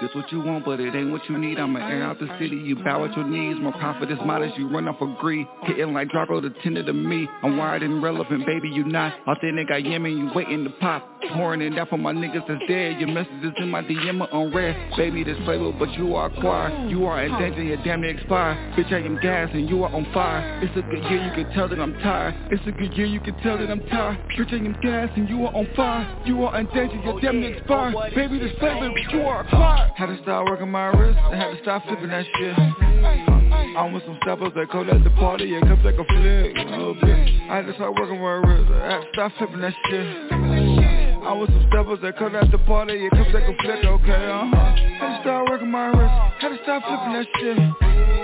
[0.00, 1.58] This what you want, but it ain't what you need.
[1.58, 2.56] I'ma air out the city.
[2.56, 3.56] You bow at your knees.
[3.60, 4.56] My confidence, modest.
[4.56, 5.46] You run off a greed.
[5.64, 7.28] Hitting like Draco, the tender to me.
[7.42, 8.70] I'm wired and relevant, baby.
[8.70, 9.70] You not authentic.
[9.70, 11.06] I am, and you waiting to pop.
[11.24, 12.98] It out for my niggas that's dead.
[12.98, 14.74] Your messages in my DM are on red.
[14.96, 16.90] Baby, this flavor, but you are quiet.
[16.90, 17.62] You are in danger.
[17.62, 18.56] You're damn near expired.
[18.76, 20.60] Bitch, I am gas and you are on fire.
[20.62, 21.24] It's a good year.
[21.24, 22.34] You can tell that I'm tired.
[22.50, 23.06] It's a good year.
[23.06, 24.18] You can tell that I'm tired.
[24.36, 26.22] Bitch, I am gas and you are on fire.
[26.26, 26.96] You are in danger.
[27.04, 27.94] You're damn near expired.
[28.14, 29.92] Baby, this flavor, but you are quiet.
[29.96, 31.18] Had to start working my wrist.
[31.18, 32.58] I had to stop flipping that shit.
[33.76, 35.54] I'm with some steppers that come at the party.
[35.54, 36.56] and comes like a flick.
[36.56, 37.28] A little bit.
[37.48, 38.70] I had to start working my wrist.
[38.70, 40.51] I had to stop flipping that shit.
[41.24, 43.06] I'm with some steppers that come at the party.
[43.06, 43.84] It comes like a flick.
[43.84, 44.74] Okay, uh-huh.
[44.98, 46.14] Had to start working my wrist.
[46.40, 48.21] Had to stop flipping that shit.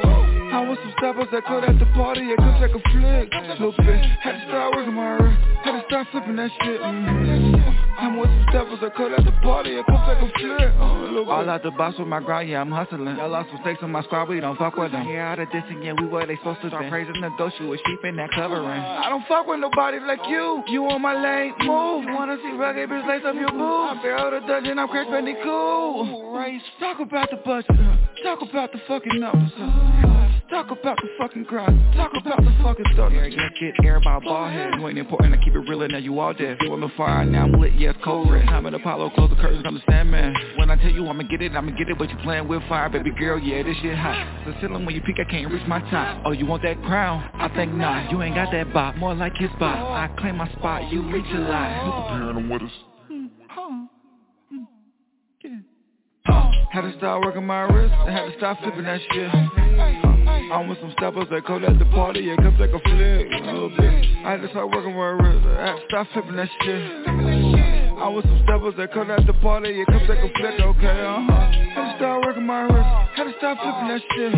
[0.59, 2.35] I with some steppers that come at the party.
[2.35, 3.31] It comes like a flick.
[3.31, 4.03] Little bit.
[4.19, 5.39] Had to start working my wrist.
[5.63, 6.81] Had to start flipping that shit.
[6.83, 8.03] Mm-hmm.
[8.03, 9.79] I'm with some steppers that come at the party.
[9.79, 10.75] It comes like a flick.
[10.75, 11.31] Uh, a little bit.
[11.31, 13.07] All out the box with my grind, yeah, I'm hustling.
[13.07, 15.07] Y'all lost mistakes on my squad, we don't fuck with them.
[15.07, 17.73] Yeah, out of distance, yeah, we where they supposed to Start praising the ghost, you
[17.73, 18.67] a sheep in that covering.
[18.67, 20.65] I don't fuck with nobody like you.
[20.67, 22.03] You on my lane, move.
[22.03, 23.95] You wanna see rugged bitch lace up your boots?
[23.95, 26.35] I barrel the dungeon, I'm Benny cool.
[26.81, 27.79] Talk about the budget,
[28.25, 30.08] talk about the fucking numbers?
[30.51, 31.79] Talk about the fucking grind.
[31.95, 33.13] Talk about the fucking stuff.
[33.13, 34.75] Yeah, get, get everybody ball head.
[34.79, 35.35] You ain't important.
[35.35, 36.57] I keep it real, and now you all dead.
[36.63, 37.75] You on the fire, now I'm lit.
[37.75, 38.49] Yes, cold red.
[38.49, 39.67] I'm in Apollo, close the curtains.
[39.67, 40.35] Understand, man.
[40.57, 41.99] When I tell you I'ma get it, I'ma get it.
[41.99, 43.39] But you playing with fire, baby girl.
[43.39, 44.47] Yeah, this shit hot.
[44.47, 46.23] The ceiling when you peek, I can't reach my top.
[46.25, 47.29] Oh, you want that crown?
[47.35, 48.11] I think not.
[48.11, 48.97] You ain't got that bop.
[48.97, 49.77] More like his bop.
[49.77, 50.91] I claim my spot.
[50.91, 52.09] You reach a lot.
[52.09, 52.73] Parent with us.
[56.71, 59.31] Had to start working my wrist, I had to stop flipping that shit.
[60.53, 63.27] I'm with some steppers that come at the party, it comes like a flick.
[63.33, 64.05] A little bit.
[64.25, 67.09] I had to start working my wrist, I had to stop flipping that shit.
[67.99, 71.01] I'm with some steppers that come at the party, it comes like a flick, okay,
[71.01, 71.51] uh-huh.
[71.75, 74.35] Had to start working my wrist, had to stop flipping that shit.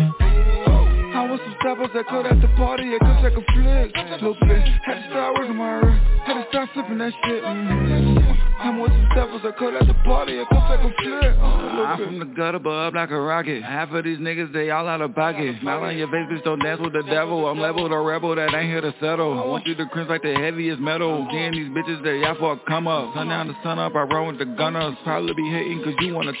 [1.11, 3.91] I'm with some steppers that come at the party, it comes like a flick.
[4.23, 4.63] Little bit.
[4.87, 7.43] Had to start working my wrist, had to stop flipping that shit.
[7.43, 8.20] Mm-hmm.
[8.61, 11.37] I'm with some steppers, I cut at the party, I come take a flip.
[11.39, 11.43] Uh,
[11.81, 13.63] I'm from the gutter, but up like a rocket.
[13.63, 15.55] Half of these niggas, they all out of pocket.
[15.61, 17.47] Smile on your face, bitch, don't dance with the devil.
[17.47, 19.41] I'm level the rebel that ain't here to settle.
[19.41, 21.27] I want you to cringe like the heaviest metal.
[21.31, 23.15] Seeing these bitches, they out for a come up.
[23.15, 24.95] Sun down to sun up, I run with the gunners.
[25.03, 26.33] Probably be hating cause you wanna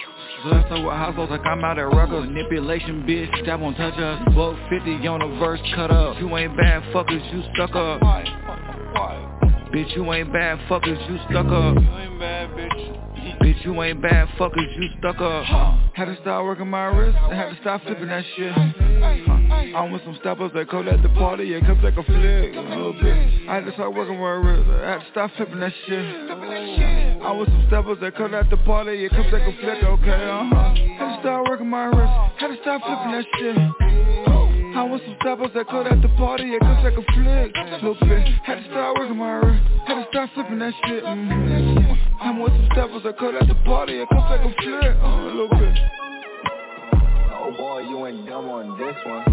[0.43, 2.25] so that's with households like I'm out at Rutgers.
[2.27, 4.21] Manipulation, bitch, that won't touch us.
[4.35, 6.19] Buck 50 on the verse, cut up.
[6.19, 8.01] You ain't bad fuckers, you stuck up.
[9.71, 11.81] Bitch, you ain't bad fuckers, you stuck up.
[11.81, 13.39] You ain't bad, bitch.
[13.41, 15.45] Bitch, you ain't bad fuckers, you stuck up.
[15.93, 18.53] Had to start working my wrist, I had to stop flipping that shit.
[19.73, 22.95] I'm with some steppers that come at the party, yeah, come take a flick, little.
[23.47, 26.31] I had to start working my wrist, I had to stop flipping that shit.
[27.21, 30.11] I'm with some steppers that come at the party, yeah, come take a flick, okay,
[30.11, 30.75] uh-huh.
[30.99, 34.00] Had to start working my wrist, had to stop flipping that shit.
[34.73, 37.53] I want some steppers that cut at the party, yeah, come take a flick.
[37.83, 41.03] Little bit, had to start working my wrist, had to start flipping that shit.
[41.03, 42.21] Mm-hmm.
[42.21, 44.95] I want some steppers that cut at the party, yeah, come take a flick.
[44.95, 45.77] Uh, a little bit.
[47.33, 49.25] Oh boy, you ain't dumb on this one.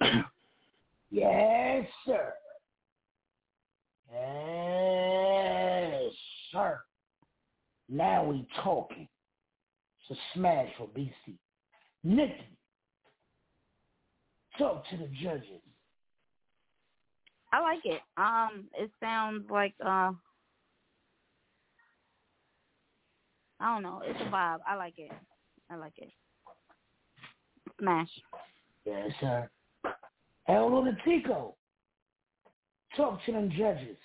[1.10, 2.34] yes, sir.
[4.18, 6.12] Yes,
[6.52, 6.80] sir.
[7.88, 9.08] Now we talking.
[10.10, 11.36] It's a smash for BC.
[12.04, 12.56] Nikki,
[14.58, 15.62] talk to the judges.
[17.52, 18.00] I like it.
[18.16, 20.12] Um, it sounds like uh,
[23.60, 24.02] I don't know.
[24.04, 24.58] It's a vibe.
[24.66, 25.10] I like it.
[25.70, 26.10] I like it.
[27.80, 28.08] Smash.
[28.84, 29.48] Yes, sir.
[30.48, 31.54] El Tico.
[32.96, 33.96] Talk to them judges.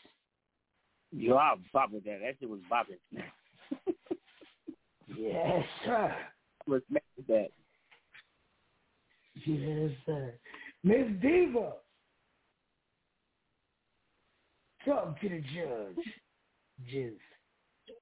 [1.15, 2.19] Yo, I bop with that.
[2.21, 2.97] That shit was bopping.
[5.17, 6.15] yes, sir.
[6.65, 7.49] What's with that?
[9.45, 10.33] Yes, sir.
[10.83, 11.73] Miss Diva.
[14.85, 16.05] Talk to the judge.
[16.91, 17.13] Jizz.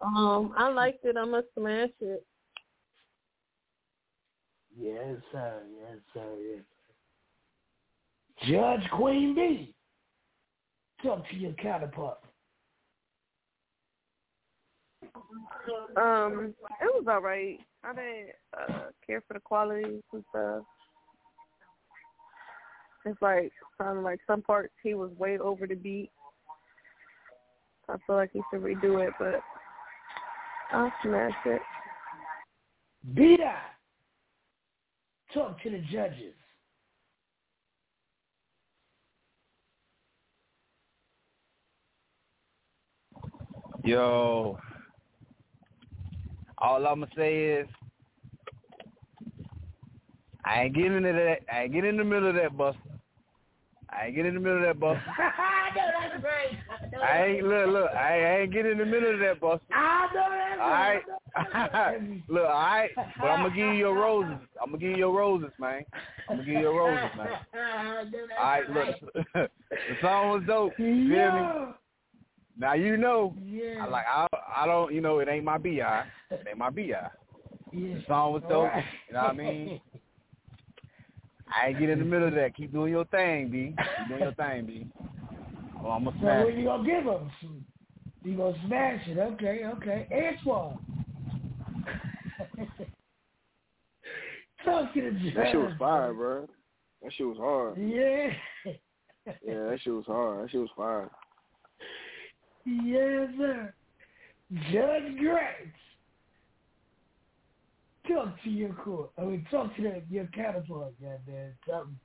[0.01, 1.17] Um, I liked it.
[1.17, 2.25] I'm gonna smash it.
[4.79, 5.61] Yes, sir.
[5.81, 6.35] Yes, sir.
[6.39, 6.63] Yes.
[8.41, 8.51] Sir.
[8.51, 9.75] Judge Queen B.
[11.03, 12.19] Talk to your counterpart.
[15.97, 17.59] Um, it was all right.
[17.83, 20.63] I didn't uh, care for the qualities and stuff.
[23.05, 26.11] It's like sounded like some parts he was way over the beat.
[27.89, 29.41] I feel like he should redo it, but
[30.71, 31.61] I'll smash it.
[33.13, 33.39] Beat
[35.33, 36.35] Talk to the judges.
[43.83, 44.59] Yo,
[46.61, 47.67] all I'm gonna say is
[50.45, 51.39] I ain't getting into that.
[51.53, 52.75] I ain't getting in the middle of that bus.
[53.89, 54.97] I ain't getting in the middle of that bus.
[55.17, 57.01] I know that's great.
[57.01, 57.91] I, ain't look look.
[57.91, 59.59] I, I ain't getting in the middle of that bus.
[59.73, 62.21] I know that's all right.
[62.29, 62.89] look, all right.
[62.95, 64.37] But I'm gonna give you your roses.
[64.61, 65.83] I'm gonna give you your roses, man.
[66.29, 67.27] I'm gonna give you your roses, man.
[68.39, 69.13] All right, look.
[69.33, 70.73] the song was dope.
[70.77, 71.73] You feel me?
[72.57, 73.83] Now you know, yeah.
[73.83, 76.91] I like I I don't you know it ain't my bi, it ain't my bi.
[77.73, 77.95] Yeah.
[77.95, 78.65] The song was dope.
[78.65, 78.83] Right.
[79.07, 79.79] You know what I mean?
[81.47, 82.53] I ain't get in the middle of that.
[82.53, 83.73] Keep doing your thing, B.
[83.77, 84.87] Keep doing your thing, B.
[85.81, 86.43] Oh, I'm gonna So smash.
[86.43, 87.31] what you gonna give him?
[88.25, 89.17] You gonna smash it?
[89.17, 90.07] Okay, okay.
[90.11, 90.79] Antoine.
[94.65, 95.33] Talk to the judge.
[95.35, 96.47] That shit was fire, bro.
[97.01, 97.77] That shit was hard.
[97.77, 98.29] Yeah.
[99.45, 100.43] Yeah, that shit was hard.
[100.43, 101.11] That shit was fire.
[102.65, 103.73] Yes, sir.
[104.71, 105.73] Judge Grace.
[108.07, 109.11] Talk to your court.
[109.17, 111.53] I mean, talk to the, your counterpart, goddamn.
[111.69, 111.99] Something.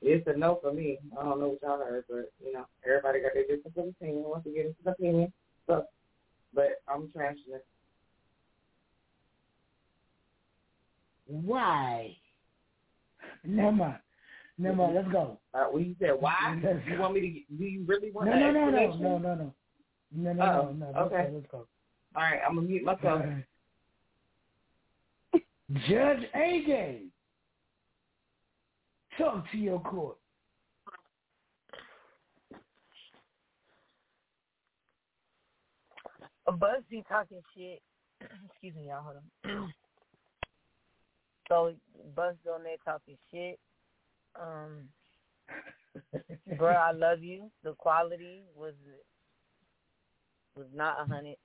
[0.00, 0.98] It's a no for me.
[1.18, 4.24] I don't know what y'all heard, but you know, everybody got their different opinion.
[4.24, 5.32] Once again, it's an opinion.
[5.66, 5.84] So,
[6.54, 7.66] but I'm trashing it.
[11.26, 12.16] Why?
[13.44, 13.98] Never mind.
[14.58, 14.94] Never mind.
[14.96, 15.38] Let's go.
[15.54, 17.28] Uh, when you said why, Let's you want me to?
[17.28, 18.28] get- Do you really want?
[18.28, 19.02] No, an no, no, no, explanation?
[19.02, 19.54] no, no, no.
[20.10, 20.98] No, no, no, no.
[21.00, 21.28] Okay.
[21.30, 21.34] go.
[21.34, 21.66] Let's go.
[22.16, 23.22] All right, I'm gonna mute myself.
[25.88, 27.02] Judge A
[29.18, 30.16] Talk to your court.
[36.46, 37.82] A BuzzFeed talking shit.
[38.50, 39.02] Excuse me, y'all.
[39.02, 39.72] Hold on.
[41.48, 41.74] so
[42.16, 43.58] Buzz on there talking shit.
[44.40, 44.88] Um,
[46.58, 47.50] bro, I love you.
[47.64, 48.74] The quality was
[50.56, 51.36] was not a hundred.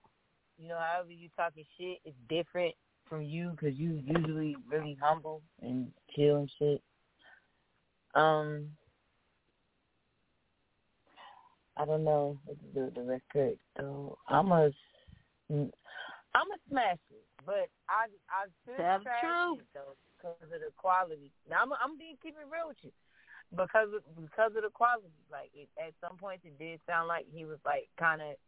[0.58, 2.74] you know, however you talking shit, it's different
[3.08, 6.82] from you because you usually really humble and chill and shit.
[8.16, 8.70] Um,
[11.78, 12.38] I don't know
[12.74, 14.18] the the record though.
[14.28, 14.72] I'm a,
[15.50, 15.72] I'm
[16.36, 20.72] a smash it, but I I feel Tell the trash it though because of the
[20.80, 21.32] quality.
[21.50, 22.92] Now I'm I'm being keeping real with you
[23.52, 25.12] because of, because of the quality.
[25.28, 28.40] Like it, at some points it did sound like he was like kind of.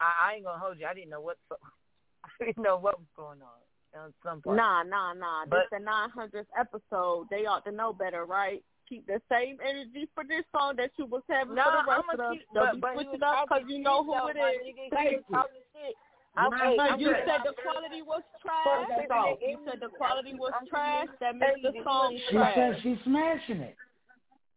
[0.00, 0.86] I, I ain't gonna hold you.
[0.86, 3.60] I didn't know what I didn't know what was going on
[3.94, 4.56] on some point.
[4.56, 5.44] Nah, nah, nah.
[5.46, 7.26] But- this the 900th episode.
[7.30, 8.64] They ought to know better, right?
[8.88, 12.04] Keep the same energy for this song that you was having No, for the rest
[12.10, 14.90] I'ma of keep- Don't be switching up because you know who it is.
[14.90, 15.36] Thank you.
[16.34, 16.76] Talking shit.
[16.78, 17.22] But you good.
[17.26, 18.88] said the quality was trash.
[19.40, 21.08] You said the quality was trash.
[21.20, 22.54] That makes the telling you, song he was She trash.
[22.54, 23.76] said she's smashing it.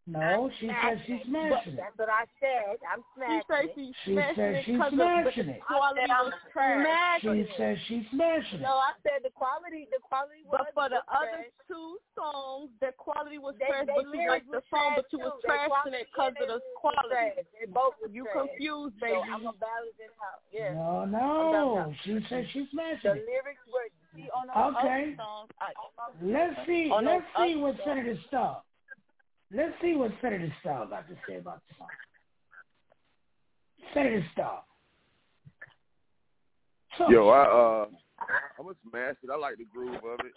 [0.07, 1.83] No, she said she's smashing it.
[1.83, 2.79] that's what I said.
[2.87, 3.71] I'm smashing said it.
[3.75, 5.03] she's She smashing said it she's 'cause of- but
[5.35, 5.67] smashing the it.
[5.67, 7.19] quality I said was I'm trash.
[7.19, 8.73] smashing She said she's smashing No.
[8.79, 9.83] I said the quality.
[9.91, 10.55] The quality was.
[10.63, 14.27] But for the was other two songs, the quality was They- trash, they but you
[14.31, 15.47] liked the was song, but you was too.
[15.51, 17.43] Trashing it because of the they lyrics was quality.
[17.59, 18.47] They both was You trash.
[18.47, 19.19] confused, So baby.
[19.27, 20.39] I'm gonna balance it out.
[20.55, 20.71] Yeah.
[20.73, 21.93] No, no.
[22.07, 23.25] She said she's The smashing it.
[23.27, 25.11] lyrics were see on Okay.
[25.11, 25.51] other songs.
[25.59, 25.73] I,
[26.23, 26.87] Let's see.
[26.89, 28.63] Let's see what songs- Senator Starr.
[29.53, 31.87] Let's see what Senator Starr got to say about song.
[33.93, 34.61] Senator Starr.
[36.97, 37.85] Talk Yo, I uh,
[38.59, 39.29] I'm gonna smash it.
[39.31, 40.33] I like the groove of it.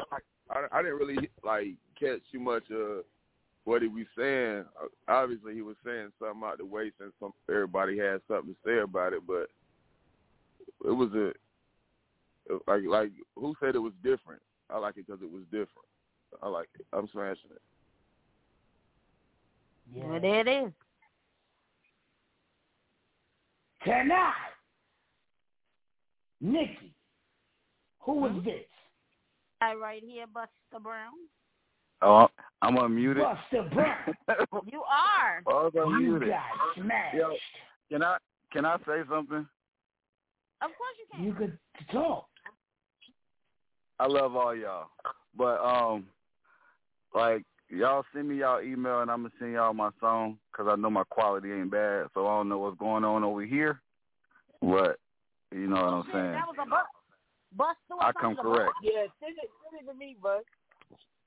[0.50, 1.68] I, I didn't really like
[1.98, 3.04] catch too much of
[3.64, 4.64] what he was saying.
[5.08, 8.78] Obviously, he was saying something out the way since some everybody had something to say
[8.80, 9.26] about it.
[9.26, 9.48] But
[10.86, 11.32] it was a
[12.66, 14.42] like like who said it was different?
[14.68, 15.88] I like it because it was different.
[16.42, 16.86] I like it.
[16.92, 17.62] I'm smashing it.
[19.94, 20.72] Well, there it is.
[23.84, 24.32] Tonight,
[26.40, 26.94] Nikki,
[28.00, 28.64] who was this?
[29.62, 31.12] I right here, Buster Brown.
[32.02, 32.28] Oh,
[32.62, 33.22] I'm unmuted.
[33.22, 33.96] Buster Brown.
[34.70, 35.42] You are.
[35.46, 36.42] Oh, I'm You got
[36.76, 37.16] smashed.
[37.16, 37.34] Yo,
[37.90, 38.18] can I
[38.52, 39.46] can I say something?
[40.62, 41.24] Of course you can.
[41.24, 41.58] You could
[41.90, 42.26] talk.
[43.98, 44.88] I love all y'all,
[45.36, 46.06] but um,
[47.14, 50.76] like y'all send me y'all email and I'm gonna send y'all my song 'cause I
[50.76, 53.80] know my quality ain't bad, so I don't know what's going on over here,
[54.60, 54.98] but
[55.52, 56.32] you know what I'm saying.
[56.32, 56.86] That was a bust.
[57.56, 58.46] Buster was I come a bust.
[58.46, 58.72] correct.
[58.82, 60.42] Yeah, send it, send it to me, bud.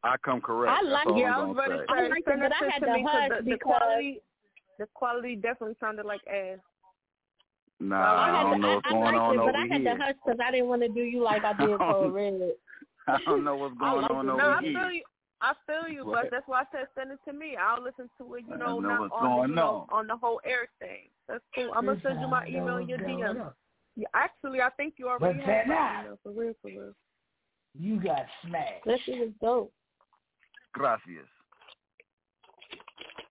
[0.03, 0.71] I come correct.
[0.83, 1.23] I like all it.
[1.25, 1.85] I'm was gonna say.
[1.89, 4.21] I like it, but I had to to hush the- the because quality-
[4.79, 6.59] the quality definitely sounded like ass.
[7.79, 9.43] Nah, I, I had don't to, know I, what's I going liked on it, but
[9.43, 11.77] over I had to hush because I didn't want to do you like I did
[11.77, 12.51] for Red.
[13.07, 14.31] I don't know what's going like on it.
[14.31, 14.71] over no, I here.
[14.73, 15.03] feel you.
[15.43, 17.57] I feel you, but that's why I said send it to me.
[17.59, 19.99] I'll listen to it, you know, know not on the, going you know, on.
[19.99, 21.09] on the whole air thing.
[21.27, 21.71] That's cool.
[21.75, 23.45] I'm gonna send you my Listen, I email know and your what's going DM.
[23.45, 23.53] on.
[23.95, 26.93] Yeah, actually, I think you already But have my tonight- email for real, for real.
[27.77, 28.85] You got smashed.
[28.85, 29.73] That shit is dope.
[30.73, 31.27] Gracias.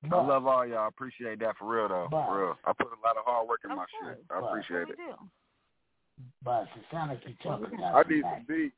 [0.05, 0.79] I But- love all y'all.
[0.85, 2.09] I appreciate that for real though.
[2.11, 2.59] But- For real.
[2.65, 3.91] I put a lot of hard work in my course.
[4.17, 4.25] shit.
[4.31, 4.97] I But- appreciate We it.
[4.99, 5.15] do.
[6.43, 8.77] But it sounds like you're talking about I need some beats.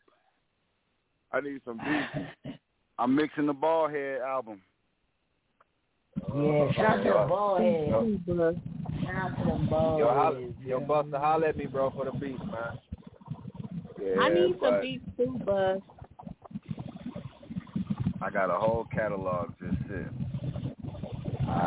[1.33, 2.59] I need some beats.
[2.99, 4.61] I'm mixing the ball head album.
[6.35, 7.91] Yeah, shout out to the ball head.
[8.27, 8.55] Bro.
[9.05, 10.55] Shout to them ball Yo, holla, heads.
[10.65, 12.79] yo, Buster, holla at me, bro, for the beats, man.
[14.01, 15.79] Yeah, I need some beats too, but
[18.23, 20.09] I got a whole catalog just sitting.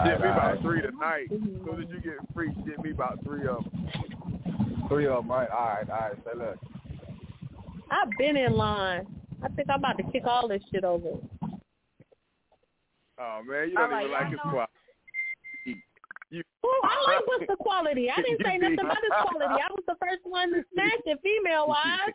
[0.06, 1.28] Get me about Alright, three tonight.
[1.32, 3.90] As soon as you get free, get me about three of them.
[4.88, 5.50] Three of them, right?
[5.50, 6.14] All right, all right.
[6.26, 6.58] Say look.
[7.92, 9.06] I've been in line.
[9.44, 11.10] I think I'm about to kick all this shit over.
[13.20, 14.68] Oh man, you don't All right, even like his know- squad.
[16.30, 18.10] You, Ooh, I like what's the quality.
[18.12, 19.62] I didn't say nothing about his quality.
[19.64, 22.12] I was the first one to smash it female wise.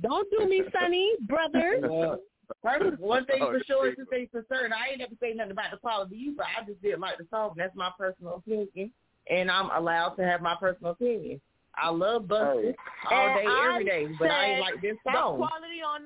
[0.00, 1.78] Don't do me, Sonny, brother.
[1.88, 2.18] Well,
[2.60, 3.98] first, one thing Oh, for sure is shit.
[4.00, 4.72] to say for certain.
[4.72, 6.42] I ain't never say nothing about the quality either.
[6.42, 7.54] I just didn't like the song.
[7.56, 8.90] That's my personal opinion,
[9.30, 11.40] and I'm allowed to have my personal opinion.
[11.76, 12.74] I love Buster
[13.10, 15.36] all day, I every day, but I ain't like this The song.
[15.38, 16.02] quality on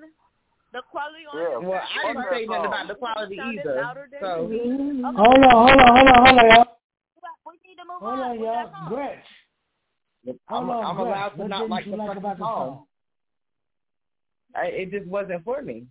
[0.77, 3.77] the quality on Yeah, Well, I didn't say nothing about the quality either.
[3.81, 4.59] louder than So me.
[4.61, 5.05] Mm-hmm.
[5.05, 6.67] Hold on, hold on, hold on, hold on, y'all.
[7.47, 8.31] We need to move Hold on.
[8.31, 8.71] on, y'all.
[8.71, 8.89] that.
[8.89, 9.25] Gretch.
[10.49, 12.69] I'm, on, I'm allowed to What not like the like fucking about the song.
[12.69, 12.87] song?
[14.55, 15.87] I, it just wasn't for me.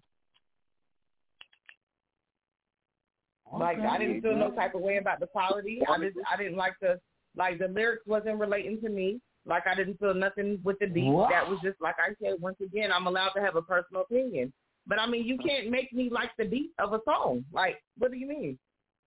[3.58, 5.82] Like I didn't feel no type of way about the quality.
[5.88, 7.00] I just I didn't like the
[7.38, 9.22] like the lyrics wasn't relating to me.
[9.46, 11.10] Like I didn't feel nothing with the beat.
[11.12, 11.30] What?
[11.30, 12.92] That was just like I said once again.
[12.92, 14.52] I'm allowed to have a personal opinion,
[14.88, 17.46] but I mean you can't make me like the beat of a song.
[17.54, 18.58] Like what do you mean?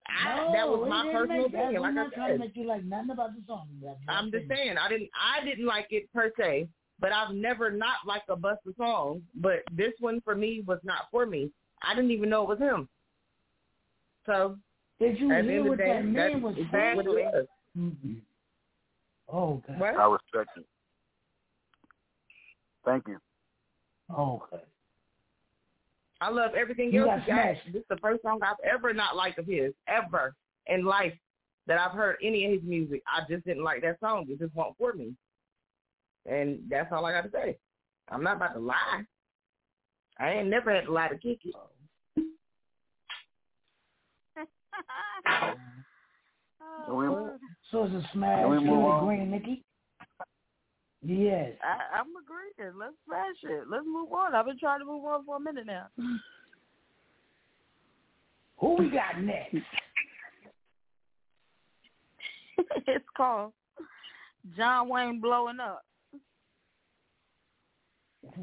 [0.07, 1.75] I, No, that was my personal opinion.
[1.75, 3.69] We're Like not I trying to said, make you like nothing about the song.
[4.09, 6.69] I'm just saying I didn't I didn't like it per se.
[7.01, 9.23] but I've never not liked a Buster song.
[9.37, 11.51] But this one for me was not for me.
[11.83, 12.89] I didn't even know it was him.
[14.27, 14.57] So
[14.99, 17.31] Did you at hear what the day, that man that's was exactly what it saying?
[17.33, 17.47] was.
[17.79, 18.13] Mm-hmm.
[19.31, 19.79] Oh, God.
[19.79, 19.95] What?
[19.97, 20.65] I respect it.
[22.85, 23.19] Thank you.
[24.19, 24.63] Okay.
[26.21, 27.73] I love everything You else got he got.
[27.73, 30.35] This is the first song I've ever not liked of his, ever
[30.67, 31.15] in life
[31.67, 33.03] that I've heard any of his music.
[33.07, 34.27] I just didn't like that song.
[34.29, 35.13] It just wasn't for me.
[36.27, 37.57] And that's all I got to say.
[38.11, 39.05] I'm not about to lie.
[40.19, 41.55] I ain't never had to lie to kick it.
[46.91, 47.39] Oh,
[47.71, 48.41] so it's a smash.
[48.41, 49.03] Can we You move on?
[49.05, 49.63] agree, Nikki?
[51.05, 51.53] Yes.
[51.63, 52.79] I, I'm agreeing.
[52.79, 53.69] Let's smash it.
[53.71, 54.35] Let's move on.
[54.35, 55.87] I've been trying to move on for a minute now.
[58.59, 59.55] Who we got next?
[62.87, 63.53] it's called
[64.57, 65.85] John Wayne blowing up.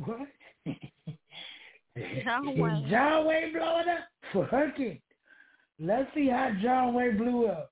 [0.06, 0.28] What?
[2.24, 2.88] John Wayne.
[2.90, 4.50] John Wayne blowing up?
[4.50, 5.02] Fuck it.
[5.80, 7.72] Let's see how John Wayne blew up.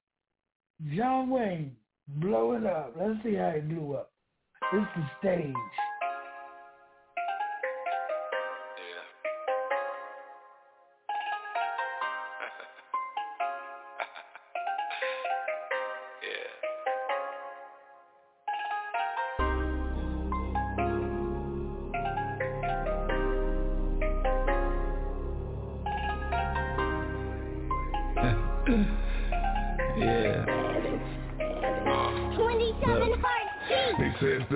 [0.96, 1.76] John Wayne
[2.08, 2.94] blowing up.
[3.00, 4.13] Let's see how he blew up.
[4.74, 4.82] The
[5.20, 5.54] stage.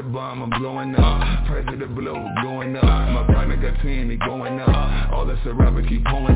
[0.07, 1.45] Bomb, I'm blowing up.
[1.47, 2.83] Price of the blow, going up.
[2.83, 5.13] My partner got 10, they going up.
[5.13, 6.26] All the Ciroc keep pulling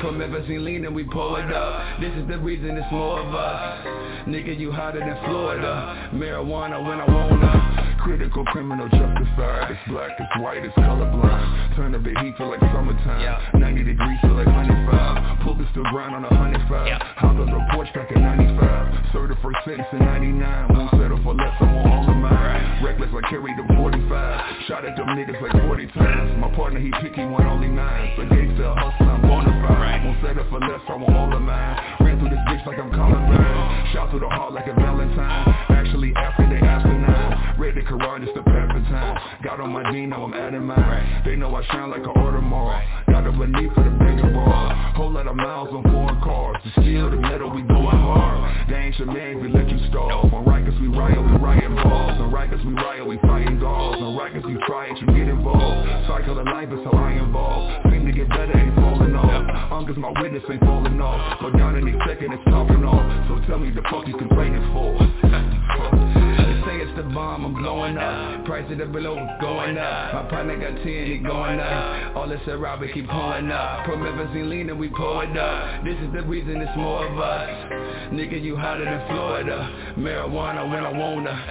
[0.00, 0.28] pulling up.
[0.28, 2.00] From Everson leaning, we pull it up.
[2.00, 3.86] This is the reason it's more of us.
[4.26, 6.10] Nigga, you hotter than Florida.
[6.14, 7.65] Marijuana when I wanna.
[8.06, 9.74] Critical criminal justified.
[9.74, 11.74] It's black, it's white, it's colorblind.
[11.74, 13.18] Turn up the heat feel like summertime.
[13.58, 15.42] 90 degrees feel like 105.
[15.42, 16.70] Pull this to grind on a 105.
[16.70, 19.10] Hop on the porch back in 95.
[19.10, 20.38] Served the first sentence in 99.
[20.38, 22.78] Won't settle for less, I want all of mine.
[22.78, 24.06] Reckless, I carry the 45.
[24.70, 26.38] Shot at them niggas like 40 times.
[26.38, 28.14] My partner, he picky, one only nine.
[28.14, 30.06] So gangsta hustle, I'm bonafide.
[30.06, 32.06] Won't settle for less, I want all of mine.
[32.06, 33.90] Ran through this bitch like I'm Columbine.
[33.90, 35.74] Shot through the heart like a Valentine.
[35.74, 36.65] Actually, after they
[37.76, 39.20] the Quran pass the time.
[39.44, 41.22] Got on my Dino, I'm adding mine.
[41.26, 42.80] They know I shine like an Audemars.
[43.12, 44.72] Got a beneath for the bigger ball.
[44.96, 46.56] Whole lot of miles on foreign cars.
[46.64, 48.70] The steel, the metal, we going hard.
[48.70, 52.16] They ain't your man, we let you stall On Rikers, we riot, we riot balls.
[52.18, 54.00] On Rikers, we riot, we fighting dogs.
[54.00, 56.08] On Rikers, you try it, you get involved.
[56.08, 59.72] Cycle of life is how I involve Seem to get better, ain't falling off.
[59.72, 61.40] Uncle's my witness, ain't falling off.
[61.40, 63.04] Go down any second, it's talking off.
[63.28, 64.96] So tell me the fuck you complaining for.
[66.96, 68.46] The bomb, I'm blowing up.
[68.46, 70.14] Price of the below going up.
[70.14, 72.16] My partner got 10, he going up.
[72.16, 73.84] All this Ciroc keep pulling up.
[73.84, 75.84] From Evangelina, we pull it up.
[75.84, 77.50] This is the reason it's more of us.
[78.14, 79.94] Nigga, you hotter than Florida.
[79.98, 81.48] Marijuana when I wanna.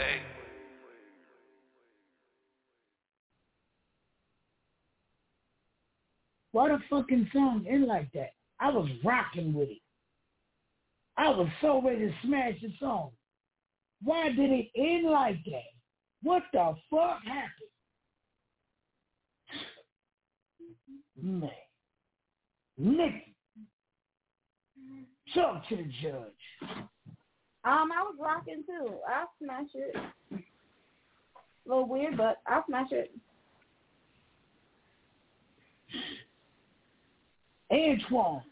[6.53, 8.31] Why the fucking song end like that?
[8.59, 9.81] I was rocking with it.
[11.17, 13.11] I was so ready to smash the song.
[14.05, 15.73] Why did it end like that?
[16.21, 17.71] What the fuck happened?
[21.21, 21.49] Man.
[22.77, 23.23] Nick.
[25.33, 26.79] Talk to the judge.
[27.63, 28.93] Um, I was rocking too.
[29.09, 29.95] I'll smash it.
[30.31, 30.37] A
[31.65, 33.11] little weird, but I'll smash it.
[37.71, 38.43] Antoine.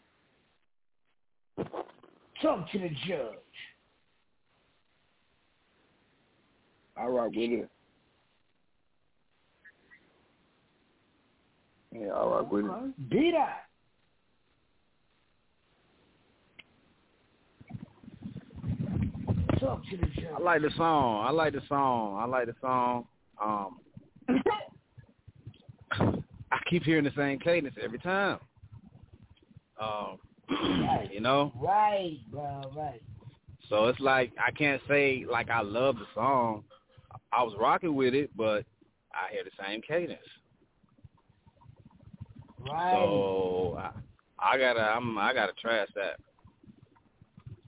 [2.42, 3.43] Talk to the judge.
[6.96, 7.68] I rock with it.
[11.92, 13.10] Yeah, I rock with it.
[13.10, 13.64] Be that.
[19.60, 20.24] Talk to the judge.
[20.36, 21.24] I like the song.
[21.26, 22.18] I like the song.
[22.20, 23.06] I like the song.
[23.42, 23.78] Um,
[26.50, 28.38] I keep hearing the same cadence every time.
[29.80, 30.18] Um,
[31.10, 31.52] you know.
[31.56, 32.62] Right, bro.
[32.76, 33.02] Right.
[33.68, 36.64] So it's like I can't say like I love the song.
[37.32, 38.64] I was rocking with it, but
[39.12, 40.20] I hear the same cadence.
[42.60, 42.92] Right.
[42.92, 43.90] So I,
[44.38, 46.18] I gotta I'm I gotta trash that.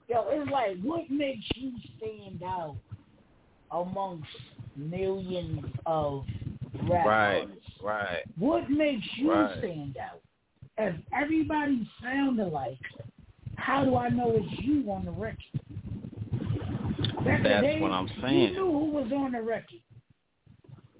[0.07, 2.77] Yo, it's like what makes you stand out
[3.71, 4.29] amongst
[4.75, 6.25] millions of
[6.83, 7.65] rap Right, artists?
[7.83, 8.23] right.
[8.37, 9.57] What makes you Right.
[9.59, 10.21] stand out?
[10.77, 12.77] If everybody sound alike,
[13.55, 15.37] how do I know it's you on the record?
[17.23, 18.39] Back That's day, what I'm saying.
[18.39, 19.81] You knew who was on the record.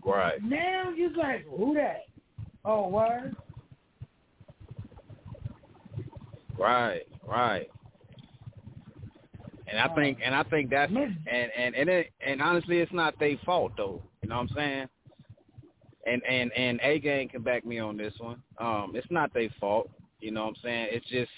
[0.06, 0.42] Right.
[0.44, 2.04] Now you like, who that?
[2.64, 3.36] Oh, word?
[6.58, 7.70] Right, right.
[9.70, 13.20] And I think and I think that's and and and it, and honestly it's not
[13.20, 14.02] their fault though.
[14.24, 14.88] You know what I'm saying?
[16.06, 18.42] And and and A gang can back me on this one.
[18.60, 19.90] Um it's not their fault.
[20.22, 20.88] You know what I'm saying?
[20.92, 21.32] It's just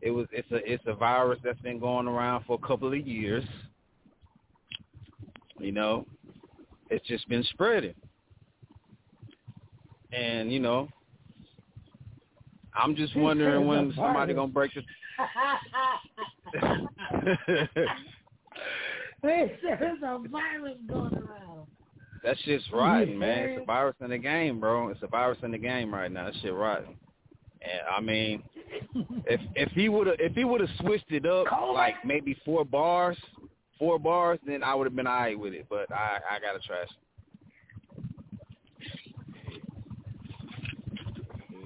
[0.00, 3.06] it was it's a it's a virus that's been going around for a couple of
[3.06, 3.44] years.
[5.58, 6.06] You know,
[6.90, 7.94] it's just been spreading.
[10.12, 10.88] And you know,
[12.74, 14.82] I'm just wondering when somebody gonna break the
[19.22, 21.66] Hey, there's a virus going around.
[22.22, 23.20] That shit's rotten, man.
[23.20, 23.48] man.
[23.50, 24.88] It's a virus in the game, bro.
[24.88, 26.26] It's a virus in the game right now.
[26.26, 26.94] That shit rotten.
[27.62, 28.42] And I mean,
[29.26, 32.64] if if he would have if he would have switched it up like maybe four
[32.64, 33.16] bars,
[33.78, 35.66] four bars, then I would have been alright with it.
[35.68, 36.88] But I I gotta trash.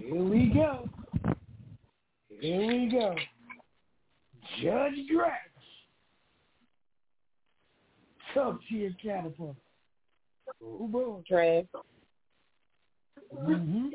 [0.01, 0.89] Here we go.
[2.41, 3.15] Here we go.
[4.63, 5.51] Judge Drax.
[8.35, 9.57] Talk to your catapult.
[10.65, 11.23] Oh, boy.
[11.29, 11.65] Trash.
[13.33, 13.89] hmm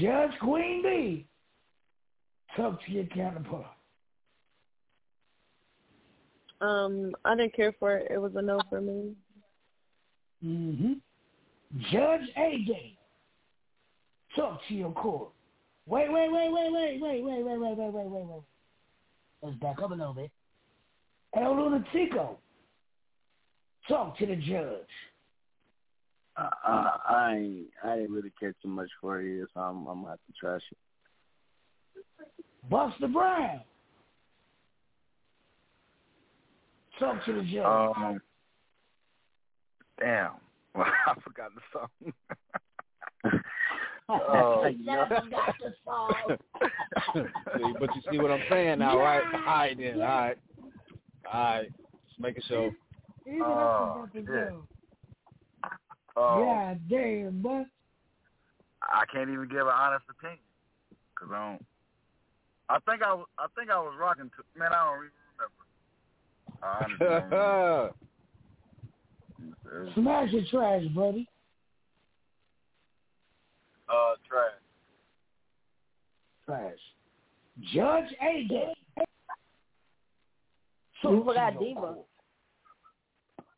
[0.00, 1.26] Judge Queen B.
[2.56, 3.66] Talk to your counterpart.
[6.62, 8.10] Um, I didn't care for it.
[8.10, 9.14] It was a no for me.
[10.40, 10.92] hmm
[11.90, 12.96] Judge A Game.
[14.36, 15.30] Talk to your court.
[15.86, 18.42] Wait, wait, wait, wait, wait, wait, wait, wait, wait, wait, wait, wait, wait.
[19.42, 20.30] Let's back up a little bit.
[21.34, 22.36] El Lunatico.
[23.88, 24.86] Talk to the judge.
[26.36, 30.02] I, I, I ain't I didn't really care too much for it, so I'm I'm
[30.02, 30.78] gonna have to trash it.
[32.70, 33.62] Buster Brown.
[36.98, 37.64] Talk to the judge.
[37.64, 38.20] Um,
[39.98, 40.32] damn,
[40.74, 42.12] well, I forgot the song.
[44.08, 46.36] Oh, Never got the song.
[47.56, 49.22] See, but you see what I'm saying now, right?
[49.34, 49.94] All right then.
[49.94, 50.38] All right.
[51.32, 51.72] All right.
[52.08, 52.72] Just making sure.
[53.26, 54.48] Even Oh, I forgot shit.
[54.50, 54.66] song.
[56.14, 57.66] Um, God damn, but
[58.82, 60.38] I can't even give an honest opinion
[61.14, 61.64] because I don't.
[62.68, 63.26] I think I was.
[63.38, 64.30] I think I was rocking.
[64.36, 65.62] To, man, I don't even remember.
[65.62, 66.50] I honestly don't remember.
[69.94, 71.28] smash your trash, buddy.
[73.88, 74.52] Uh, trash.
[76.46, 76.78] Trash.
[77.74, 78.74] Judge A Game.
[81.04, 81.96] You forgot Diva.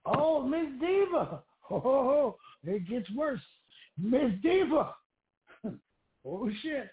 [0.06, 1.43] Oh, Miss Diva.
[1.70, 3.40] Oh, it gets worse.
[3.97, 4.94] Miss Diva.
[6.26, 6.90] oh shit.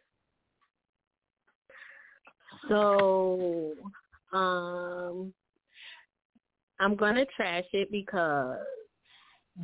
[2.69, 3.73] So,
[4.31, 5.33] um,
[6.81, 8.57] I'm gonna trash it because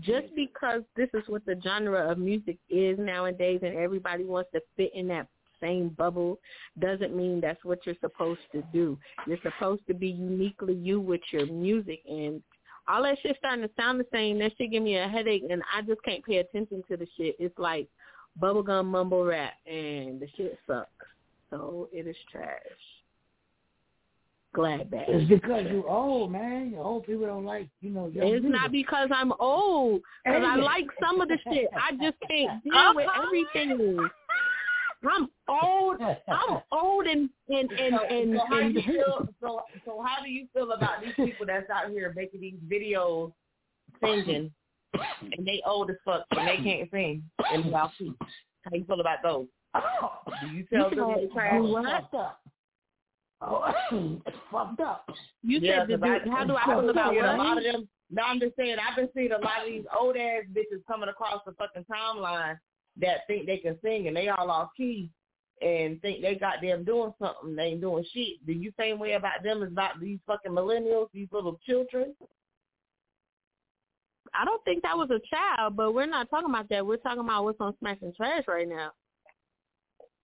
[0.01, 4.61] just because this is what the genre of music is nowadays, and everybody wants to
[4.75, 5.27] fit in that
[5.59, 6.37] same bubble,
[6.79, 8.99] doesn't mean that's what you're supposed to do.
[9.25, 12.43] You're supposed to be uniquely you with your music, and
[12.87, 14.37] all that shit starting to sound the same.
[14.37, 17.35] That shit give me a headache, and I just can't pay attention to the shit.
[17.39, 17.87] It's like
[18.39, 20.89] bubblegum mumble rap, and the shit sucks.
[21.49, 22.61] So it is trash.
[24.57, 25.05] Glad that.
[25.07, 26.71] It's because you're old, man.
[26.71, 28.07] Your old people don't like, you know.
[28.07, 30.01] young It's not because I'm old.
[30.25, 31.67] Because I like some of the shit.
[31.75, 33.99] I just can't deal with everything.
[35.07, 36.01] I'm old.
[36.01, 39.29] I'm old and and and so, and, so how and do you feel?
[39.39, 43.31] So, so how do you feel about these people that's out here making these videos
[44.01, 44.51] singing,
[45.21, 47.21] and they old as fuck and they can't sing
[47.53, 48.13] and without feet?
[48.63, 49.45] How you feel about those?
[49.75, 51.61] Oh, do you tell them they trash?
[53.41, 53.75] You fucked up.
[53.91, 55.09] Oh, it's fucked up.
[55.43, 57.37] You yeah, said to 'cause do, I, how do I oh, feel about seeing a
[57.37, 57.89] lot of them.
[58.09, 61.09] No, I'm just saying I've been seeing a lot of these old ass bitches coming
[61.09, 62.57] across the fucking timeline
[62.99, 65.09] that think they can sing and they all off key
[65.61, 68.45] and think they got them doing something, they ain't doing shit.
[68.45, 72.15] Do you same way about them as about these fucking millennials, these little children?
[74.33, 76.85] I don't think that was a child, but we're not talking about that.
[76.85, 78.91] We're talking about what's on Smash and Trash right now.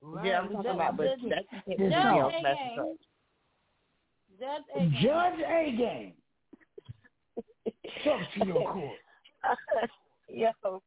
[0.04, 0.26] Right.
[0.26, 1.46] Yeah, I'm talking about, but that's Judge.
[1.66, 2.98] A That's game.
[4.40, 5.00] Judge A game.
[5.02, 6.14] Judge A game.
[8.04, 9.00] Talk to your court.
[10.30, 10.84] Yo, first,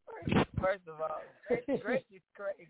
[0.61, 2.69] first of all, Grace, Grace is crazy.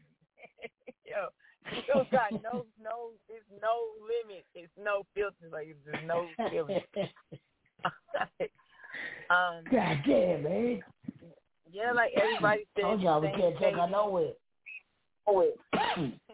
[1.04, 1.28] Yo,
[1.74, 4.44] you don't got no, no, it's no limit.
[4.54, 5.52] It's no filters.
[5.52, 6.80] Like it's just no feeling.
[9.30, 10.80] um, God damn, man.
[11.72, 12.82] yeah, like everybody said.
[12.82, 14.32] Told y'all we can't take her dating, nowhere.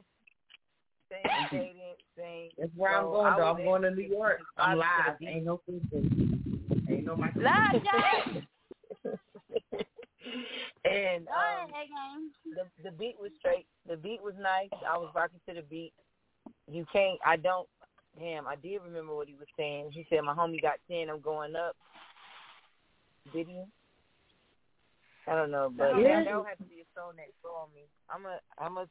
[1.12, 2.48] Same dating, same.
[2.58, 3.44] That's where I'm going though.
[3.44, 4.40] I'm going to New York.
[4.56, 5.16] I'm live.
[5.20, 6.10] Ain't no filters.
[6.88, 7.44] Ain't no microphone.
[7.44, 9.10] Live, yeah.
[10.84, 11.70] and um,
[12.56, 13.66] the the beat was straight.
[13.88, 14.70] The beat was nice.
[14.88, 15.92] I was rocking to the beat.
[16.70, 17.18] You can't.
[17.26, 17.68] I don't.
[18.18, 19.90] Damn, I did remember what he was saying.
[19.92, 21.10] He said my homie got ten.
[21.10, 21.76] I'm going up.
[23.32, 23.62] Did he?
[25.26, 26.24] I don't know, but Yeah.
[26.24, 27.82] that don't have to be a song that saw me.
[28.10, 28.40] I'm a.
[28.58, 28.88] I'm a.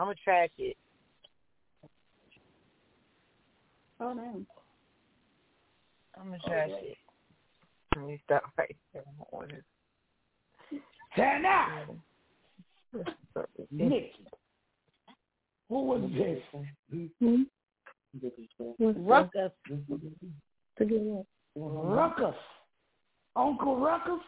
[0.00, 0.76] I'm a trash it.
[4.00, 4.40] Oh no.
[6.18, 6.96] I'm a oh, trash it.
[7.94, 9.02] Let me stop right there.
[9.02, 9.56] I don't want to-
[11.16, 11.42] Turn.
[13.70, 14.12] Nikki.
[15.68, 16.42] Who was this?
[17.20, 17.42] Hmm?
[18.78, 19.52] Ruckus.
[21.56, 22.34] Ruckus.
[23.36, 24.24] Uncle Ruckus?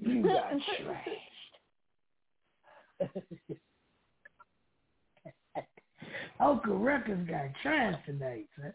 [0.00, 0.52] You got
[3.00, 3.56] trashed.
[6.40, 8.72] Uncle Ruckus got trashed tonight, son.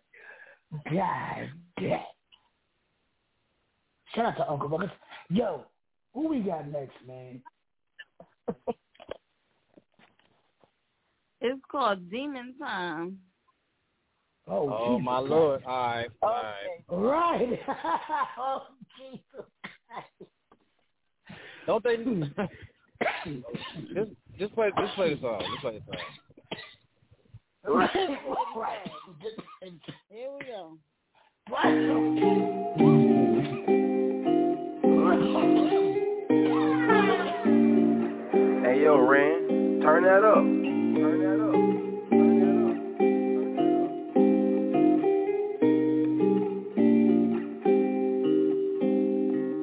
[0.91, 1.49] God
[1.79, 1.99] damn.
[4.13, 4.91] Shout out to Uncle Ruckus.
[5.29, 5.65] Yo,
[6.13, 7.41] who we got next, man?
[11.41, 13.19] It's called Demon Time.
[14.47, 15.29] Oh, Oh Jesus my Christ.
[15.29, 15.63] lord!
[15.65, 17.59] All right, all right.
[17.59, 17.59] Right.
[18.37, 18.61] oh,
[18.97, 19.45] Jesus
[19.87, 20.31] Christ.
[21.65, 21.95] Don't they?
[21.95, 22.23] Hmm.
[23.95, 25.41] just, just play, just play the song.
[25.49, 26.01] Just play the song.
[27.65, 27.71] Here
[30.37, 30.77] we go.
[38.61, 40.43] Hey yo, Ran, turn that up.
[40.43, 41.55] Turn that up.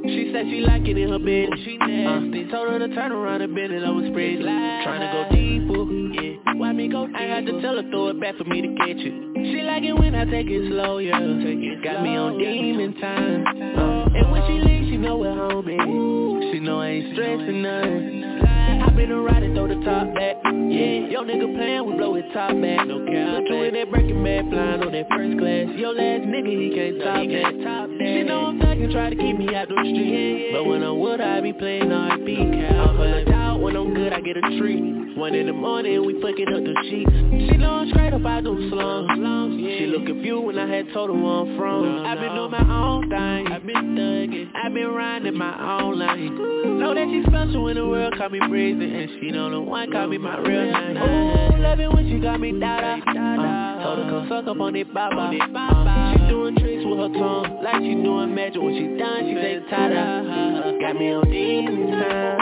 [0.07, 2.45] She said she like it in her bed, she nasty.
[2.51, 4.41] Told her to turn around and bend it over spread.
[4.41, 5.85] Trying to go deeper,
[6.23, 6.30] yeah.
[6.61, 7.09] Why me go?
[7.17, 9.15] I had to tell her throw it back for me to catch it.
[9.49, 11.17] She like it when I take it slow, yeah.
[11.17, 13.47] Got me on demon time.
[13.49, 16.53] Uh, and when she leaves, she know where home is.
[16.53, 18.45] She know I ain't stressing nothing.
[18.45, 20.37] I been a ride and throw the top back.
[20.45, 22.85] Yeah, yo nigga playin', we blow his top back.
[22.85, 23.41] No cap.
[23.49, 25.65] In that breaking bad flying on that first class.
[25.81, 28.05] Yo last nigga, he can't top that.
[28.05, 30.53] She know I'm thuggin', try to keep me out the street.
[30.53, 32.37] But when I'm with I be playin' R&B.
[32.37, 35.17] I'm full of doubt, when I'm good, I get a treat.
[35.17, 37.11] One in the morning, we fucking up the sheets.
[37.51, 39.61] She know I'm straight up, I do slums.
[39.61, 42.07] She look confused when I had told her where I'm from.
[42.07, 43.53] I been doing my own thing.
[43.53, 46.79] I been thuggin', I been riding my own lane.
[46.81, 49.93] Know that she special in the world, call me breezy, and she know the one
[49.93, 50.97] call me my real name.
[50.97, 53.03] Ooh, love it when she got me dada.
[53.07, 55.37] Uh, told her come suck up on it, baba.
[55.37, 58.63] Uh, she doing tricks with her tongue, like she doing magic.
[58.63, 60.81] When she done, she say tada.
[60.81, 62.40] Got me on demon time.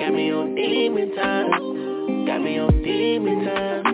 [0.00, 2.24] Got me on demon time.
[2.24, 3.89] Got me on demon time.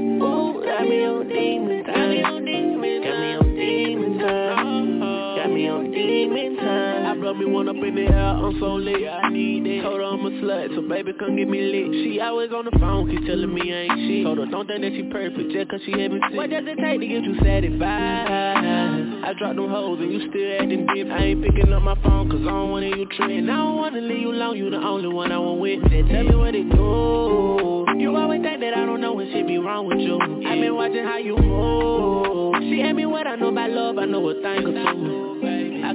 [7.26, 9.02] Blow me one up in the air, I'm so lit.
[9.02, 9.82] I need that.
[9.82, 11.90] Told her I'm a slut, so baby come get me lit.
[12.06, 14.22] She always on the phone, keep telling me I ain't shit.
[14.22, 16.38] Told her don't think that she perfect just cause she having sex.
[16.38, 19.26] What does it take to get you satisfied?
[19.26, 21.10] I dropped them hoes and you still acting deep.
[21.10, 23.50] I ain't picking up my phone cause I don't want to you trend.
[23.50, 25.82] I don't wanna leave you alone, you the only one I want with.
[25.90, 27.90] Then tell me what it do.
[27.98, 30.14] You always think that I don't know when shit be wrong with you.
[30.46, 32.62] i been watching how you move.
[32.70, 35.35] She had me what I know about love, I know a thing or two.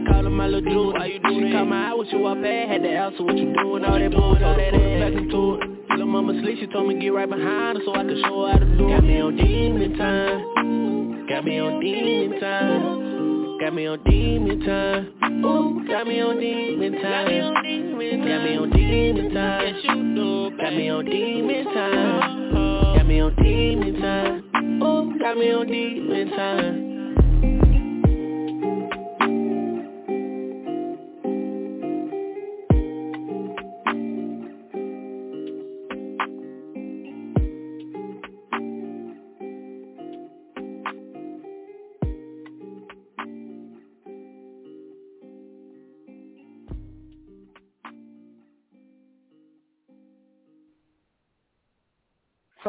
[0.02, 1.48] I call her my little dude, how you doing?
[1.48, 2.70] She call my eye, what you up at?
[2.70, 5.00] Had to ask her what you doing, all that bull, all that ass.
[5.02, 5.90] Back into it.
[5.92, 8.54] Little mama sleep, she told me get right behind her so I could show her
[8.54, 8.96] how to do it.
[8.96, 11.28] Got me on demon time.
[11.28, 13.60] Got me on demon time.
[13.60, 15.46] Got me on demon time.
[15.46, 15.88] Ooh, uh-huh.
[15.88, 17.02] got me on demon time.
[17.02, 18.28] Got me on demon time.
[18.28, 20.58] Got me on demon time.
[20.58, 22.96] Got me on demon time.
[22.96, 24.82] Got me on demon time.
[24.82, 26.91] Ooh, got me on demon time.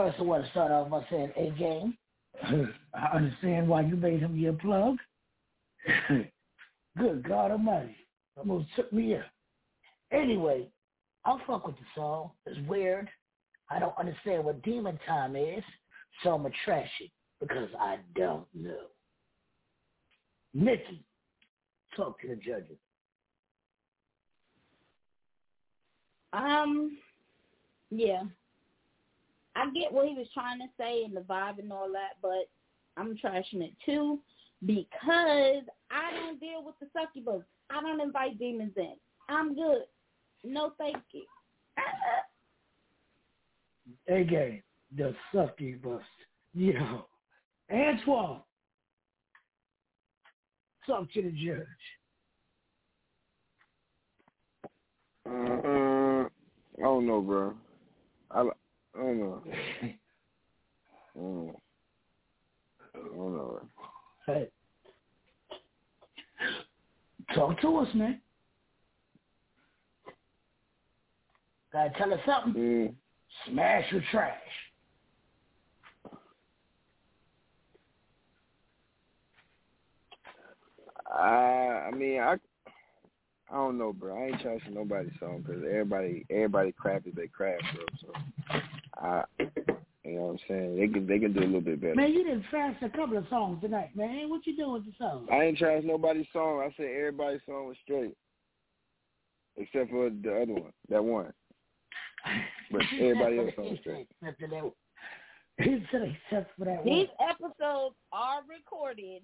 [0.02, 1.96] First, I want to start off by saying, "Hey, game,
[2.92, 4.96] I understand why you made him your plug.
[6.98, 7.94] Good God Almighty,
[8.36, 9.22] almost took me out.
[10.10, 10.66] Anyway,
[11.24, 12.32] I'll fuck with the song.
[12.46, 13.08] It's weird.
[13.70, 15.62] I don't understand what Demon Time is,
[16.24, 18.86] so I'm gonna trash it because I don't know.
[20.52, 21.04] Nikki,
[21.94, 22.76] talk to the judges.
[26.32, 26.98] Um,
[27.92, 28.24] yeah.
[29.54, 32.48] I get what he was trying to say and the vibe and all that, but
[32.96, 34.20] I'm trashing it too
[34.64, 37.42] because I don't deal with the succubus.
[37.70, 38.94] I don't invite demons in.
[39.28, 39.82] I'm good.
[40.44, 41.24] No, thank you.
[44.08, 44.62] Again,
[44.96, 46.02] the succubus.
[46.54, 47.06] Yo,
[47.72, 48.40] Antoine,
[50.86, 51.66] talk to the judge.
[55.26, 56.28] Uh,
[56.78, 57.54] I don't know, bro.
[58.30, 58.48] I,
[58.94, 59.42] I don't know.
[59.52, 59.94] I
[61.16, 61.60] don't know.
[62.94, 63.60] I don't know.
[64.26, 64.48] Hey,
[67.34, 68.20] talk to us, man.
[71.72, 72.62] Gotta tell us something.
[72.62, 72.94] Mm.
[73.48, 74.36] Smash your trash.
[81.10, 82.36] I, I mean, I,
[83.50, 84.16] I don't know, bro.
[84.16, 87.84] I ain't trashing nobody's song because everybody, everybody crap is they craft, bro.
[88.00, 88.60] So,
[89.02, 89.24] I,
[90.04, 90.76] you know what I'm saying?
[90.76, 91.94] They can, they can do a little bit better.
[91.94, 94.28] Man, you didn't trash a couple of songs tonight, man.
[94.28, 95.26] What you doing with the song?
[95.30, 96.60] I ain't trash nobody's song.
[96.60, 98.14] I said everybody's song was straight,
[99.56, 101.32] except for the other one, that one.
[102.70, 104.08] But everybody else song was straight.
[104.20, 104.72] Except for that.
[105.64, 107.30] He said except for that These one.
[107.30, 109.22] episodes are recorded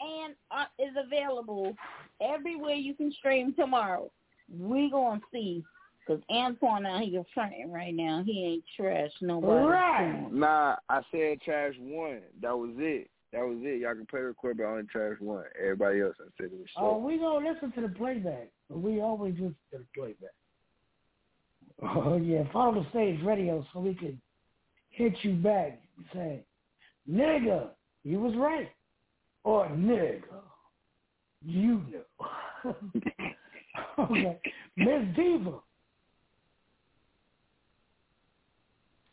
[0.00, 1.74] and are, is available
[2.20, 4.10] everywhere you can stream tomorrow.
[4.52, 5.64] We gonna see
[6.06, 8.22] because Antoine out here fronting right now.
[8.24, 9.66] He ain't trash nobody.
[9.66, 10.26] Right.
[10.28, 10.38] Hmm.
[10.38, 12.20] Nah, I said trash one.
[12.40, 13.10] That was it.
[13.32, 13.80] That was it.
[13.80, 15.44] Y'all can play the record, but only trash one.
[15.60, 17.14] Everybody else, I said it was Oh, straight.
[17.14, 18.48] we gonna listen to the playback.
[18.70, 20.30] We always listen to the playback.
[21.82, 24.18] Oh yeah, follow the stage radio so we can
[24.90, 26.44] hit you back and say,
[27.10, 27.68] "Nigga,
[28.02, 28.70] you was right,"
[29.44, 30.22] or "Nigga,
[31.44, 31.82] you
[32.64, 32.74] know."
[33.98, 34.40] okay,
[34.76, 35.58] Miss Diva,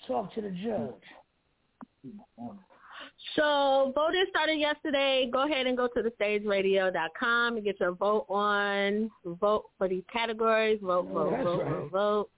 [0.07, 0.93] talk to the judge.
[3.35, 5.29] So voting started yesterday.
[5.31, 9.09] Go ahead and go to thestageradio.com and get your vote on.
[9.25, 10.79] Vote for these categories.
[10.81, 11.73] Vote, vote, That's vote, right.
[11.73, 12.29] vote, vote.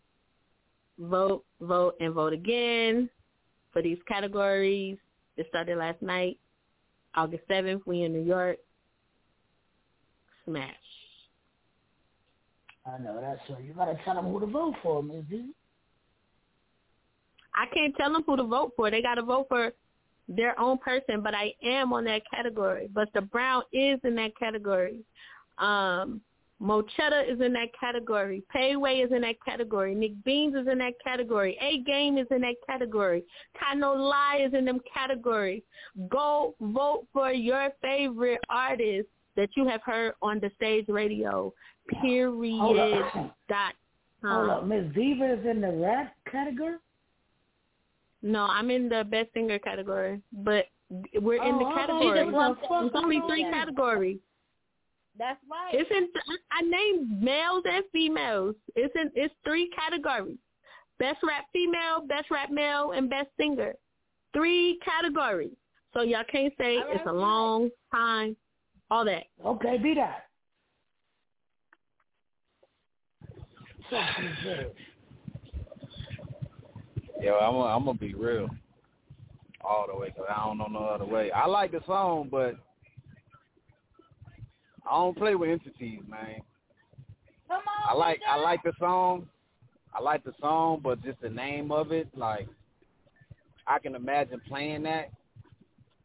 [0.98, 3.10] Vote, vote, and vote again
[3.74, 4.98] for these categories.
[5.36, 6.38] It started last night,
[7.16, 7.82] August 7th.
[7.86, 8.58] We in New York.
[10.46, 10.72] Smash.
[12.86, 13.58] I know that's so.
[13.58, 15.44] You gotta tell them who to vote for, Miss Diva.
[17.56, 18.92] I can't tell them who to vote for.
[18.92, 19.72] They got to vote for
[20.28, 22.88] their own person, but I am on that category.
[22.88, 25.00] Buster Brown is in that category.
[25.58, 26.22] Um,
[26.62, 28.42] Mochetta is in that category.
[28.56, 29.94] Payway is in that category.
[29.94, 31.58] Nick Beans is in that category.
[31.62, 33.24] A Game is in that category.
[33.60, 35.64] Kano Lie is in them categories.
[36.10, 41.54] Go vote for your favorite artist that you have heard on the stage radio.
[42.02, 43.02] Hold Period.
[43.02, 43.36] up.
[43.50, 43.74] Dot.
[44.24, 44.66] Hold up.
[44.66, 46.78] Miss Diva is in the rap category.
[48.22, 50.66] No, I'm in the best singer category, but
[51.22, 52.26] we're in the Oh, I thought category.
[52.26, 53.52] you was There's only three on.
[53.52, 54.20] categories.
[55.18, 55.74] That's right.
[55.74, 56.10] It's in.
[56.52, 58.56] I named males and females.
[58.76, 59.12] It's in.
[59.16, 60.38] It's three categories:
[61.00, 63.76] best rap female, best rap male, and best singer.
[64.34, 65.56] Three categories.
[65.94, 68.36] So y'all can't say it's a long time.
[68.92, 69.24] All that.
[69.46, 70.26] Okay, be that.
[73.90, 74.68] Talk to the judge.
[77.22, 78.50] Yo, I'm gonna, I'm gonna be real
[79.62, 81.32] all the way because I don't know no other way.
[81.32, 82.56] I like the song, but
[84.86, 86.42] I don't play with entities, man.
[87.48, 89.28] Come on, I like I like the song.
[89.94, 92.48] I like the song, but just the name of it, like
[93.66, 95.10] I can imagine playing that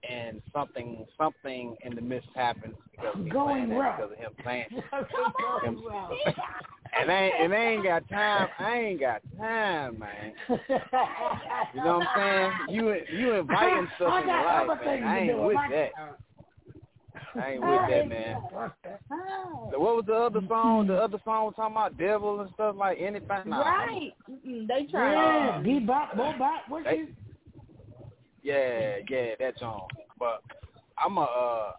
[0.09, 4.19] and something something in the midst happens because of me Going playing that because of
[4.19, 4.67] him playing.
[5.63, 6.11] Going Him- rough.
[6.99, 8.49] and I ain't, and I ain't got time.
[8.59, 10.33] I ain't got time, man.
[10.49, 10.57] You
[11.85, 12.53] know what I'm saying?
[12.69, 15.05] You you inviting stuff I in your got life, other man.
[15.05, 15.91] I ain't with that.
[17.41, 18.37] I ain't with that, man.
[19.71, 20.87] So what was the other song?
[20.89, 23.29] The other song was talking about devil and stuff like anything.
[23.47, 24.13] Nah, Right.
[24.29, 25.13] Mm-mm, they try.
[25.13, 26.99] Yeah, bebop, bobop, what's Hey.
[26.99, 27.09] his?
[28.43, 29.87] Yeah, yeah, that song.
[30.19, 30.43] But
[30.99, 31.73] I'm a, uh,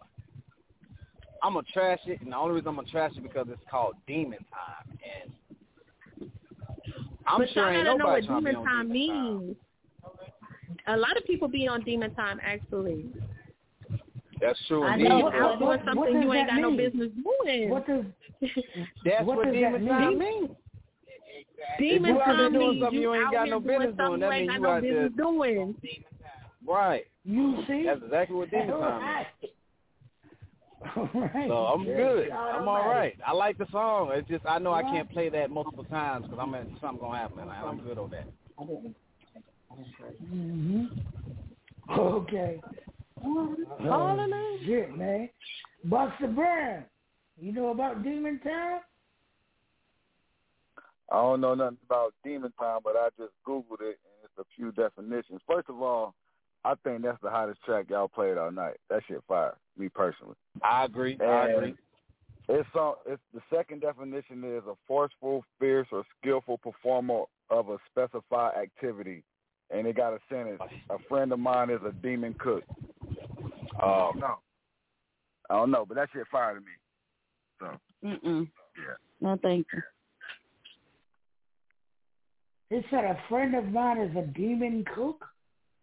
[1.42, 3.94] I'm gonna trash it, and the only reason I'm gonna trash it because it's called
[4.06, 6.30] Demon Time, and
[7.26, 8.92] I'm but sure y'all ain't gotta know nobody what trying to be demon on time
[8.92, 9.38] Demon Time.
[9.38, 9.56] means.
[10.88, 13.06] A lot of people be on demon time actually.
[14.40, 14.82] That's true.
[14.84, 15.08] I indeed.
[15.08, 15.18] know.
[15.20, 17.10] What- Out doing something what you ain't that got no business
[17.44, 17.70] doing.
[17.70, 18.04] What does
[19.04, 20.40] That's what what, does demon that time mean?
[20.42, 20.50] means.
[21.78, 23.96] Demon If you out there time doing means something you ain't got no doing business
[23.96, 25.74] doing, something that you ain't means got you no out there- doing.
[26.66, 27.04] Right.
[27.24, 27.84] You see?
[27.86, 29.26] That's exactly what demon time Right.
[30.96, 31.48] is.
[31.48, 31.96] So I'm Yeah.
[31.96, 32.28] good.
[32.28, 32.86] God I'm all right.
[32.86, 33.16] right.
[33.26, 34.10] I like the song.
[34.12, 37.18] It's just I know I can't play that multiple times because I'm at, something gonna
[37.18, 38.26] happen, and I'm good on that.
[40.22, 40.86] Mm-hmm.
[41.90, 42.60] Okay.
[43.24, 45.28] Oh, shit, man.
[45.84, 46.84] Buster Brown,
[47.40, 48.80] you know about Demon Time?
[51.10, 54.44] I don't know nothing about Demon Time, but I just Googled it and it's a
[54.56, 55.40] few definitions.
[55.46, 56.14] First of all,
[56.64, 58.76] I think that's the hottest track y'all played all night.
[58.88, 60.34] That shit fire, me personally.
[60.62, 61.18] I agree.
[61.20, 61.74] I agree.
[62.48, 67.78] It's on, it's the second definition is a forceful, fierce, or skillful performer of a
[67.90, 69.22] specified activity.
[69.70, 70.60] And it got a sentence.
[70.90, 72.64] A friend of mine is a demon cook.
[73.82, 74.38] Um, no,
[75.48, 76.66] I don't know, but that shit fire to me.
[77.58, 77.66] So
[78.04, 78.48] Mm-mm.
[78.76, 78.94] yeah.
[79.20, 79.82] No, thank you.
[82.70, 85.24] It said a friend of mine is a demon cook.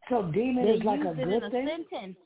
[0.09, 1.67] So demon They is like a good in a thing.
[1.67, 2.17] sentence.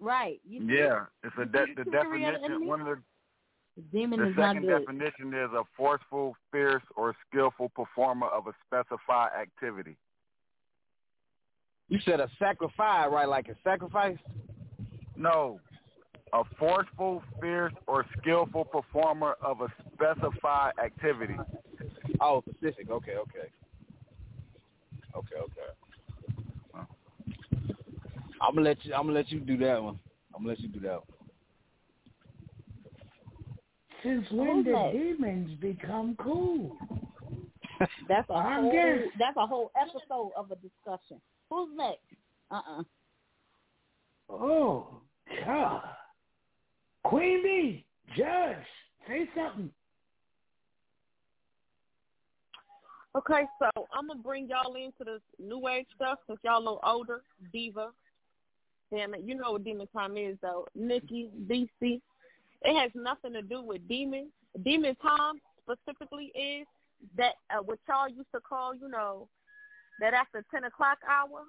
[0.00, 0.40] Right.
[0.48, 0.74] You see?
[0.74, 2.66] Yeah, it's a de- the definition.
[2.66, 3.02] One of the
[3.92, 4.80] Demon the is second good.
[4.80, 9.96] definition is a forceful, fierce, or skillful performer of a specified activity.
[11.88, 13.28] You said a sacrifice, right?
[13.28, 14.18] Like a sacrifice?
[15.16, 15.60] No,
[16.32, 21.36] a forceful, fierce, or skillful performer of a specified activity.
[22.20, 22.90] Oh, specific.
[22.90, 23.48] Okay, okay.
[25.16, 25.70] Okay, okay.
[28.40, 28.94] I'm gonna let you.
[28.94, 29.98] I'm gonna let you do that one.
[30.34, 31.02] I'm gonna let you do that one.
[34.02, 34.92] Since when Who's did next?
[34.92, 36.76] demons become cool?
[38.08, 38.72] That's a I'm whole.
[38.72, 39.10] guessing.
[39.18, 41.20] That's a whole episode of a discussion.
[41.50, 41.98] Who's next?
[42.50, 42.82] Uh uh
[44.30, 45.00] Oh,
[45.46, 45.82] God.
[47.04, 47.86] Queen B,
[48.16, 48.56] Judge,
[49.06, 49.70] say something.
[53.16, 56.80] Okay, so I'm gonna bring y'all into this new age stuff since y'all a little
[56.84, 57.22] older.
[57.52, 57.88] Diva,
[58.92, 60.66] damn it, you know what demon time is though.
[60.74, 62.00] Nikki, BC,
[62.62, 64.28] it has nothing to do with demons.
[64.64, 66.66] Demon time specifically is
[67.16, 69.28] that uh, what y'all used to call, you know,
[70.00, 71.42] that after ten o'clock hour,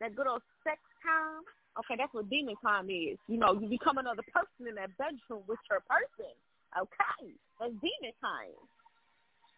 [0.00, 1.42] that good old sex time.
[1.78, 3.16] Okay, that's what demon time is.
[3.28, 6.32] You know, you become another person in that bedroom with your person.
[6.78, 8.52] Okay, that's demon time.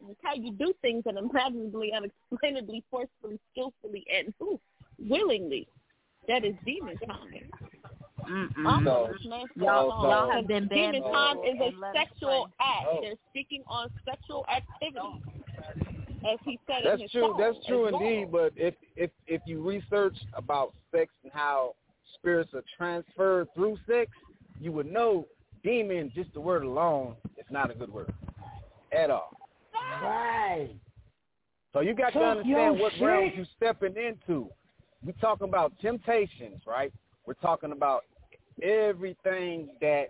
[0.02, 4.61] Okay, you do things unimaginably, unexplainably, forcefully, skillfully, and ooh,
[4.98, 5.66] willingly.
[6.29, 7.51] That is demon time.
[8.27, 10.03] I'm So- gonna smash that y'all- song.
[10.05, 10.93] y'all have been banned.
[10.95, 12.87] demon bamboozled time is a and let us sexual act.
[12.91, 13.01] Oh.
[13.03, 15.23] They're speaking on sexual activity,
[16.27, 17.21] as he said in his true.
[17.21, 18.01] song That's as true well.
[18.01, 18.33] indeed.
[18.33, 21.75] But if if if you research about sex and how
[22.15, 24.11] spirits are transferred through sex,
[24.59, 25.27] you would know
[25.63, 26.11] demon.
[26.15, 28.15] Just the word alone is not a good word
[28.93, 29.37] at all.
[29.75, 30.71] Right.
[31.75, 33.39] So you got to understand what realms shit.
[33.39, 34.49] you stepping into.
[35.05, 36.93] We're talking about temptations, right?
[37.27, 38.05] We're talking about
[38.63, 40.07] everything that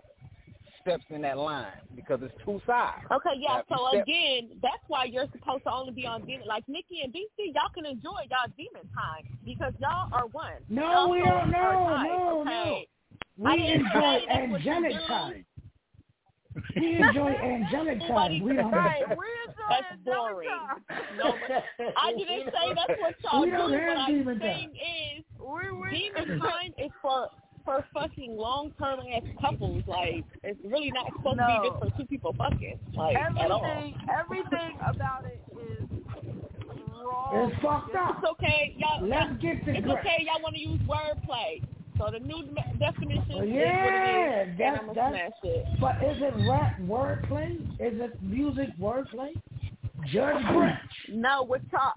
[0.81, 1.65] steps in that line
[1.95, 3.01] because it's two sides.
[3.11, 3.55] Okay, yeah.
[3.55, 6.47] Now, if you So step- again, that's why you're supposed to only be on demon.
[6.47, 10.53] Like Nikki and BC, y'all can enjoy y'all demon time because y'all are one.
[10.69, 11.51] No, Y'all we don't.
[11.51, 12.49] No, no, okay?
[12.49, 13.51] no.
[13.51, 15.45] We enjoy say that's what you angelic time.
[16.75, 18.41] We enjoy angelic time.
[18.41, 18.71] We don't.
[18.71, 19.03] Right,
[19.69, 20.49] That's boring.
[21.17, 21.33] No,
[21.97, 23.77] I didn't say that's what y'all We don't do.
[23.77, 25.25] have what I'm demon saying is,
[25.91, 27.29] demon time is for
[27.63, 29.83] for fucking long term ass couples.
[29.87, 32.79] Like it's really not supposed to be just for two people fucking.
[32.93, 33.65] Like at all.
[33.65, 35.89] everything, everything about it is
[37.03, 37.51] wrong.
[37.51, 38.17] It's fucked up.
[38.21, 39.07] It's okay, y'all.
[39.07, 41.63] Let's get to It's gra- okay, y'all want to use wordplay.
[41.97, 45.15] So the new de- definition Well, is yeah, what it is, that's, and I'm that's,
[45.15, 45.65] smash it.
[45.79, 47.55] but is it rap wordplay?
[47.79, 49.33] Is it music wordplay?
[50.11, 50.79] Judge Branch.
[51.09, 51.93] No, with y'all,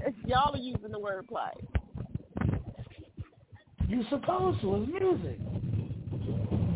[0.00, 1.52] it's y'all are using the wordplay.
[3.88, 4.74] You supposed to.
[4.76, 5.38] It's music.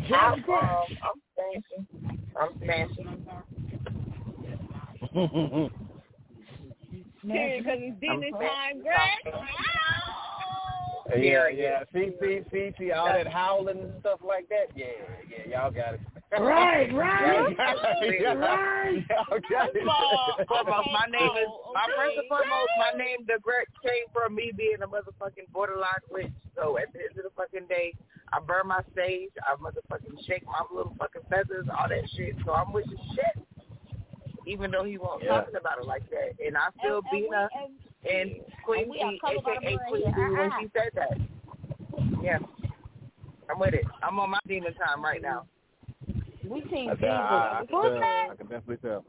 [0.07, 0.89] Judge um, Branch.
[1.03, 1.87] I'm smashing.
[2.39, 3.07] I'm smashing.
[7.27, 9.35] Period, because it's demon time, Greg.
[11.15, 11.83] Yeah, yeah.
[11.93, 14.75] See, see, see, see, all that howling and stuff like that.
[14.75, 14.85] Yeah,
[15.29, 16.01] yeah, y'all got it.
[16.37, 18.25] Right, right, Y'all got it.
[18.35, 19.05] right.
[19.09, 20.47] Y'all got it.
[20.49, 21.95] Foremost, my name is my okay.
[21.95, 22.71] first and foremost.
[22.83, 26.27] My name, the Gret, came from me being a motherfucking borderline witch.
[26.53, 27.93] So at the end of the fucking day,
[28.33, 29.29] I burn my stage.
[29.39, 32.35] I motherfucking shake my little fucking feathers, all that shit.
[32.43, 33.47] So I'm with the shit.
[34.45, 35.29] Even though he won't Yeah.
[35.47, 38.31] talking about it like that, and I still And- and we- Bina and- and
[38.63, 40.59] Queen we B, aka the Queen B, when Uh-uh.
[40.59, 41.17] she said that.
[42.21, 42.39] Yeah,
[43.49, 43.85] I'm with it.
[44.03, 45.45] I'm on my demon time right now.
[46.43, 47.99] We team I, I, I, can Who's tell.
[47.99, 48.27] that?
[48.31, 49.05] I can definitely tell.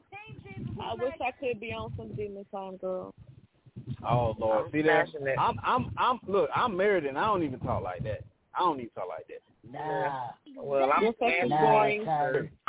[0.81, 3.15] I wish I could be on some demon time, girl.
[4.07, 5.09] Oh Lord, I'm see that?
[5.09, 5.35] smashing.
[5.39, 6.51] I'm I'm I'm look.
[6.55, 8.23] I'm married and I don't even talk like that.
[8.55, 9.43] I don't even talk like that.
[9.73, 10.29] Nah.
[10.57, 11.85] Well, I'm You're a Nah,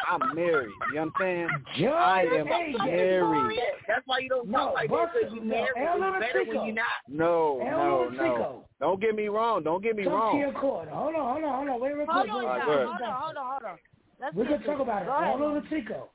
[0.07, 0.71] I'm married.
[0.93, 1.49] You understand?
[1.77, 3.59] John, I am hey, married.
[3.87, 5.69] That's why you don't No, talk like that Buster, because you no, married.
[5.77, 6.57] El You better Chico.
[6.57, 6.85] when you're not.
[7.07, 8.65] No, no, no.
[8.79, 9.63] Don't get me wrong.
[9.63, 10.39] Don't get me Talk to wrong.
[10.39, 10.91] your corner.
[10.91, 11.81] Hold on, hold on, hold on.
[11.81, 12.33] Wait, real Hold quick.
[12.33, 12.65] on, wait, All right, y'all.
[12.67, 12.87] go wait, ahead.
[12.87, 13.77] Hold on, hold on, hold on.
[14.19, 15.05] Let's We're gonna talk about it.
[15.05, 15.27] Go ahead.
[15.27, 16.09] All over Tico.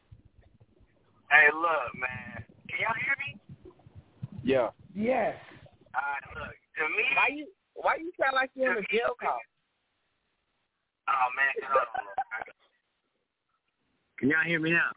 [1.31, 2.44] Hey, look, man.
[2.69, 3.40] Can y'all hear me?
[4.44, 4.69] Yeah.
[4.94, 5.36] Yes.
[5.94, 6.55] All right, look.
[6.78, 9.39] To me, Why you Why you sound like you're in a jail call?
[11.09, 11.53] Oh man.
[14.19, 14.91] Can y'all hear me now?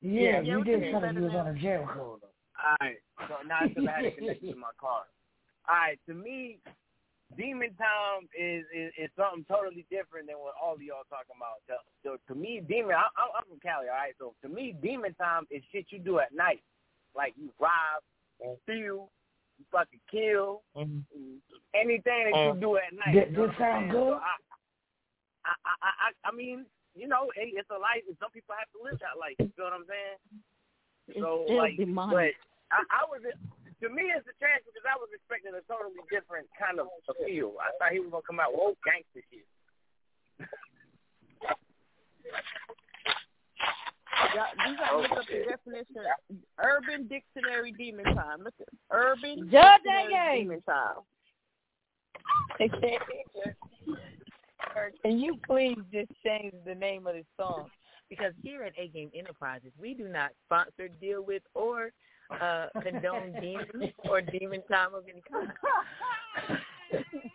[0.00, 2.20] Yeah, yeah, you we did can tell hear us you was on a jail code.
[2.24, 2.96] All right.
[3.28, 5.04] So now it's because I had to connect to my car.
[5.68, 6.58] All right, to me,
[7.36, 11.62] Demon Time is, is is something totally different than what all of y'all talking about.
[11.68, 14.14] So, so to me, Demon, I, I'm I'm from Cali, all right.
[14.18, 16.62] So to me, Demon Time is shit you do at night,
[17.14, 18.02] like you rob
[18.40, 19.10] and steal,
[19.58, 21.38] you fucking kill, mm-hmm.
[21.74, 23.14] anything that you uh, do at night.
[23.14, 24.16] Did- you did what sound good?
[24.16, 24.34] So I,
[25.44, 28.04] I, I, I, I mean, you know, hey, it's a life.
[28.06, 29.38] and Some people have to live that life.
[29.38, 30.18] You know what I'm saying?
[31.18, 32.14] So still like, demonic.
[32.14, 32.34] but
[32.70, 36.46] I, I was to me it's a chance because I was expecting a totally different
[36.54, 37.56] kind of appeal.
[37.58, 39.46] I thought he was gonna come out with old gangster shit.
[44.36, 46.04] Y'all, you gotta look up the oh, definition.
[46.60, 48.44] Urban Dictionary Demon Time.
[48.44, 50.52] Look at Urban Judge Dictionary that game.
[50.52, 51.02] Demon Time.
[55.02, 57.68] Can you please just change the name of the song?
[58.08, 61.90] Because here at A Game Enterprises, we do not sponsor, deal with, or
[62.40, 65.52] uh, condone demons or demon time of any kind.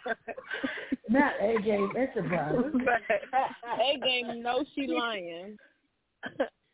[1.10, 2.56] Not A Game Enterprise.
[3.80, 5.58] A game, no, she lying.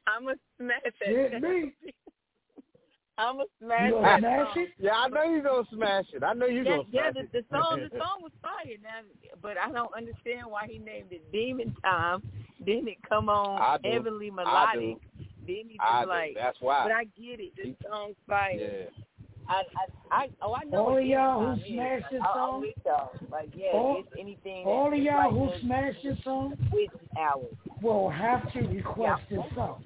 [0.07, 1.71] I'm a smash that.
[3.21, 3.27] Me.
[3.27, 4.69] I'm a smash You gonna smash it?
[4.79, 6.23] Yeah, I know you're gonna smash it.
[6.23, 7.45] I know you're Yeah, gonna yeah, smash the, it.
[7.51, 9.01] the song, the song was fire, now,
[9.41, 12.23] but I don't understand why he named it Demon Time.
[12.65, 13.89] Didn't it come I on do.
[13.89, 14.79] heavily I melodic?
[14.79, 14.99] do.
[15.47, 16.09] Then he I just do.
[16.09, 16.83] like, That's why.
[16.83, 17.53] but I get it.
[17.55, 18.53] The song's fire.
[18.53, 18.89] Yeah.
[19.49, 19.63] I,
[20.11, 20.85] I, I, oh, I know.
[20.87, 21.65] All of y'all who Time is.
[21.73, 22.61] smashed this song?
[22.61, 22.75] with.
[23.31, 24.65] Like, yeah, All- it's anything.
[24.65, 26.89] All of y'all like who the smashed this song witch
[27.19, 27.41] hour.
[27.81, 29.83] will have to request this song.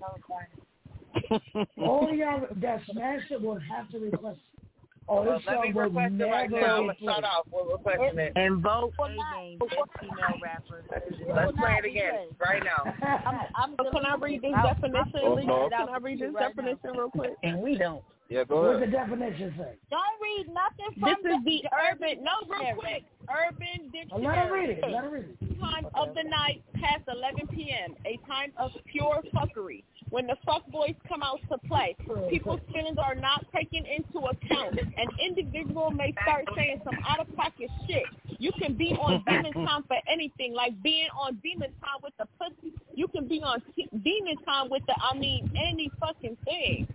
[1.77, 4.61] All of y'all that smashed it will have to request it.
[5.07, 6.57] Or Well, this let me will request it never right now.
[6.57, 7.09] I'm be gonna played.
[7.11, 8.33] start off with requesting it.
[8.35, 10.83] Invoke Well, a not- game best female rapper.
[10.89, 12.93] Let's play it again right now.
[13.25, 15.19] I'm, I'm oh, So can I read this definition?
[15.23, 15.69] Oh, no.
[15.69, 17.35] Can I read this definition real quick?
[17.43, 18.03] And we don't.
[18.27, 19.77] Yeah, go What's the definition say?
[19.91, 22.23] Don't read nothing from This is the urban.
[22.23, 23.05] No, real quick.
[23.29, 24.91] Urban Oh, let her read Dictionary.
[24.91, 24.95] it.
[24.95, 25.59] Let her read it.
[25.59, 27.95] Time of the night past 11 p.m.
[28.05, 29.83] A time of pure fuckery.
[30.09, 31.95] When the fuck boys come out to play,
[32.29, 34.79] people's feelings are not taken into account.
[34.79, 38.03] An individual may start saying some out of pocket shit.
[38.39, 42.27] You can be on demon time for anything, like being on demon time with the
[42.39, 42.73] pussy.
[42.93, 46.87] You can be on t- demon time with the, I mean, any fucking thing.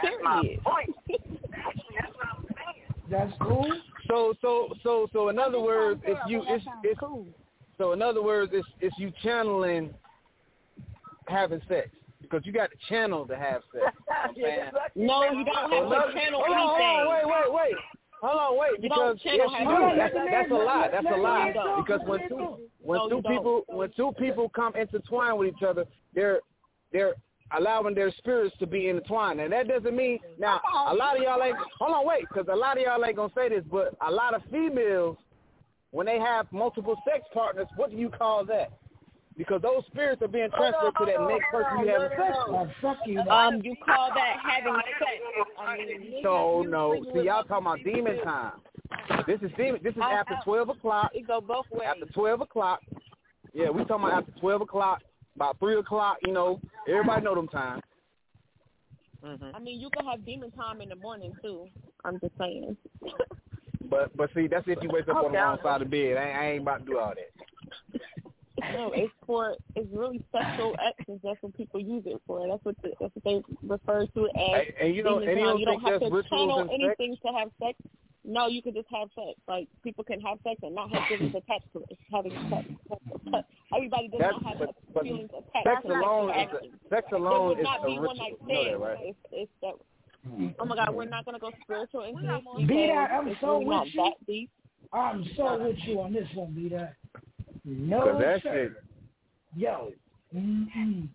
[0.00, 0.60] Period.
[3.10, 3.72] That's cool.
[4.08, 7.00] So so so so in other words, if you it's it's
[7.78, 9.92] so in other words, it's it's you channeling
[11.26, 11.88] having sex
[12.20, 13.96] because you got to channel to have sex.
[14.36, 14.72] Man.
[14.94, 16.96] No, you don't have Another- to channel hold on, anything.
[16.96, 17.74] Hold on, wait, wait, wait.
[18.22, 18.70] Hold on, wait.
[18.72, 19.96] You Because don't channel yes, you do.
[19.96, 20.88] That's, that's a lie.
[20.92, 21.40] That's a lie.
[21.40, 21.86] No, you don't.
[21.86, 25.84] Because when two when No, two people when two people come intertwined with each other,
[26.14, 26.40] they're
[26.92, 27.14] they're
[27.56, 29.40] allowing their spirits to be intertwined.
[29.40, 32.56] And that doesn't mean now a lot of y'all ain't hold on, wait, because a
[32.56, 35.16] lot of y'all ain't gonna say this, but a lot of females
[35.92, 38.70] when they have multiple sex partners, what do you call that?
[39.36, 42.68] Because those spirits are being transferred to that next person you have sex with.
[42.82, 43.20] Fuck you.
[43.20, 45.48] Um, you call that having sex.
[45.58, 48.52] I mean, So no, see y'all talking about demon time.
[49.26, 49.80] This is demon.
[49.82, 51.12] This is after twelve o'clock.
[51.14, 51.88] it go both ways.
[51.88, 52.80] After twelve o'clock.
[53.54, 55.00] Yeah, we talking about after twelve o'clock,
[55.40, 56.18] about three o'clock.
[56.26, 57.82] You know, everybody know them times.
[59.24, 59.56] Mm-hmm.
[59.56, 61.66] I mean, you can have demon time in the morning too.
[62.04, 62.76] I'm just saying.
[63.88, 66.16] But but see, that's if you wake up Oh, on the wrong side of bed.
[66.18, 68.00] I ain't, I ain't about to do all that.
[68.74, 71.20] No, it's for it's really sexual actions.
[71.24, 72.46] That's what people use it for.
[72.46, 74.32] That's what the, that's what they refer to as.
[74.36, 75.54] And- and you don't- demon and you time.
[75.54, 76.82] don't you don't have to channel and sex?
[77.00, 77.78] anything to have sex.
[78.24, 79.38] No, you can just have sex.
[79.48, 81.98] Like people can have sex and not have feelings attached to it.
[82.12, 82.66] Having sex.
[83.74, 86.72] Everybody does That's not have but, but feelings attached sex to alone is actions.
[86.90, 88.06] sex There alone would is not a be ritual.
[88.06, 88.80] one night You know that, stand.
[88.82, 88.98] right?
[89.00, 89.74] It's, it's that.
[90.28, 90.48] Hmm.
[90.58, 92.30] Oh my God, we're not gonna go spiritual into this.
[92.58, 94.02] Be because that I'm it's so really with you.
[94.04, 94.50] that deep.
[94.92, 96.94] I'm so with you on this one, be that.
[97.64, 98.74] No, 'Cause that sir.
[98.74, 98.82] shit-
[99.56, 99.92] Yo.
[100.34, 101.08] Mm-mm.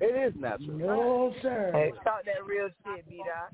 [0.00, 0.76] It is natural.
[0.78, 1.70] No, sir.
[1.72, 3.50] Hey, talk that real shit, B Dot.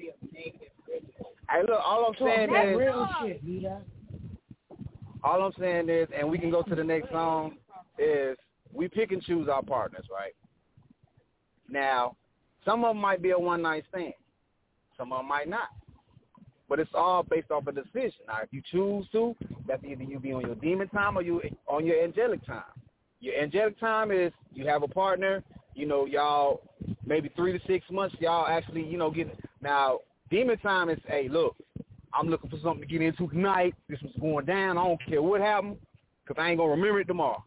[1.51, 3.69] Hey, look, all I'm saying is, real shit, be
[5.23, 7.57] all I'm saying is, and we can go to the next song,
[7.99, 8.37] is
[8.73, 10.35] we pick and choose our partners, right?
[11.69, 12.17] Now,
[12.65, 14.15] some of them might be a one night stand,
[14.97, 15.69] some of them might not,
[16.69, 18.21] but it's all based off a decision.
[18.29, 19.35] Now, if you choose to,
[19.67, 22.63] that's either you be on your demon time or you on your angelic time.
[23.21, 25.43] Your angelic time is you have a partner,
[25.75, 26.63] you know, y'all
[27.05, 30.01] maybe three to six months, y'all actually, you know, get now.
[30.31, 31.57] Demon time is, hey, look,
[32.15, 33.75] I'm looking for something to get into tonight.
[33.89, 34.79] This was going down.
[34.79, 35.77] I don't care what happened,
[36.27, 37.45] cause I ain't gonna remember it tomorrow.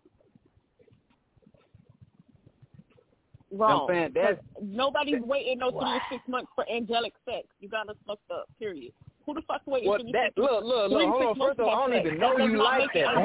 [3.52, 3.88] You know Wrong.
[3.90, 4.12] I'm saying?
[4.14, 7.48] That's- nobody's waiting no three or six months for angelic sex.
[7.60, 8.50] You got us fucked up.
[8.58, 8.94] Period.
[9.26, 11.02] Who the fuck's waiting Well, for that, look, look, look.
[11.02, 11.36] to Hold on.
[11.38, 13.16] First of all, I don't even know you like that.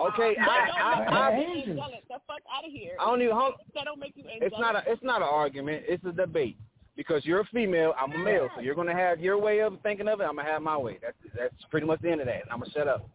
[0.00, 2.06] Okay, That I, I, I, you angelic.
[2.08, 2.92] The fuck out of here.
[3.00, 3.34] I don't even.
[3.34, 4.52] Hold, That don't make you angelic.
[4.52, 5.84] it's not a, it's not an argument.
[5.88, 6.56] It's a debate
[6.96, 7.94] because you're a female.
[7.98, 10.24] I'm a male, so you're gonna have your way of thinking of it.
[10.24, 10.98] I'm gonna have my way.
[11.00, 12.42] That's that's pretty much the end of that.
[12.50, 13.08] I'm gonna shut up.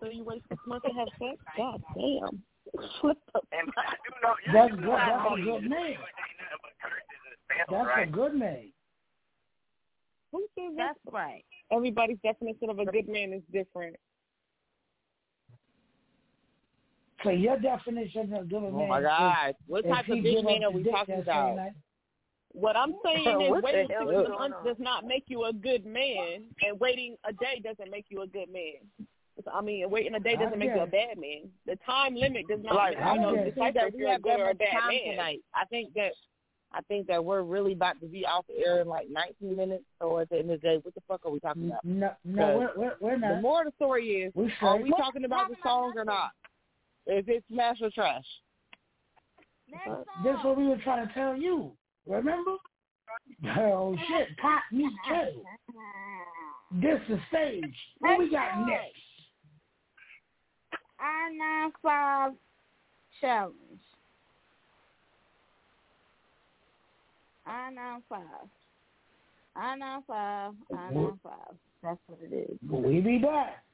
[0.00, 1.38] So you wait six months to have sex?
[1.56, 2.42] God damn.
[3.02, 3.40] What the
[4.52, 4.86] That's good.
[4.86, 5.98] That's a good name.
[7.68, 8.72] That's a good name.
[10.32, 11.44] Who says That's right.
[11.70, 13.96] Everybody's definition of a good man is different.
[17.22, 19.54] So your definition of a good Oh man my is God.
[19.66, 21.58] What type of good man are we talking about?
[22.54, 22.62] Same night?
[22.62, 25.52] What I'm saying is What waiting hell six is months does not make you a
[25.52, 29.08] good man, and waiting a day doesn't make you a good man.
[29.52, 31.50] I mean, waiting a day doesn't make you a bad man.
[31.66, 34.14] The time limit does not, Like, you know, don't decide think that if we you're
[34.14, 35.10] a good or a bad time man.
[35.12, 35.40] tonight.
[35.54, 36.12] I think that
[36.74, 39.84] I think that we're really about to be off the air in like 19 minutes.
[40.00, 41.84] So at the end of the day, what the fuck are we talking about?
[41.84, 43.36] No, no, we're, we're, we're not.
[43.36, 44.82] The more of the story is, We are straight.
[44.84, 46.30] we talking about the songs or not?
[47.06, 48.24] Is it smash or trash?
[49.90, 51.72] Uh, That's what we were trying to tell you.
[52.06, 52.56] Remember?
[53.56, 55.44] Oh shit, pop me too.
[56.80, 57.74] This is stage.
[58.00, 58.96] What we got next?
[60.98, 62.32] I nine five
[63.20, 63.56] challenge.
[67.46, 68.48] I nine five.
[69.56, 70.52] I nine five.
[70.76, 71.54] I nine five.
[71.82, 72.58] That's what it is.
[72.70, 73.64] We be back.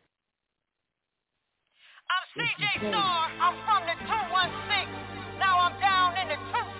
[2.09, 3.29] I'm CJ Star.
[3.41, 5.39] I'm from the 216.
[5.39, 6.78] Now I'm down in the 26.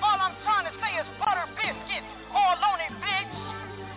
[0.00, 2.08] All I'm trying to say is butter biscuits.
[2.32, 3.32] All on it, bitch.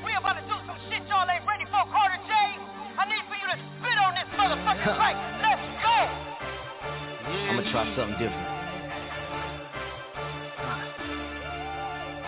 [0.06, 2.32] We about to do some shit y'all ain't ready for, Carter J.
[3.00, 5.16] I need for you to spit on this motherfucking track.
[5.42, 5.98] Let's go.
[7.24, 8.48] I'm gonna try something different.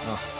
[0.06, 0.35] Uh, uh.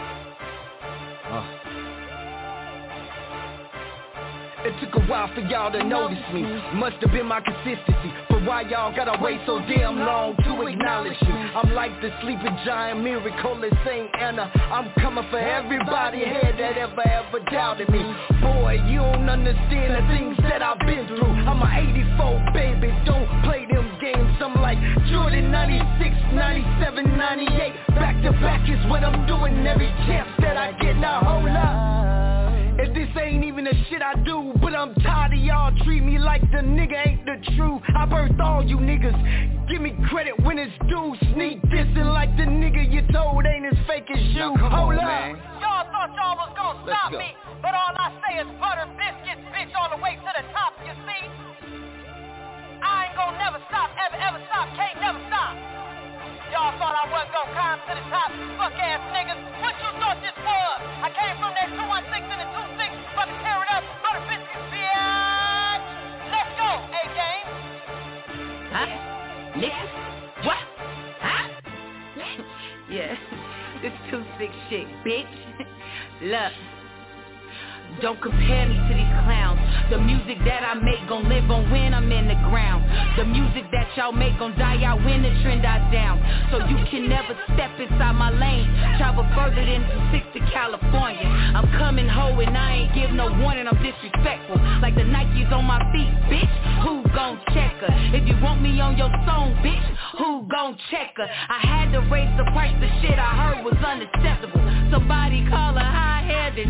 [4.66, 6.42] It took a while for y'all to notice me.
[6.74, 8.10] Must have been my consistency.
[8.28, 11.34] But why y'all gotta wait so damn long to acknowledge me?
[11.54, 14.10] I'm like the sleeping giant miracle at St.
[14.18, 14.50] Anna.
[14.74, 18.02] I'm coming for everybody here that ever, ever doubted me.
[18.42, 21.46] Boy, you don't understand the things that I've been through.
[21.46, 21.70] I'm a
[22.18, 24.34] 84 baby, don't play them games.
[24.42, 27.94] I'm like Jordan 96, 97, 98.
[27.94, 30.96] Back to back is what I'm doing every chance that I get.
[30.96, 31.95] Now hold up.
[33.16, 36.42] If ain't even the shit I do, but I'm tired of y'all treat me like
[36.52, 37.80] the nigga ain't the truth.
[37.96, 39.16] I birthed all you niggas.
[39.72, 41.16] Give me credit when it's due.
[41.32, 44.52] Sneak dissing like the nigga you told ain't as fake as you.
[44.60, 45.32] Hold up.
[45.64, 47.18] Y'all thought y'all was gonna Let's stop go.
[47.24, 47.32] me,
[47.64, 50.92] but all I say is butter biscuits, bitch, all the way to the top, you
[51.08, 51.24] see?
[52.84, 55.56] I ain't gonna never stop, ever, ever stop, can't never stop.
[56.52, 58.28] Y'all thought I wasn't gonna climb to the top,
[58.60, 59.40] fuck ass niggas.
[59.64, 60.78] What you thought this was?
[61.00, 63.56] I came from that 216 and the 26, Let's go.
[68.76, 68.86] Huh?
[70.44, 70.58] What?
[71.20, 71.48] Huh?
[72.90, 73.16] yeah.
[73.82, 73.92] This
[74.70, 75.26] shit, bitch.
[76.22, 76.75] Look.
[78.02, 79.60] Don't compare me to these clowns.
[79.88, 82.84] The music that I make gon' live on when I'm in the ground.
[83.16, 86.20] The music that y'all make gon' die out when the trend dies down.
[86.50, 88.68] So you can never step inside my lane.
[88.98, 89.80] Travel further than
[90.36, 91.24] to California.
[91.56, 93.66] I'm coming ho and I ain't give no warning.
[93.66, 94.56] I'm disrespectful.
[94.82, 96.54] Like the Nikes on my feet, bitch.
[96.84, 97.92] Who gon' check her?
[98.12, 99.86] If you want me on your song, bitch,
[100.18, 101.24] who gon' check her?
[101.24, 104.60] I had to raise the price, the shit I heard was unacceptable.
[104.92, 106.68] Somebody call a high-headed.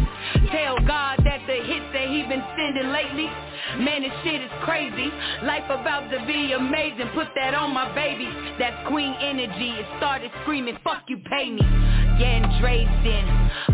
[0.53, 3.31] Tell God that the hits that he been sending lately,
[3.79, 5.13] man, this shit is crazy.
[5.47, 7.09] Life about to be amazing.
[7.15, 8.27] Put that on my baby.
[8.59, 9.71] That's queen energy.
[9.79, 11.63] It started screaming, fuck you, pay me.
[12.19, 13.27] Yeah, and in.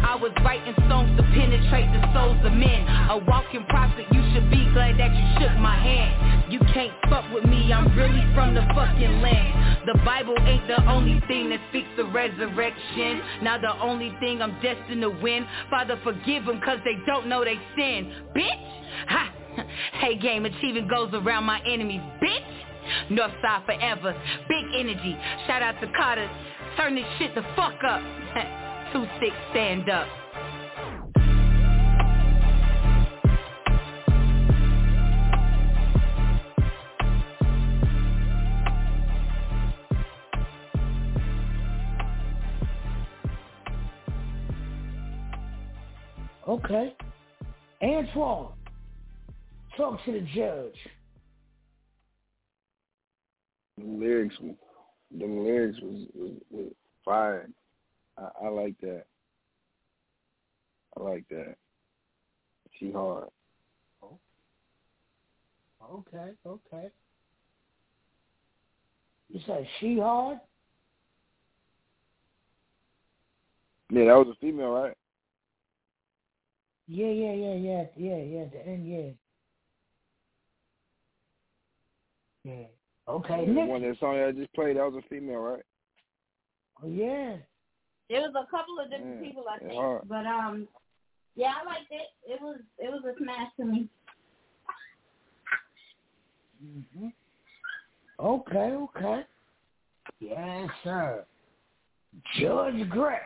[0.02, 2.84] I was writing songs to penetrate the souls of men.
[3.08, 6.52] A walking prophet, you should be glad that you shook my hand.
[6.52, 9.86] You can't fuck with me, I'm really from the fucking land.
[9.86, 13.22] The Bible ain't the only thing that speaks the resurrection.
[13.42, 15.46] Now the only thing I'm destined to win.
[15.70, 18.12] Father, forgive them cause they don't know they sin.
[18.36, 18.82] Bitch!
[19.08, 19.34] Ha!
[20.00, 22.00] Hey game, achieving goals around my enemies.
[22.22, 22.62] Bitch!
[23.10, 24.14] Northside forever.
[24.48, 25.16] Big energy.
[25.46, 26.28] Shout out to Carter.
[26.76, 28.02] Turn this shit the fuck up.
[28.92, 30.08] Two six stand up.
[46.48, 46.94] Okay.
[47.82, 48.52] Antoine,
[49.76, 50.76] talk to the judge.
[53.76, 56.72] The lyrics, the lyrics was was, was
[57.04, 57.48] fire.
[58.16, 59.04] I, I like that.
[60.96, 61.56] I like that.
[62.78, 63.28] She hard.
[64.02, 64.18] Oh,
[65.92, 66.88] okay, okay.
[69.30, 70.38] You said she hard?
[73.90, 74.96] Yeah, that was a female, right?
[76.92, 78.44] Yeah, yeah, yeah, yeah, yeah, yeah.
[78.52, 79.10] The end, yeah.
[82.52, 82.66] Yeah.
[83.08, 83.46] Okay.
[83.46, 85.62] The one that song I just played, that was a female, right?
[86.82, 87.36] Oh yeah.
[88.10, 90.02] There was a couple of different Yeah, people I think, hard.
[90.06, 90.68] but um,
[91.34, 92.08] yeah, I liked it.
[92.26, 93.88] It was it was a smash to me.
[96.60, 97.08] hmm
[98.20, 99.22] Okay, okay.
[100.20, 101.24] Yes, sir.
[102.38, 103.20] Judge Gretch.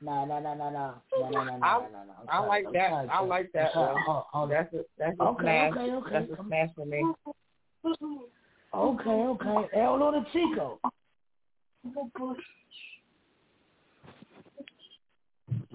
[0.00, 2.14] No, no, no, no, no, no, no, no, no, no, no.
[2.28, 2.92] I like that.
[3.10, 3.70] I like that.
[3.74, 5.72] Oh, that's a that's a okay, smash.
[5.72, 6.10] Okay, okay.
[6.12, 7.04] That's a smash for me.
[8.74, 9.68] Okay, okay.
[9.78, 10.80] El or the Chico?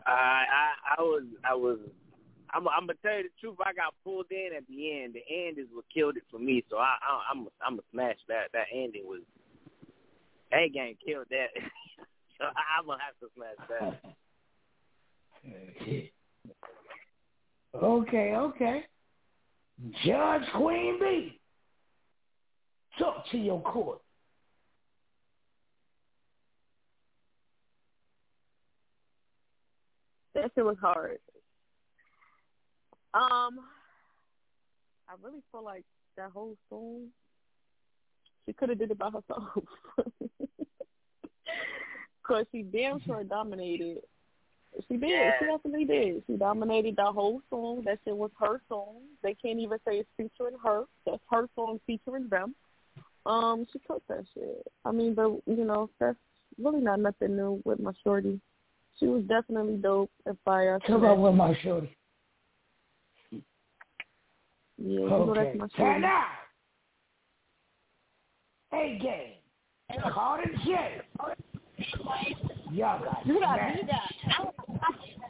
[0.06, 1.80] I I I was I was
[2.53, 3.58] I'm I'm gonna tell you the truth.
[3.66, 5.16] I got pulled in at the end.
[5.16, 6.64] The end is what killed it for me.
[6.69, 8.51] So I, I I'm I'm gonna smash that.
[8.53, 9.22] That ending was.
[10.51, 11.48] That game killed that.
[12.42, 12.48] so
[12.80, 14.02] I'm gonna have to smash that.
[17.74, 18.84] Okay, okay.
[20.06, 21.40] Judge Queen B.
[23.00, 24.02] Talk to your court.
[30.36, 31.20] That shit was hard.
[33.14, 33.60] Um,
[35.10, 35.86] I really feel like
[36.18, 37.08] that whole song,
[38.45, 39.50] she could have did it by herself.
[42.32, 43.98] Cause she damn sure dominated.
[44.88, 45.01] She did.
[45.01, 45.32] She Yeah.
[45.42, 46.24] definitely did.
[46.27, 47.82] She dominated the whole song.
[47.84, 49.01] That shit was her song.
[49.22, 50.85] They can't even say it's featuring her.
[51.06, 52.56] That's her song featuring them.
[53.26, 54.66] Um, she took that shit.
[54.85, 56.18] I mean, but you know, that's
[56.58, 58.40] really not nothing new with my shorty.
[58.98, 60.80] She was definitely dope and fire.
[60.88, 61.93] Come on with my shorty.
[63.32, 63.42] Yeah,
[64.77, 65.58] you Okay.
[65.58, 66.27] my Turn out.
[68.72, 70.01] A game.
[70.14, 71.01] Carter J.
[72.72, 73.77] Y'all got You got smashed.
[73.77, 73.90] beat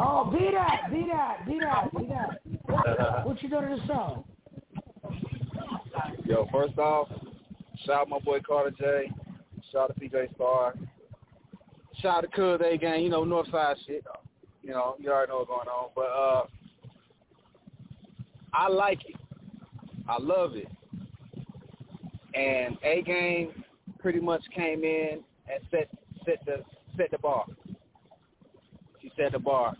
[0.00, 3.24] Oh, be that, be that, be that, be that.
[3.26, 4.24] What you doing to the song?
[6.24, 7.08] Yo, first off,
[7.84, 9.10] shout out my boy Carter J.
[9.72, 10.74] Shout out to PJ Star.
[12.00, 14.04] Shout out to Cuz A gang, you know, Northside shit.
[14.62, 15.90] You know, you already know what's going on.
[15.94, 16.46] But uh
[18.52, 19.16] I like it.
[20.08, 20.68] I love it.
[22.34, 23.64] And A game
[23.98, 25.20] pretty much came in
[25.50, 25.88] and set
[26.24, 26.62] set the
[26.96, 27.44] set the bar.
[29.00, 29.74] She set the bar.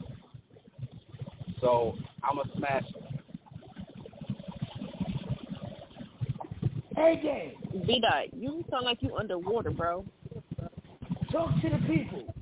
[1.61, 3.09] So I'm a smash it.
[6.97, 7.53] A game.
[7.87, 10.05] B dot, you sound like you underwater, bro.
[11.31, 12.35] Talk to the people.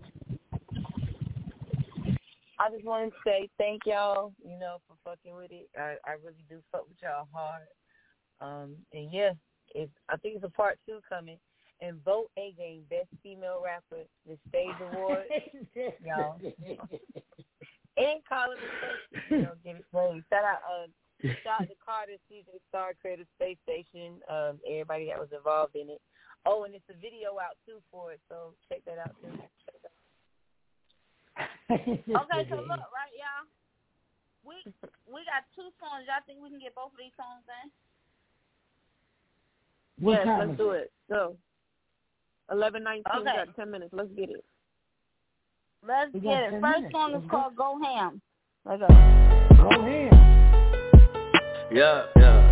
[2.59, 5.69] I just wanted to say thank y'all, you know, for fucking with it.
[5.77, 7.67] I, I really do fuck with y'all hard.
[8.41, 9.33] Um, and yeah,
[9.75, 11.39] it's, I think it's a part two coming.
[11.81, 15.25] And vote A Game Best Female Rapper, the stage award.
[16.05, 16.41] y'all.
[17.97, 20.21] And call it a station, you know, get it played.
[20.29, 20.85] Shout out, uh,
[21.41, 25.89] shout out to Carter, CJ Star, Creative Space Station, um, everybody that was involved in
[25.89, 26.05] it.
[26.45, 29.33] Oh, and it's a video out too for it, so check that out too.
[31.69, 33.45] Okay, so look, right, y'all.
[34.45, 34.55] we
[35.09, 36.07] we got two songs.
[36.07, 37.67] Y'all think we can get both of these songs in?
[40.05, 40.93] What yes, let's do it?
[40.93, 40.93] it.
[41.11, 41.37] Go.
[42.51, 43.05] Eleven nineteen.
[43.13, 43.19] Okay.
[43.21, 43.93] We got ten minutes.
[43.93, 44.45] Let's get it.
[45.87, 46.61] Let's We get it.
[46.61, 46.93] First minutes.
[46.93, 48.21] song is Let's called Go Ham.
[48.65, 48.87] Let's go.
[48.89, 50.13] Go ahead.
[51.73, 52.43] Yeah, yeah.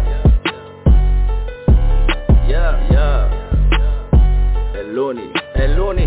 [2.48, 4.76] Yeah, yeah.
[4.76, 6.06] El Luni, el Luni.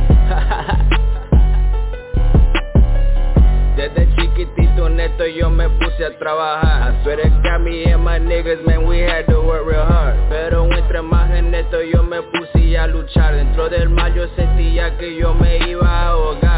[3.78, 6.96] Desde chiquitito neto yo me puse a trabajar.
[6.96, 10.16] I swear to God me and my niggas man we had to work real hard.
[10.30, 13.36] Pero entre más neto yo me puse a luchar.
[13.36, 16.57] Dentro del mar yo sentía que yo me iba a ahogar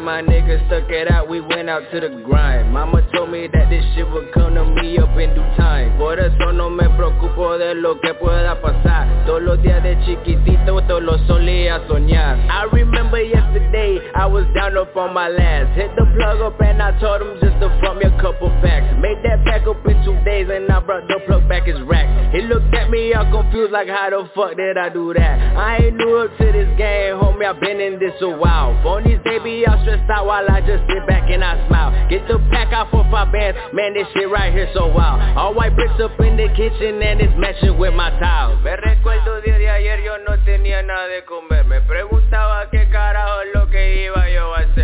[0.00, 2.72] and my niggas stuck it out we went out to the grind.
[2.72, 5.96] Mama told me that this shit would come to me up in due time.
[5.98, 9.06] Por eso no me preocupo de lo que pueda pasar.
[9.26, 12.38] Todos los días de chiquitito todos los solía soñar.
[12.48, 15.76] I remember yesterday I was down up on my last.
[15.76, 18.96] Hit the plug up and I told him just to front me a couple packs
[18.98, 22.08] Made that pack up in two days and I brought the plug back his rack
[22.34, 25.56] He looked at me all confused like how the fuck did I do that?
[25.56, 28.74] I ain't new up to this game homie I been in this a while.
[28.82, 31.92] Phonies they be all stressed out while I just sit back and I smile.
[32.08, 35.20] Get the pack out for five bands man this shit right here so wild.
[35.36, 38.62] All white bricks up in the kitchen and it's matching with my tiles.
[38.64, 41.64] Me recuerdo día de ayer yo no tenía nada de comer.
[41.66, 44.79] Me preguntaba qué carajo es lo que iba yo a hacer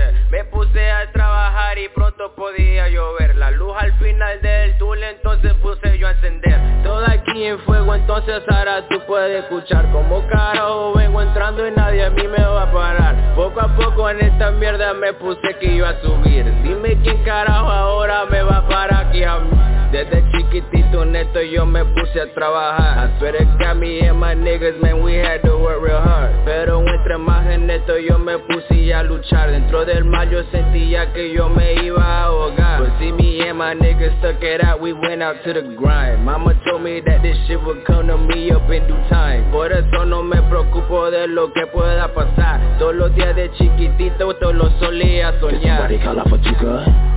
[1.37, 6.13] trabajar y pronto podía llover La luz al final del túnel entonces puse yo a
[6.13, 6.83] encender.
[6.83, 12.05] Todo aquí en fuego entonces ahora tú puedes escuchar Como carajo vengo entrando y nadie
[12.05, 13.35] a mí me va a parar.
[13.35, 16.45] Poco a poco en esta mierda me puse que iba a subir.
[16.63, 19.56] Dime quién carajo ahora me va a parar aquí a mí
[19.97, 22.99] Desde chiquitito neto yo me puse a trabajar.
[22.99, 26.33] I swear to God me and my niggas man we had to work real hard.
[26.45, 29.51] Pero entre más en neto yo me puse a luchar.
[29.51, 32.81] Dentro del mar yo sentía que yo me iba a ahogar.
[32.81, 36.23] But see me and my niggas stuck it out we went out to the grind.
[36.23, 39.51] Mama told me that this shit would come to me up in due time.
[39.51, 42.61] Por eso no me preocupo de lo que pueda pasar.
[42.79, 45.89] Todos los días de chiquitito todos los solía soñar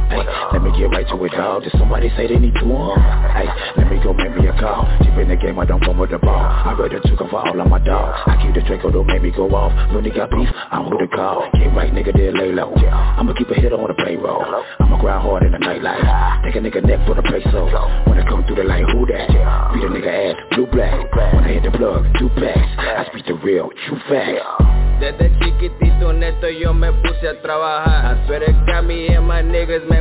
[0.09, 1.63] Let me get right to it, dog.
[1.63, 2.97] Did somebody say they need two on?
[3.31, 3.47] Hey,
[3.77, 4.89] let me go make me a call.
[5.01, 6.41] Deep in the game, I don't come with the ball.
[6.41, 8.17] I ready to for all of my dogs.
[8.25, 9.71] I keep the Draco, don't make me go off.
[9.93, 11.49] Looney got beef, I'm with the call.
[11.53, 12.73] Get right, nigga, then lay low.
[12.73, 14.43] I'ma keep a hit on the payroll.
[14.79, 16.43] I'ma grind hard in the nightlife.
[16.43, 17.65] Take a nigga neck for the peso.
[18.09, 19.29] When I come through the light, who that?
[19.73, 20.93] Beat a nigga ass, blue black.
[21.33, 22.59] When I hit the plug, two packs.
[22.79, 24.69] I speak the real, true facts.
[24.99, 29.41] Desde chiquitito neto yo me puse a trabajar I swear to God me and my
[29.41, 29.98] niggas man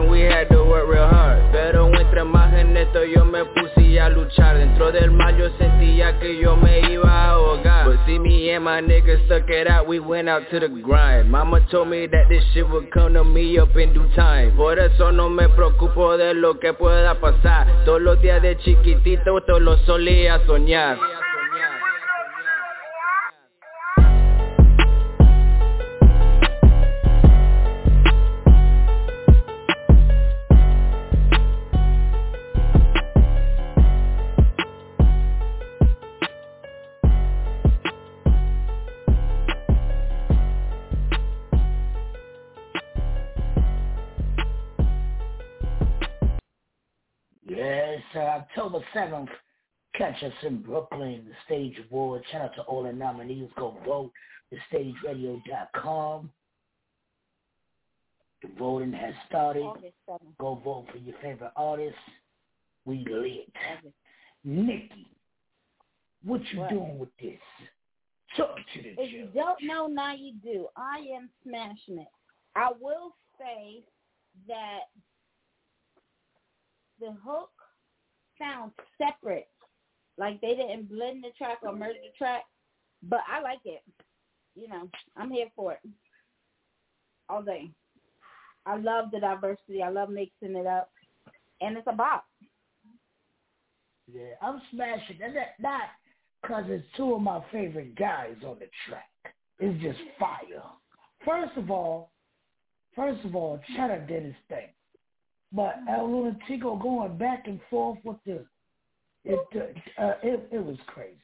[1.53, 4.59] Pero entre más en neto yo me puse a luchar.
[4.59, 7.87] Dentro del mar yo sentía que yo me iba a ahogar.
[7.87, 11.31] But see me and my niggas stuck it out we went out to the grind.
[11.31, 14.55] Mama told me that this shit would come to me up in due time.
[14.57, 17.67] Por eso no me preocupo de lo que pueda pasar.
[17.85, 20.99] Todos los días de chiquitito todos los solía soñar
[48.51, 49.29] October 7th.
[49.95, 52.25] Catch us in Brooklyn, the Stage Awards.
[52.31, 53.49] Shout out to all the nominees.
[53.57, 54.13] Go vote.
[54.73, 56.31] TheStageRadio.com.
[58.43, 59.65] The voting has started.
[60.39, 61.99] Go vote for your favorite artists.
[62.85, 63.53] We lit.
[64.45, 65.09] Nikki,
[66.25, 66.71] what you What?
[66.71, 67.41] doing with this?
[68.37, 70.69] Talk to the If you don't know, now you do.
[70.77, 72.09] I am smashing it.
[72.55, 73.83] I will say
[74.47, 74.81] that
[77.01, 77.51] the hook
[78.39, 79.49] sounds separate.
[80.17, 82.43] Like they didn't blend the track or merge the track.
[83.03, 83.83] But I like it.
[84.55, 85.81] You know, I'm here for it.
[87.29, 87.71] All day.
[88.67, 89.83] I love the diversity.
[89.83, 90.91] I love mixing it up.
[91.61, 92.25] And it's a bop.
[94.13, 95.19] Yeah, I'm smashing.
[95.23, 95.83] And that not
[96.43, 99.35] because it's two of my favorite guys on the track.
[99.59, 100.63] It's just fire.
[101.25, 102.11] First of all,
[102.95, 104.69] first of all, Cheddar did his thing.
[105.53, 108.45] But El Lunatico going back and forth with the
[109.25, 109.41] it
[109.99, 111.17] uh, it it was crazy.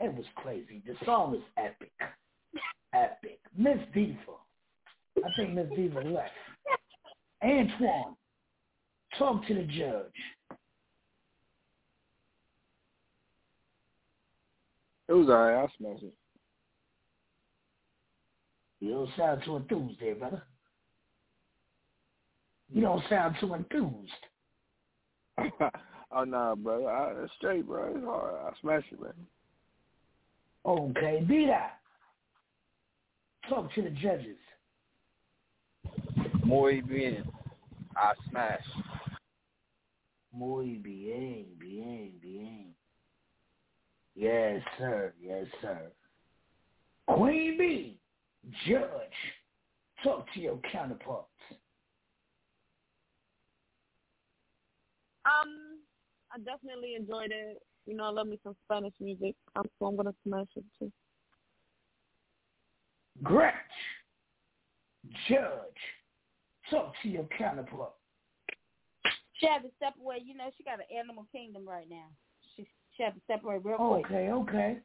[0.00, 0.82] It was crazy.
[0.86, 1.92] The song is epic.
[2.94, 3.40] Epic.
[3.56, 4.16] Miss Diva.
[5.18, 6.30] I think Miss Diva left.
[7.42, 8.16] Antoine,
[9.18, 10.12] talk to the judge.
[15.08, 15.68] It was alright.
[15.70, 16.14] I smashed it.
[18.80, 20.42] You don't sound too enthused there, brother.
[22.72, 24.10] You don't sound too enthused.
[26.12, 26.86] oh no, bro.
[26.86, 27.92] I, it's straight, bro.
[27.94, 28.34] It's hard.
[28.34, 29.12] I smash it, man.
[30.66, 31.78] Okay, be that.
[33.48, 34.36] Talk to the judges.
[36.44, 37.24] Muy bien.
[37.96, 38.62] I smash.
[40.32, 42.66] Muy bien, bien, bien.
[44.14, 45.14] Yes, sir.
[45.20, 45.90] Yes, sir.
[47.06, 47.98] Queen B,
[48.66, 48.88] judge.
[50.04, 51.26] Talk to your counterparts.
[55.28, 55.80] Um,
[56.32, 57.62] I definitely enjoyed it.
[57.86, 59.34] You know, I love me some Spanish music.
[59.56, 60.92] I'm, so I'm gonna smash it too.
[63.22, 63.54] Gretch,
[65.28, 65.48] judge.
[66.70, 67.92] Talk to your counterpart.
[69.40, 70.18] She had to step away.
[70.24, 72.06] You know, she got an animal kingdom right now.
[72.56, 72.66] She
[72.96, 74.06] she had to step away real quick.
[74.06, 74.78] Okay, okay.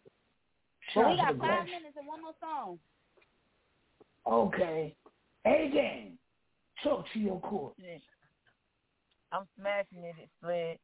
[0.96, 1.66] But we got five Gretch.
[1.68, 2.80] minutes and one more song.
[4.26, 4.96] Okay.
[5.46, 6.18] A game.
[6.84, 7.74] Talk to your court.
[9.34, 10.16] I'm smashing it.
[10.22, 10.78] It slid,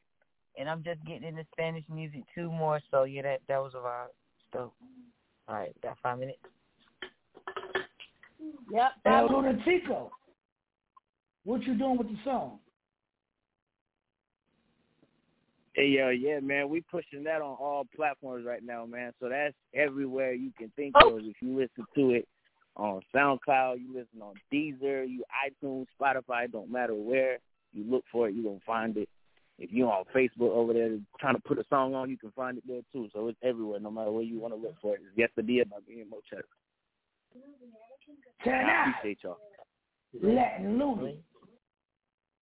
[0.57, 2.79] and I'm just getting into Spanish music too more.
[2.91, 4.07] So yeah, that that was a vibe.
[4.51, 4.73] So,
[5.47, 6.39] all right, got five minutes.
[8.71, 8.91] Yep.
[9.05, 10.09] El Lunatico.
[11.45, 12.59] What you doing with the song?
[15.73, 19.13] Hey yo, yeah, man, we pushing that on all platforms right now, man.
[19.19, 21.17] So that's everywhere you can think oh.
[21.17, 21.23] of.
[21.23, 22.27] If you listen to it
[22.75, 27.37] on SoundCloud, you listen on Deezer, you iTunes, Spotify, don't matter where
[27.73, 29.09] you look for it, you're gonna find it.
[29.57, 32.57] If you're on Facebook over there trying to put a song on, you can find
[32.57, 33.09] it there too.
[33.13, 35.01] So it's everywhere, no matter where you want to look for it.
[35.05, 36.43] It's Yesterday by me and Mochek.
[38.43, 38.87] Turn I out.
[38.99, 39.37] appreciate y'all.
[40.21, 41.19] Latin Looney.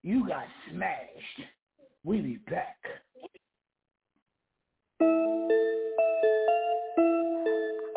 [0.04, 1.42] You got smashed.
[2.04, 2.78] We be back.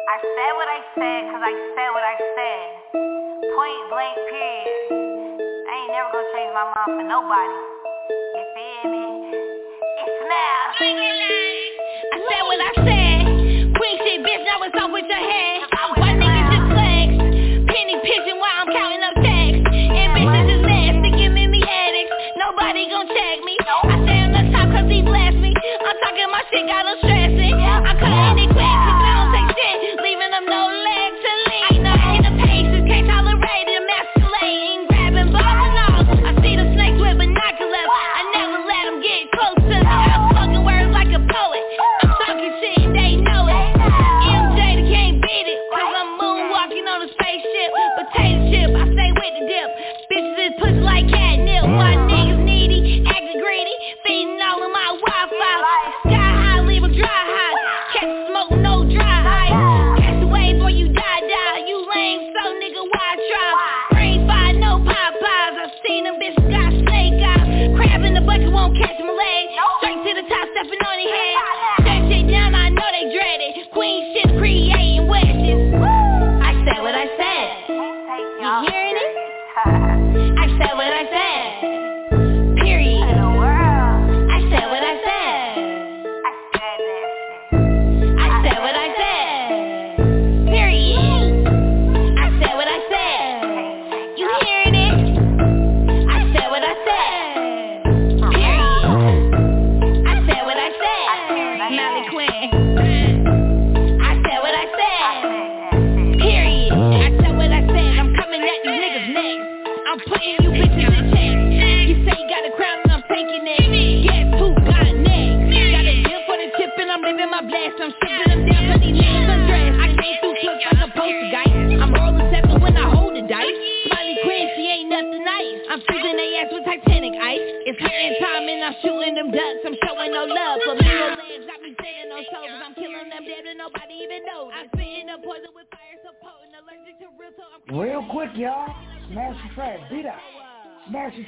[0.09, 2.68] I said what I said because I said what I said.
[3.55, 5.10] Point blank period.
[5.91, 7.59] Ain't never gonna change my mind for nobody.
[8.39, 9.07] You feel me?
[9.99, 10.70] It's now.
[12.12, 13.00] I said what I said.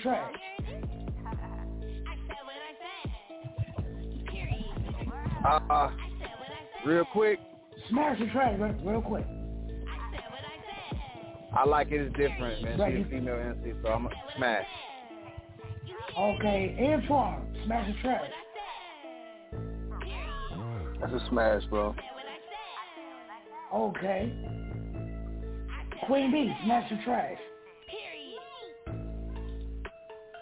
[0.03, 0.33] Track.
[5.45, 5.91] Uh,
[6.87, 7.39] real quick,
[7.89, 9.27] Smash the track, real, real quick.
[11.55, 12.01] I like it.
[12.01, 12.79] It's different, man.
[12.79, 14.67] Right, She's a female MC, so I'm a smash.
[16.19, 17.47] Okay, inform.
[17.65, 18.23] Smash the track.
[21.01, 21.95] That's a smash, bro.
[23.75, 24.33] Okay.
[26.07, 27.37] Queen B, smash the track.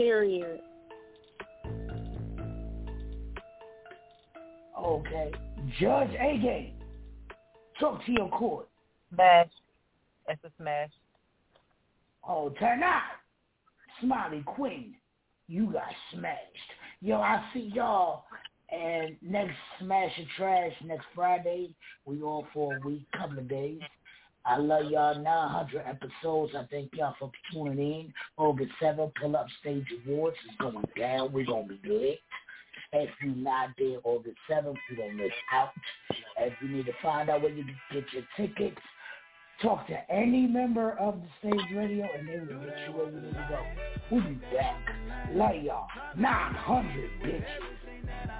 [0.01, 0.61] Period.
[4.79, 5.31] Okay.
[5.79, 6.73] Judge A game.
[7.79, 8.67] Talk to your court.
[9.13, 9.49] Smash.
[10.27, 10.89] That's a smash.
[12.27, 13.03] Oh, tonight,
[14.01, 14.95] Smiley Queen,
[15.49, 15.83] you got
[16.15, 16.39] smashed.
[17.03, 18.25] Yo, I see y'all.
[18.73, 21.75] And next Smash and Trash next Friday.
[22.07, 23.81] We on for a week, couple of days.
[24.45, 25.15] I love y'all.
[25.21, 26.53] 900 episodes.
[26.57, 28.15] I thank y'all for tuning in.
[28.37, 31.33] August 7th, Pull Up Stage Awards is going down.
[31.33, 32.19] We're going to be lit.
[32.93, 35.71] If you're not there August 7th, you're going to miss out.
[36.39, 38.81] If you need to find out where you can get your tickets,
[39.63, 43.21] talk to any member of the stage radio and they will get you where you
[43.21, 43.65] need to go.
[44.11, 44.81] We'll be back.
[45.33, 45.87] Love y'all.
[46.17, 48.40] 900 bitches.